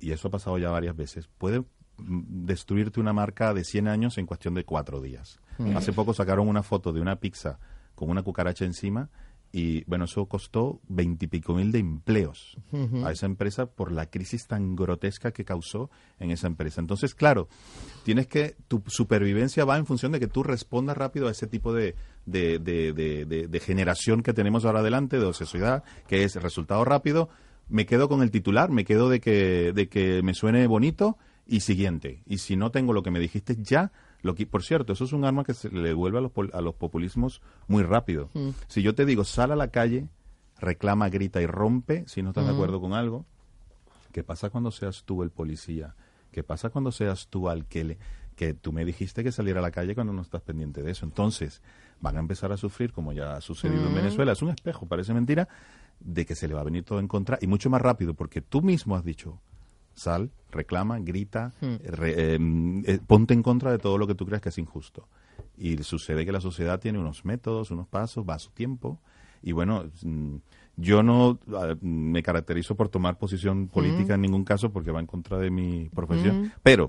y 0.00 0.12
eso 0.12 0.28
ha 0.28 0.30
pasado 0.30 0.58
ya 0.58 0.70
varias 0.70 0.94
veces, 0.94 1.28
puede 1.38 1.60
mm, 1.60 2.44
destruirte 2.44 3.00
una 3.00 3.14
marca 3.14 3.54
de 3.54 3.64
100 3.64 3.88
años 3.88 4.18
en 4.18 4.26
cuestión 4.26 4.54
de 4.54 4.64
cuatro 4.64 5.00
días. 5.00 5.40
Hmm. 5.56 5.76
Hace 5.76 5.94
poco 5.94 6.12
sacaron 6.12 6.46
una 6.46 6.62
foto 6.62 6.92
de 6.92 7.00
una 7.00 7.16
pizza 7.16 7.58
con 7.94 8.10
una 8.10 8.22
cucaracha 8.22 8.66
encima 8.66 9.08
y 9.52 9.84
bueno, 9.84 10.06
eso 10.06 10.24
costó 10.26 10.80
veintipico 10.88 11.54
mil 11.54 11.72
de 11.72 11.78
empleos 11.78 12.56
a 13.04 13.12
esa 13.12 13.26
empresa 13.26 13.66
por 13.66 13.92
la 13.92 14.06
crisis 14.06 14.46
tan 14.46 14.74
grotesca 14.74 15.30
que 15.30 15.44
causó 15.44 15.90
en 16.18 16.30
esa 16.30 16.46
empresa. 16.46 16.80
Entonces, 16.80 17.14
claro, 17.14 17.48
tienes 18.02 18.26
que, 18.26 18.56
tu 18.66 18.82
supervivencia 18.86 19.66
va 19.66 19.76
en 19.76 19.84
función 19.84 20.12
de 20.12 20.20
que 20.20 20.26
tú 20.26 20.42
respondas 20.42 20.96
rápido 20.96 21.28
a 21.28 21.32
ese 21.32 21.46
tipo 21.46 21.74
de, 21.74 21.94
de, 22.24 22.58
de, 22.58 22.94
de, 23.46 23.60
generación 23.60 24.22
que 24.22 24.32
tenemos 24.32 24.64
ahora 24.64 24.80
adelante, 24.80 25.18
de 25.18 25.34
sociedad, 25.34 25.84
que 26.08 26.24
es 26.24 26.34
resultado 26.36 26.82
rápido. 26.86 27.28
Me 27.68 27.84
quedo 27.84 28.08
con 28.08 28.22
el 28.22 28.30
titular, 28.30 28.70
me 28.70 28.86
quedo 28.86 29.10
de 29.10 29.20
que, 29.20 29.72
de 29.74 29.88
que 29.88 30.22
me 30.22 30.32
suene 30.32 30.66
bonito 30.66 31.18
y 31.46 31.60
siguiente. 31.60 32.22
Y 32.26 32.38
si 32.38 32.56
no 32.56 32.70
tengo 32.70 32.94
lo 32.94 33.02
que 33.02 33.10
me 33.10 33.20
dijiste 33.20 33.56
ya, 33.60 33.92
lo 34.22 34.34
que, 34.34 34.46
por 34.46 34.62
cierto, 34.62 34.92
eso 34.92 35.04
es 35.04 35.12
un 35.12 35.24
arma 35.24 35.44
que 35.44 35.54
se 35.54 35.68
le 35.68 35.88
devuelve 35.88 36.18
a 36.18 36.20
los, 36.20 36.32
a 36.52 36.60
los 36.60 36.74
populismos 36.74 37.42
muy 37.66 37.82
rápido. 37.82 38.30
Mm. 38.34 38.50
Si 38.68 38.82
yo 38.82 38.94
te 38.94 39.04
digo, 39.04 39.24
sal 39.24 39.52
a 39.52 39.56
la 39.56 39.68
calle, 39.68 40.08
reclama, 40.58 41.08
grita 41.08 41.42
y 41.42 41.46
rompe 41.46 42.04
si 42.06 42.22
no 42.22 42.30
estás 42.30 42.46
de 42.46 42.52
mm. 42.52 42.54
acuerdo 42.54 42.80
con 42.80 42.94
algo, 42.94 43.26
¿qué 44.12 44.22
pasa 44.22 44.50
cuando 44.50 44.70
seas 44.70 45.02
tú 45.04 45.22
el 45.22 45.30
policía? 45.30 45.96
¿Qué 46.30 46.42
pasa 46.42 46.70
cuando 46.70 46.92
seas 46.92 47.28
tú 47.28 47.48
al 47.48 47.66
que 47.66 47.84
le, 47.84 47.98
que 48.36 48.54
tú 48.54 48.72
me 48.72 48.84
dijiste 48.84 49.22
que 49.24 49.32
saliera 49.32 49.60
a 49.60 49.62
la 49.62 49.70
calle 49.70 49.94
cuando 49.94 50.12
no 50.12 50.22
estás 50.22 50.40
pendiente 50.40 50.82
de 50.82 50.92
eso? 50.92 51.04
Entonces, 51.04 51.60
van 52.00 52.16
a 52.16 52.20
empezar 52.20 52.52
a 52.52 52.56
sufrir, 52.56 52.92
como 52.92 53.12
ya 53.12 53.34
ha 53.34 53.40
sucedido 53.40 53.86
en 53.86 53.92
mm. 53.92 53.96
Venezuela. 53.96 54.32
Es 54.32 54.42
un 54.42 54.50
espejo, 54.50 54.86
parece 54.86 55.12
mentira, 55.12 55.48
de 56.00 56.24
que 56.24 56.34
se 56.34 56.48
le 56.48 56.54
va 56.54 56.60
a 56.60 56.64
venir 56.64 56.84
todo 56.84 57.00
en 57.00 57.08
contra 57.08 57.38
y 57.40 57.46
mucho 57.48 57.70
más 57.70 57.82
rápido, 57.82 58.14
porque 58.14 58.40
tú 58.40 58.62
mismo 58.62 58.96
has 58.96 59.04
dicho, 59.04 59.40
sal, 59.94 60.30
reclama, 60.50 60.98
grita, 61.00 61.52
hmm. 61.60 61.76
em, 62.02 62.82
eh, 62.86 63.00
ponte 63.06 63.34
en 63.34 63.42
contra 63.42 63.70
de 63.70 63.78
todo 63.78 63.98
lo 63.98 64.06
que 64.06 64.14
tú 64.14 64.26
creas 64.26 64.42
que 64.42 64.50
es 64.50 64.58
injusto. 64.58 65.08
Y 65.56 65.76
sucede 65.82 66.24
que 66.24 66.32
la 66.32 66.40
sociedad 66.40 66.80
tiene 66.80 66.98
unos 66.98 67.24
métodos, 67.24 67.70
unos 67.70 67.88
pasos, 67.88 68.24
va 68.28 68.34
a 68.34 68.38
su 68.38 68.50
tiempo. 68.50 69.00
Y 69.42 69.52
bueno, 69.52 69.84
mm, 70.02 70.36
yo 70.76 71.02
no 71.02 71.38
ah, 71.54 71.74
me 71.80 72.22
caracterizo 72.22 72.74
por 72.74 72.88
tomar 72.88 73.18
posición 73.18 73.68
política 73.68 74.12
hmm. 74.12 74.16
en 74.16 74.20
ningún 74.22 74.44
caso 74.44 74.72
porque 74.72 74.90
va 74.90 75.00
en 75.00 75.06
contra 75.06 75.38
de 75.38 75.50
mi 75.50 75.88
profesión. 75.90 76.42
Hmm. 76.42 76.52
Pero 76.62 76.86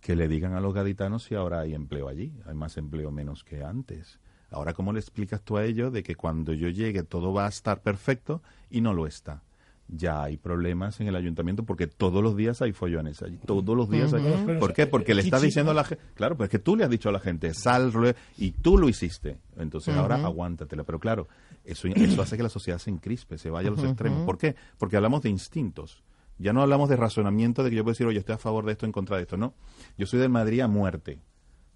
que 0.00 0.14
le 0.14 0.28
digan 0.28 0.54
a 0.54 0.60
los 0.60 0.72
gaditanos 0.72 1.24
si 1.24 1.34
ahora 1.34 1.60
hay 1.60 1.74
empleo 1.74 2.08
allí. 2.08 2.32
Hay 2.46 2.54
más 2.54 2.76
empleo 2.76 3.10
menos 3.10 3.42
que 3.42 3.64
antes. 3.64 4.20
Ahora, 4.50 4.72
¿cómo 4.72 4.92
le 4.92 5.00
explicas 5.00 5.42
tú 5.42 5.56
a 5.56 5.64
ellos 5.64 5.92
de 5.92 6.02
que 6.02 6.14
cuando 6.14 6.52
yo 6.52 6.68
llegue 6.68 7.02
todo 7.02 7.32
va 7.32 7.46
a 7.46 7.48
estar 7.48 7.82
perfecto 7.82 8.42
y 8.70 8.80
no 8.80 8.94
lo 8.94 9.06
está? 9.06 9.42
Ya 9.88 10.22
hay 10.22 10.36
problemas 10.36 11.00
en 11.00 11.08
el 11.08 11.16
ayuntamiento 11.16 11.64
porque 11.64 11.86
todos 11.86 12.22
los 12.22 12.36
días 12.36 12.60
hay 12.62 12.72
follones 12.72 13.22
allí, 13.22 13.38
todos 13.38 13.76
los 13.76 13.88
días 13.88 14.12
hay. 14.12 14.58
¿Por 14.58 14.72
qué? 14.72 14.86
Porque 14.86 15.14
le 15.14 15.22
está 15.22 15.38
diciendo 15.38 15.70
a 15.70 15.74
la 15.74 15.84
gente, 15.84 16.02
claro, 16.14 16.36
pues 16.36 16.48
es 16.48 16.50
que 16.50 16.58
tú 16.58 16.76
le 16.76 16.84
has 16.84 16.90
dicho 16.90 17.08
a 17.08 17.12
la 17.12 17.20
gente, 17.20 17.54
sal, 17.54 17.92
y 18.36 18.50
tú 18.50 18.78
lo 18.78 18.88
hiciste, 18.88 19.38
entonces 19.56 19.94
ahora 19.94 20.16
aguántatela. 20.16 20.84
Pero 20.84 20.98
claro, 20.98 21.28
eso, 21.64 21.88
eso 21.88 22.22
hace 22.22 22.36
que 22.36 22.42
la 22.42 22.48
sociedad 22.48 22.78
se 22.78 22.90
encrispe, 22.90 23.38
se 23.38 23.50
vaya 23.50 23.68
a 23.68 23.72
los 23.72 23.84
extremos. 23.84 24.24
¿Por 24.24 24.38
qué? 24.38 24.56
Porque 24.78 24.96
hablamos 24.96 25.22
de 25.22 25.30
instintos. 25.30 26.02
Ya 26.38 26.52
no 26.52 26.60
hablamos 26.60 26.90
de 26.90 26.96
razonamiento 26.96 27.64
de 27.64 27.70
que 27.70 27.76
yo 27.76 27.82
puedo 27.82 27.94
decir, 27.94 28.06
oye, 28.06 28.18
estoy 28.18 28.34
a 28.34 28.38
favor 28.38 28.66
de 28.66 28.72
esto, 28.72 28.84
en 28.84 28.92
contra 28.92 29.16
de 29.16 29.22
esto. 29.22 29.36
No, 29.38 29.54
yo 29.96 30.06
soy 30.06 30.20
de 30.20 30.28
Madrid 30.28 30.60
a 30.60 30.68
muerte. 30.68 31.18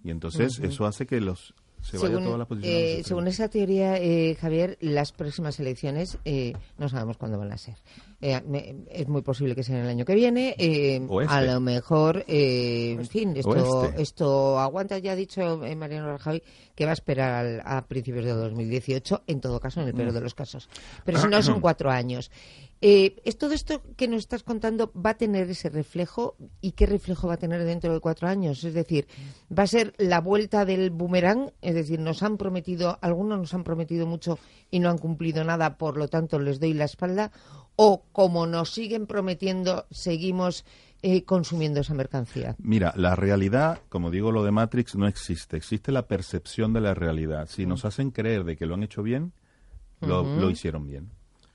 Y 0.04 0.10
entonces 0.10 0.58
eso 0.58 0.86
hace 0.86 1.06
que 1.06 1.20
los 1.20 1.54
se 1.82 1.96
vaya 1.96 2.08
según, 2.08 2.24
toda 2.24 2.38
la 2.38 2.44
posición. 2.46 2.72
eh, 2.74 3.02
según 3.04 3.26
esa 3.28 3.48
teoría, 3.48 3.96
eh, 3.98 4.36
Javier, 4.40 4.76
las 4.80 5.12
próximas 5.12 5.58
elecciones 5.60 6.18
eh, 6.24 6.52
no 6.78 6.88
sabemos 6.88 7.16
cuándo 7.16 7.38
van 7.38 7.52
a 7.52 7.58
ser. 7.58 7.76
Eh, 8.22 8.38
me- 8.46 8.84
es 8.90 9.08
muy 9.08 9.22
posible 9.22 9.54
que 9.54 9.62
sea 9.62 9.76
en 9.78 9.84
el 9.84 9.88
año 9.88 10.04
que 10.04 10.14
viene. 10.14 10.54
eh, 10.58 10.96
este. 10.96 11.26
A 11.34 11.40
lo 11.42 11.58
mejor, 11.60 12.24
eh, 12.28 12.92
en 12.98 13.06
fin, 13.06 13.34
esto, 13.36 13.86
este. 13.86 14.02
esto 14.02 14.58
aguanta. 14.58 14.98
Ya 14.98 15.12
ha 15.12 15.16
dicho 15.16 15.64
eh, 15.64 15.74
Mariano 15.74 16.08
Rajoy 16.08 16.42
que 16.74 16.84
va 16.84 16.90
a 16.90 16.94
esperar 16.94 17.32
al- 17.46 17.62
a 17.64 17.86
principios 17.86 18.24
de 18.26 18.32
2018, 18.32 19.22
en 19.26 19.40
todo 19.40 19.58
caso, 19.60 19.80
en 19.80 19.88
el 19.88 19.94
Mm. 19.94 19.96
peor 19.96 20.12
de 20.12 20.20
los 20.20 20.34
casos. 20.34 20.68
Pero 21.04 21.18
si 21.18 21.28
no, 21.28 21.42
son 21.42 21.60
cuatro 21.62 21.90
años. 21.90 22.30
Eh, 22.82 23.16
¿es 23.24 23.36
todo 23.36 23.52
esto 23.52 23.82
que 23.96 24.08
nos 24.08 24.20
estás 24.20 24.42
contando 24.42 24.90
va 24.94 25.10
a 25.10 25.16
tener 25.18 25.50
ese 25.50 25.68
reflejo 25.68 26.36
y 26.62 26.72
qué 26.72 26.86
reflejo 26.86 27.28
va 27.28 27.34
a 27.34 27.36
tener 27.36 27.64
dentro 27.64 27.92
de 27.92 28.00
cuatro 28.00 28.26
años? 28.26 28.64
Es 28.64 28.72
decir, 28.72 29.06
va 29.56 29.64
a 29.64 29.66
ser 29.66 29.92
la 29.98 30.20
vuelta 30.20 30.64
del 30.64 30.90
boomerang, 30.90 31.52
es 31.60 31.74
decir, 31.74 32.00
nos 32.00 32.22
han 32.22 32.38
prometido, 32.38 32.98
algunos 33.02 33.38
nos 33.38 33.52
han 33.52 33.64
prometido 33.64 34.06
mucho 34.06 34.38
y 34.70 34.78
no 34.78 34.88
han 34.88 34.96
cumplido 34.96 35.44
nada, 35.44 35.76
por 35.76 35.98
lo 35.98 36.08
tanto 36.08 36.38
les 36.38 36.58
doy 36.58 36.72
la 36.72 36.84
espalda, 36.84 37.32
o 37.76 38.04
como 38.12 38.46
nos 38.46 38.72
siguen 38.72 39.06
prometiendo, 39.06 39.86
seguimos 39.90 40.64
eh, 41.02 41.24
consumiendo 41.24 41.80
esa 41.80 41.92
mercancía. 41.92 42.56
Mira, 42.58 42.94
la 42.96 43.14
realidad, 43.14 43.80
como 43.90 44.10
digo, 44.10 44.32
lo 44.32 44.42
de 44.42 44.52
Matrix 44.52 44.96
no 44.96 45.06
existe. 45.06 45.58
Existe 45.58 45.92
la 45.92 46.06
percepción 46.06 46.72
de 46.72 46.80
la 46.80 46.94
realidad. 46.94 47.46
Si 47.46 47.66
nos 47.66 47.84
hacen 47.84 48.10
creer 48.10 48.44
de 48.44 48.56
que 48.56 48.64
lo 48.64 48.74
han 48.74 48.82
hecho 48.82 49.02
bien, 49.02 49.32
lo, 50.00 50.22
lo 50.22 50.50
hicieron 50.50 50.86
bien. 50.86 51.10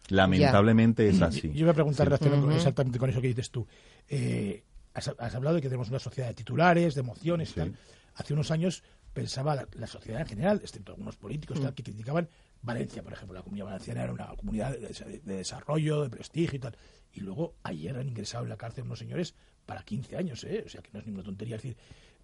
Lamentablemente 0.10 1.08
es 1.10 1.22
así. 1.22 1.52
Yo 1.54 1.66
voy 1.66 1.72
a 1.72 1.74
preguntar 1.74 2.06
Sí. 2.08 2.10
relacionado 2.10 2.52
exactamente 2.52 3.00
con 3.00 3.10
eso 3.10 3.22
que 3.22 3.28
dices 3.28 3.50
tú. 3.50 3.68
Eh, 4.08 4.64
has, 4.94 5.08
has 5.18 5.36
hablado 5.36 5.56
de 5.56 5.62
que 5.62 5.68
tenemos 5.68 5.90
una 5.90 6.00
sociedad 6.00 6.28
de 6.30 6.36
titulares, 6.36 6.94
de 6.96 7.02
emociones 7.02 7.50
y 7.50 7.54
Sí. 7.54 7.60
tal. 7.60 7.76
Hace 8.16 8.34
unos 8.34 8.52
años 8.52 8.84
pensaba 9.14 9.56
la, 9.56 9.68
la 9.74 9.88
sociedad 9.88 10.22
en 10.22 10.28
general, 10.28 10.60
excepto 10.64 10.92
algunos 10.92 11.16
políticos 11.18 11.60
tal, 11.62 11.74
que 11.74 11.84
criticaban 11.84 12.30
Valencia, 12.62 13.02
por 13.04 13.14
ejemplo. 13.14 13.36
La 13.36 13.44
comunidad 13.44 13.66
valenciana 13.66 14.04
era 14.04 14.14
una 14.14 14.28
comunidad 14.36 14.72
de, 14.72 14.80
de- 14.88 15.22
de 15.24 15.36
desarrollo, 15.38 16.04
de 16.04 16.10
prestigio 16.10 16.58
y 16.58 16.60
tal. 16.60 16.76
Y 17.14 17.22
luego 17.22 17.56
ayer 17.64 17.96
han 17.96 18.08
ingresado 18.08 18.44
en 18.44 18.50
la 18.50 18.58
cárcel 18.58 18.84
unos 18.86 19.00
señores 19.00 19.34
para 19.66 19.84
15 19.84 20.18
años, 20.18 20.44
¿eh? 20.44 20.64
O 20.66 20.70
sea 20.70 20.82
que 20.82 20.90
no 20.94 21.00
es 21.00 21.06
ninguna 21.06 21.24
tontería. 21.24 21.56
Es 21.58 21.64
decir, 21.64 21.78
mm, 21.78 22.15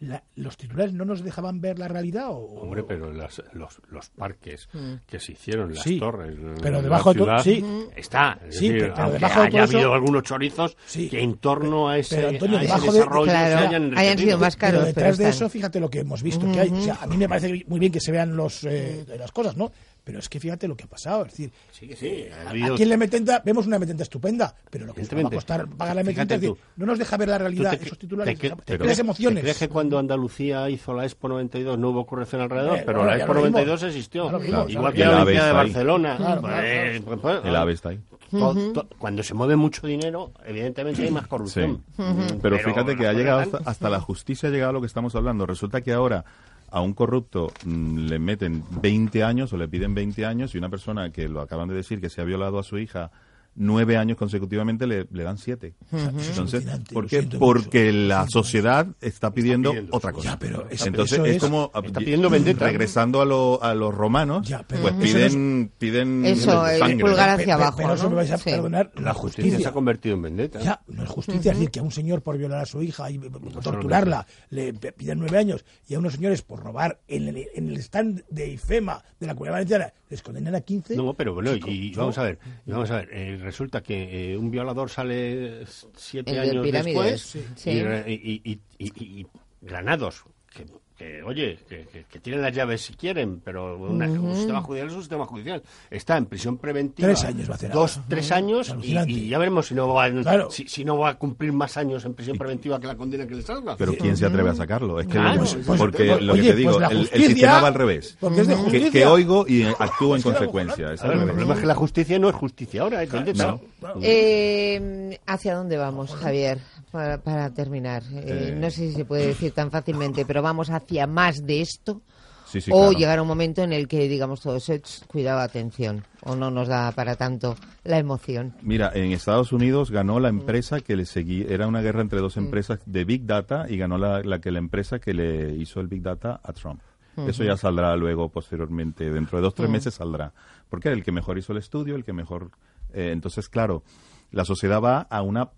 la- 0.00 0.22
¿los 0.36 0.56
titulares 0.56 0.92
no 0.94 1.04
nos 1.04 1.22
dejaban 1.24 1.60
ver 1.60 1.78
la 1.78 1.88
realidad? 1.88 2.30
O, 2.30 2.36
Hombre, 2.60 2.84
pero 2.84 3.12
las- 3.12 3.42
los, 3.52 3.80
los 3.90 4.08
parques 4.10 4.68
que 5.06 5.18
se 5.18 5.32
hicieron, 5.32 5.74
las 5.74 5.82
Sí, 5.82 5.98
torres, 5.98 6.36
pero 6.62 6.80
debajo 6.80 7.12
de 7.12 7.18
todo- 7.18 7.38
sí. 7.40 7.64
está. 7.96 8.38
Es 8.46 8.56
Sí, 8.58 8.68
decir, 8.68 8.92
pero 8.94 9.10
debajo 9.10 9.40
de 9.40 9.46
haya 9.48 9.64
eso- 9.64 9.76
habido 9.76 9.94
algunos 9.94 10.22
chorizos 10.22 10.76
Sí. 10.86 11.08
que 11.08 11.20
en 11.20 11.38
torno 11.38 11.88
a 11.88 11.98
ese, 11.98 12.16
Pero, 12.16 12.28
Antonio, 12.28 12.58
a 12.58 12.60
ese 12.62 12.66
debajo 12.68 12.92
de- 12.92 12.98
desarrollo 12.98 13.24
claro, 13.32 13.68
se 13.70 13.98
hayan 13.98 14.18
sido 14.18 14.38
más 14.38 14.56
caros, 14.56 14.74
pero 14.80 14.86
detrás 14.86 15.16
pero 15.16 15.24
de 15.24 15.30
eso, 15.34 15.48
fíjate 15.50 15.80
lo 15.80 15.90
que 15.90 15.98
hemos 16.00 16.22
visto 16.22 16.50
que 16.52 16.60
hay. 16.60 16.70
O 16.70 16.80
sea, 16.80 16.98
a 17.00 17.06
mí 17.08 17.16
me 17.16 17.28
parece 17.28 17.64
muy 17.66 17.80
bien 17.80 17.90
que 17.90 18.00
se 18.00 18.12
vean 18.12 18.36
los, 18.36 18.62
eh, 18.64 19.04
las 19.18 19.32
cosas, 19.32 19.56
¿no? 19.56 19.72
Pero 20.08 20.20
es 20.20 20.28
que 20.30 20.40
fíjate 20.40 20.66
lo 20.66 20.74
que 20.74 20.84
ha 20.84 20.86
pasado. 20.86 21.26
Es 21.26 21.32
decir, 21.32 21.50
Sí, 21.70 21.86
que 21.86 21.94
sí. 21.94 22.24
ha 22.32 22.46
a, 22.46 22.50
habido- 22.50 22.72
a 22.72 22.76
quién 22.78 22.88
le 22.88 22.96
metenta, 22.96 23.42
vemos 23.44 23.66
una 23.66 23.78
metenta 23.78 24.04
estupenda, 24.04 24.54
pero 24.70 24.86
lo 24.86 24.94
que 24.94 25.02
nos 25.02 25.12
va 25.12 25.28
a 25.28 25.30
costar 25.30 25.68
pagar 25.68 25.96
la 25.96 26.02
metenta, 26.02 26.36
es 26.36 26.40
decir, 26.40 26.56
no 26.76 26.86
nos 26.86 26.98
deja 26.98 27.16
ver 27.18 27.28
la 27.28 27.36
¿Tú 27.36 27.42
realidad, 27.42 27.78
te- 27.78 27.84
esos 27.84 27.98
titulares, 27.98 28.38
te 28.38 28.48
te, 28.48 28.56
te 28.56 28.62
pero- 28.64 28.84
creas 28.84 28.96
¿te 28.96 29.02
emociones. 29.02 29.42
crees 29.42 29.58
que 29.58 29.68
cuando 29.68 29.98
Andalucía 29.98 30.70
hizo 30.70 30.94
la 30.94 31.04
Expo 31.04 31.28
92 31.28 31.78
no 31.78 31.90
hubo 31.90 32.06
corrección 32.06 32.40
alrededor? 32.40 32.78
Eh, 32.78 32.82
pero 32.86 33.00
bueno, 33.00 33.10
la 33.10 33.18
Expo 33.18 33.34
lo 33.34 33.40
vimos. 33.42 33.52
92 33.60 33.82
existió. 33.82 34.30
Lo 34.30 34.38
vimos, 34.38 34.70
Igual 34.70 34.94
ya 34.94 34.96
que 34.96 35.04
la. 35.10 35.16
Olimpiada 35.22 35.46
de. 35.48 35.52
Barcelona. 35.52 36.16
Claro, 36.16 36.40
Pues, 36.40 36.52
claro, 36.54 37.04
pues, 37.04 37.20
pues, 37.20 37.40
El 37.44 37.56
AVE 37.56 37.72
está 37.74 37.88
ahí. 37.90 38.00
to- 38.30 38.72
to- 38.72 38.86
cuando 38.98 39.22
se 39.22 39.34
mueve 39.34 39.56
mucho 39.56 39.86
dinero, 39.86 40.32
evidentemente 40.46 41.02
hay 41.02 41.10
más 41.10 41.26
corrupción. 41.26 41.82
Sí. 41.96 42.02
Mm, 42.02 42.40
Pero 42.40 42.58
fíjate 42.58 42.96
que 42.96 43.06
ha 43.06 43.12
llegado 43.12 43.40
hasta, 43.40 43.58
hasta 43.66 43.90
la 43.90 44.00
justicia 44.00 44.48
ha 44.48 44.52
llegado 44.52 44.70
a 44.70 44.72
lo 44.72 44.80
que 44.80 44.86
estamos 44.86 45.14
hablando. 45.14 45.44
Resulta 45.44 45.82
que 45.82 45.92
ahora 45.92 46.24
a 46.70 46.80
un 46.80 46.94
corrupto 46.94 47.52
mm, 47.64 48.08
le 48.08 48.18
meten 48.18 48.64
20 48.82 49.22
años 49.24 49.52
o 49.52 49.56
le 49.56 49.68
piden 49.68 49.94
20 49.94 50.26
años 50.26 50.54
y 50.54 50.58
una 50.58 50.68
persona 50.68 51.10
que 51.10 51.28
lo 51.28 51.40
acaban 51.40 51.68
de 51.68 51.74
decir 51.74 52.00
que 52.00 52.10
se 52.10 52.20
ha 52.20 52.24
violado 52.24 52.58
a 52.58 52.62
su 52.62 52.78
hija 52.78 53.10
nueve 53.58 53.96
años 53.96 54.16
consecutivamente 54.16 54.86
le, 54.86 55.06
le 55.10 55.22
dan 55.22 55.36
siete. 55.38 55.74
Entonces, 55.92 56.64
¿por 56.92 57.06
qué? 57.06 57.22
Porque 57.24 57.86
mucho. 57.86 57.98
la 58.08 58.26
sociedad 58.28 58.86
está 59.00 59.32
pidiendo 59.32 59.70
pidiendo 59.70 59.96
otra 59.96 60.12
cosa. 60.12 60.30
Ya, 60.30 60.38
pero 60.38 60.66
es- 60.70 60.86
Entonces 60.86 61.14
eso 61.18 61.26
es, 61.26 61.36
es- 61.36 61.42
como 61.42 61.70
está 61.74 62.00
pidiendo 62.00 62.30
vendetta. 62.30 62.66
regresando 62.66 63.20
a, 63.20 63.24
lo- 63.24 63.62
a 63.62 63.74
los 63.74 63.94
romanos, 63.94 64.46
Ya, 64.48 64.64
pero 64.66 64.82
pues 64.82 64.94
eso 64.94 65.02
piden 65.02 65.72
piden 65.78 66.24
Eso, 66.24 66.66
el 66.66 66.78
sangre. 66.78 66.98
pulgar 67.04 67.30
hacia 67.40 67.54
abajo, 67.54 67.76
Pero 67.78 67.94
eso 67.94 68.04
¿no? 68.04 68.10
me 68.10 68.16
vais 68.16 68.30
a 68.30 68.38
Sí. 68.38 68.50
perdonar, 68.50 68.92
La 68.96 69.14
justicia 69.14 69.58
se 69.58 69.68
ha 69.68 69.72
convertido 69.72 70.14
en 70.14 70.22
vendetta. 70.22 70.60
Ya, 70.60 70.80
no 70.86 71.02
es 71.04 71.08
justicia. 71.10 71.52
Es 71.52 71.58
decir, 71.58 71.70
que 71.70 71.80
a 71.80 71.82
un 71.82 71.90
señor 71.92 72.22
por 72.22 72.38
violar 72.38 72.60
a 72.60 72.66
su 72.66 72.82
hija 72.82 73.10
y 73.10 73.18
por 73.18 73.40
torturarla 73.62 74.26
le 74.50 74.72
piden 74.74 75.18
nueve 75.18 75.38
años 75.38 75.64
y 75.88 75.94
a 75.94 75.98
unos 75.98 76.14
señores 76.14 76.42
por 76.42 76.60
robar 76.62 77.00
en 77.08 77.28
el, 77.28 77.46
en 77.54 77.68
el 77.68 77.76
stand 77.78 78.22
de 78.30 78.48
IFEMA 78.50 79.02
de 79.18 79.26
la 79.26 79.34
Comunidad 79.34 79.54
Valenciana 79.54 79.92
les 80.10 80.22
condenan 80.22 80.54
a 80.54 80.60
15. 80.60 80.96
No, 80.96 81.12
pero 81.14 81.34
bueno, 81.34 81.50
y, 81.54 81.94
vamos 81.94 82.16
a 82.18 82.22
ver, 82.22 82.38
y 82.66 82.70
vamos 82.70 82.90
a 82.90 82.96
ver, 82.96 83.08
eh, 83.12 83.38
resulta 83.48 83.82
que 83.82 84.32
eh, 84.32 84.36
un 84.36 84.50
violador 84.50 84.90
sale 84.90 85.64
siete 85.96 86.32
El 86.32 86.38
años 86.38 86.70
después 86.70 87.20
sí. 87.56 87.70
y- 88.06 88.40
y- 88.44 88.60
y- 88.78 89.20
y 89.20 89.26
Granados, 89.62 90.24
que, 90.54 90.66
que, 90.98 91.22
oye, 91.22 91.56
que, 91.68 91.86
que- 91.86 92.04
que 92.10 92.18
tienen 92.18 92.42
las 92.42 92.52
llaves 92.52 92.82
si 92.82 92.92
quieren, 92.94 93.40
pero 93.44 93.78
una- 93.78 94.06
un 94.08 94.34
sistema 94.34 94.60
judicial 94.60 94.88
es 94.88 94.94
un 94.94 95.00
sistema 95.00 95.26
judicial. 95.26 95.62
Está 95.90 96.16
en 96.16 96.26
prisión 96.26 96.58
preventiva. 96.58 97.06
Tres 97.06 97.22
años 97.24 97.48
va 97.48 97.52
a 97.52 97.54
hacer 97.56 97.70
Dos, 97.70 97.96
ahora. 97.98 98.08
tres 98.08 98.32
años 98.32 98.74
y, 98.82 99.28
ya 99.28 99.38
veremos 99.38 99.68
si 99.68 99.74
no, 99.74 99.86
va, 99.94 100.10
Claro. 100.10 100.50
si, 100.50 100.66
si 100.66 100.84
no 100.84 100.98
va 100.98 101.10
a 101.10 101.14
cumplir 101.14 101.52
más 101.52 101.76
años 101.76 102.04
en 102.04 102.14
prisión 102.14 102.36
preventiva 102.36 102.80
que 102.80 102.88
la 102.88 102.96
condena 102.96 103.26
que 103.28 103.36
le 103.36 103.42
salga. 103.42 103.76
Pero 103.76 103.94
¿quién 103.94 104.16
se 104.16 104.26
atreve 104.26 104.50
a 104.50 104.54
sacarlo? 104.54 104.98
Es 104.98 105.06
que 105.06 105.12
Claro, 105.12 105.34
lo- 105.34 105.38
pues- 105.38 105.56
pues- 105.64 105.78
porque 105.78 106.06
pues, 106.08 106.22
lo 106.22 106.32
oye, 106.32 106.42
que 106.42 106.48
te 106.50 106.56
digo, 106.56 106.72
pues 106.78 106.90
el, 106.90 107.06
sistema 107.26 107.60
va 107.62 107.68
al 107.68 107.74
revés. 107.74 108.16
Porque 108.18 108.40
es 108.40 108.48
de 108.48 108.90
Que, 108.90 109.06
oigo 109.06 109.46
y 109.46 109.62
actúo 109.64 110.16
en 110.16 110.22
consecuencia. 110.22 110.92
Es 110.94 111.02
ver, 111.02 111.12
el 111.12 111.24
problema 111.26 111.54
es 111.54 111.60
que 111.60 111.66
la 111.66 111.74
justicia 111.76 112.18
no 112.18 112.28
es 112.28 112.34
justicia 112.34 112.82
ahora, 112.82 113.02
es. 113.04 113.36
No. 113.36 113.60
Eh, 114.02 115.18
¿Hacia 115.26 115.54
dónde 115.54 115.76
vamos, 115.76 116.14
Javier? 116.14 116.58
Para, 116.92 117.18
para 117.18 117.50
terminar. 117.50 118.02
Eh, 118.12 118.48
Eh. 118.50 118.56
No 118.58 118.70
sé 118.70 118.88
si 118.88 118.92
se 118.92 119.04
puede 119.04 119.26
decir 119.28 119.52
tan 119.52 119.70
fácilmente, 119.70 120.24
pero 120.24 120.42
vamos 120.42 120.70
hacia 120.70 121.06
más 121.06 121.44
de 121.44 121.60
esto. 121.60 122.00
Sí, 122.46 122.62
sí, 122.62 122.70
o 122.72 122.78
claro. 122.78 122.92
llegar 122.92 123.18
a 123.18 123.22
un 123.22 123.28
momento 123.28 123.62
en 123.62 123.74
el 123.74 123.86
que 123.88 124.08
digamos 124.08 124.40
todos, 124.40 124.70
"Ech, 124.70 125.04
cuidado, 125.06 125.40
atención, 125.40 126.04
o 126.22 126.34
no 126.34 126.50
nos 126.50 126.66
da 126.66 126.90
para 126.92 127.14
tanto 127.14 127.56
la 127.84 127.98
emoción. 127.98 128.54
Mira, 128.62 128.90
en 128.94 129.12
Estados 129.12 129.52
Unidos 129.52 129.90
ganó 129.90 130.18
la 130.18 130.30
empresa 130.30 130.80
que 130.80 130.96
le 130.96 131.04
seguía, 131.04 131.44
era 131.50 131.66
una 131.66 131.82
guerra 131.82 132.00
entre 132.00 132.20
dos 132.20 132.38
empresas 132.38 132.80
de 132.86 133.04
Big 133.04 133.26
Data 133.26 133.66
y 133.68 133.76
ganó 133.76 133.98
la, 133.98 134.22
la 134.22 134.38
que 134.40 134.50
la 134.50 134.60
empresa 134.60 134.98
que 134.98 135.12
le 135.12 135.52
hizo 135.56 135.80
el 135.80 135.88
Big 135.88 136.00
Data 136.00 136.40
a 136.42 136.52
Trump. 136.54 136.80
Eso 137.26 137.44
ya 137.44 137.56
saldrá 137.58 137.94
luego, 137.96 138.30
posteriormente, 138.30 139.10
dentro 139.10 139.38
de 139.38 139.42
dos, 139.42 139.52
tres 139.54 139.68
meses 139.68 139.92
saldrá. 139.94 140.32
Porque 140.70 140.88
era 140.88 140.96
el 140.96 141.02
que 141.04 141.10
mejor 141.12 141.36
hizo 141.36 141.52
el 141.52 141.58
estudio, 141.58 141.96
el 141.96 142.04
que 142.04 142.12
mejor... 142.14 142.50
eh, 142.94 143.10
entonces, 143.12 143.48
claro, 143.50 143.82
la 144.30 144.44
sociedad 144.46 144.80
va 144.80 145.00
a 145.00 145.20
una 145.22 145.50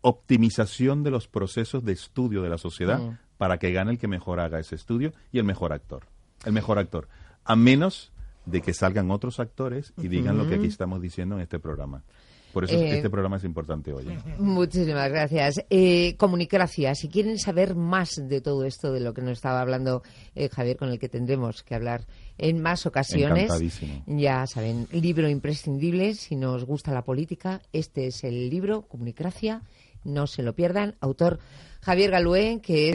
optimización 0.00 1.02
de 1.02 1.10
los 1.10 1.28
procesos 1.28 1.84
de 1.84 1.92
estudio 1.92 2.42
de 2.42 2.48
la 2.48 2.58
sociedad 2.58 3.18
para 3.38 3.58
que 3.58 3.72
gane 3.72 3.92
el 3.92 3.98
que 3.98 4.08
mejor 4.08 4.40
haga 4.40 4.58
ese 4.58 4.74
estudio 4.74 5.12
y 5.32 5.38
el 5.38 5.44
mejor 5.44 5.72
actor. 5.72 6.04
El 6.44 6.52
mejor 6.52 6.78
actor. 6.78 7.08
A 7.44 7.56
menos 7.56 8.12
de 8.46 8.62
que 8.62 8.72
salgan 8.72 9.10
otros 9.10 9.40
actores 9.40 9.92
y 9.98 10.08
digan 10.08 10.38
lo 10.38 10.48
que 10.48 10.54
aquí 10.54 10.66
estamos 10.66 11.00
diciendo 11.02 11.34
en 11.36 11.42
este 11.42 11.58
programa. 11.58 12.02
Por 12.56 12.64
eso 12.64 12.72
Eh, 12.72 12.96
este 12.96 13.10
programa 13.10 13.36
es 13.36 13.44
importante 13.44 13.92
hoy. 13.92 14.06
Muchísimas 14.38 15.10
gracias. 15.10 15.62
Eh, 15.68 16.16
Comunicracia, 16.16 16.94
si 16.94 17.10
quieren 17.10 17.38
saber 17.38 17.74
más 17.74 18.14
de 18.16 18.40
todo 18.40 18.64
esto, 18.64 18.92
de 18.94 19.00
lo 19.00 19.12
que 19.12 19.20
nos 19.20 19.32
estaba 19.32 19.60
hablando 19.60 20.02
eh, 20.34 20.48
Javier, 20.48 20.78
con 20.78 20.88
el 20.88 20.98
que 20.98 21.10
tendremos 21.10 21.62
que 21.62 21.74
hablar 21.74 22.06
en 22.38 22.62
más 22.62 22.86
ocasiones, 22.86 23.52
ya 24.06 24.46
saben, 24.46 24.88
libro 24.90 25.28
imprescindible, 25.28 26.14
si 26.14 26.34
nos 26.34 26.64
gusta 26.64 26.94
la 26.94 27.04
política, 27.04 27.60
este 27.74 28.06
es 28.06 28.24
el 28.24 28.48
libro, 28.48 28.88
Comunicracia, 28.88 29.60
no 30.04 30.26
se 30.26 30.42
lo 30.42 30.54
pierdan, 30.54 30.94
autor 31.00 31.40
Javier 31.82 32.10
Galué, 32.10 32.60
que 32.62 32.90
es 32.90 32.94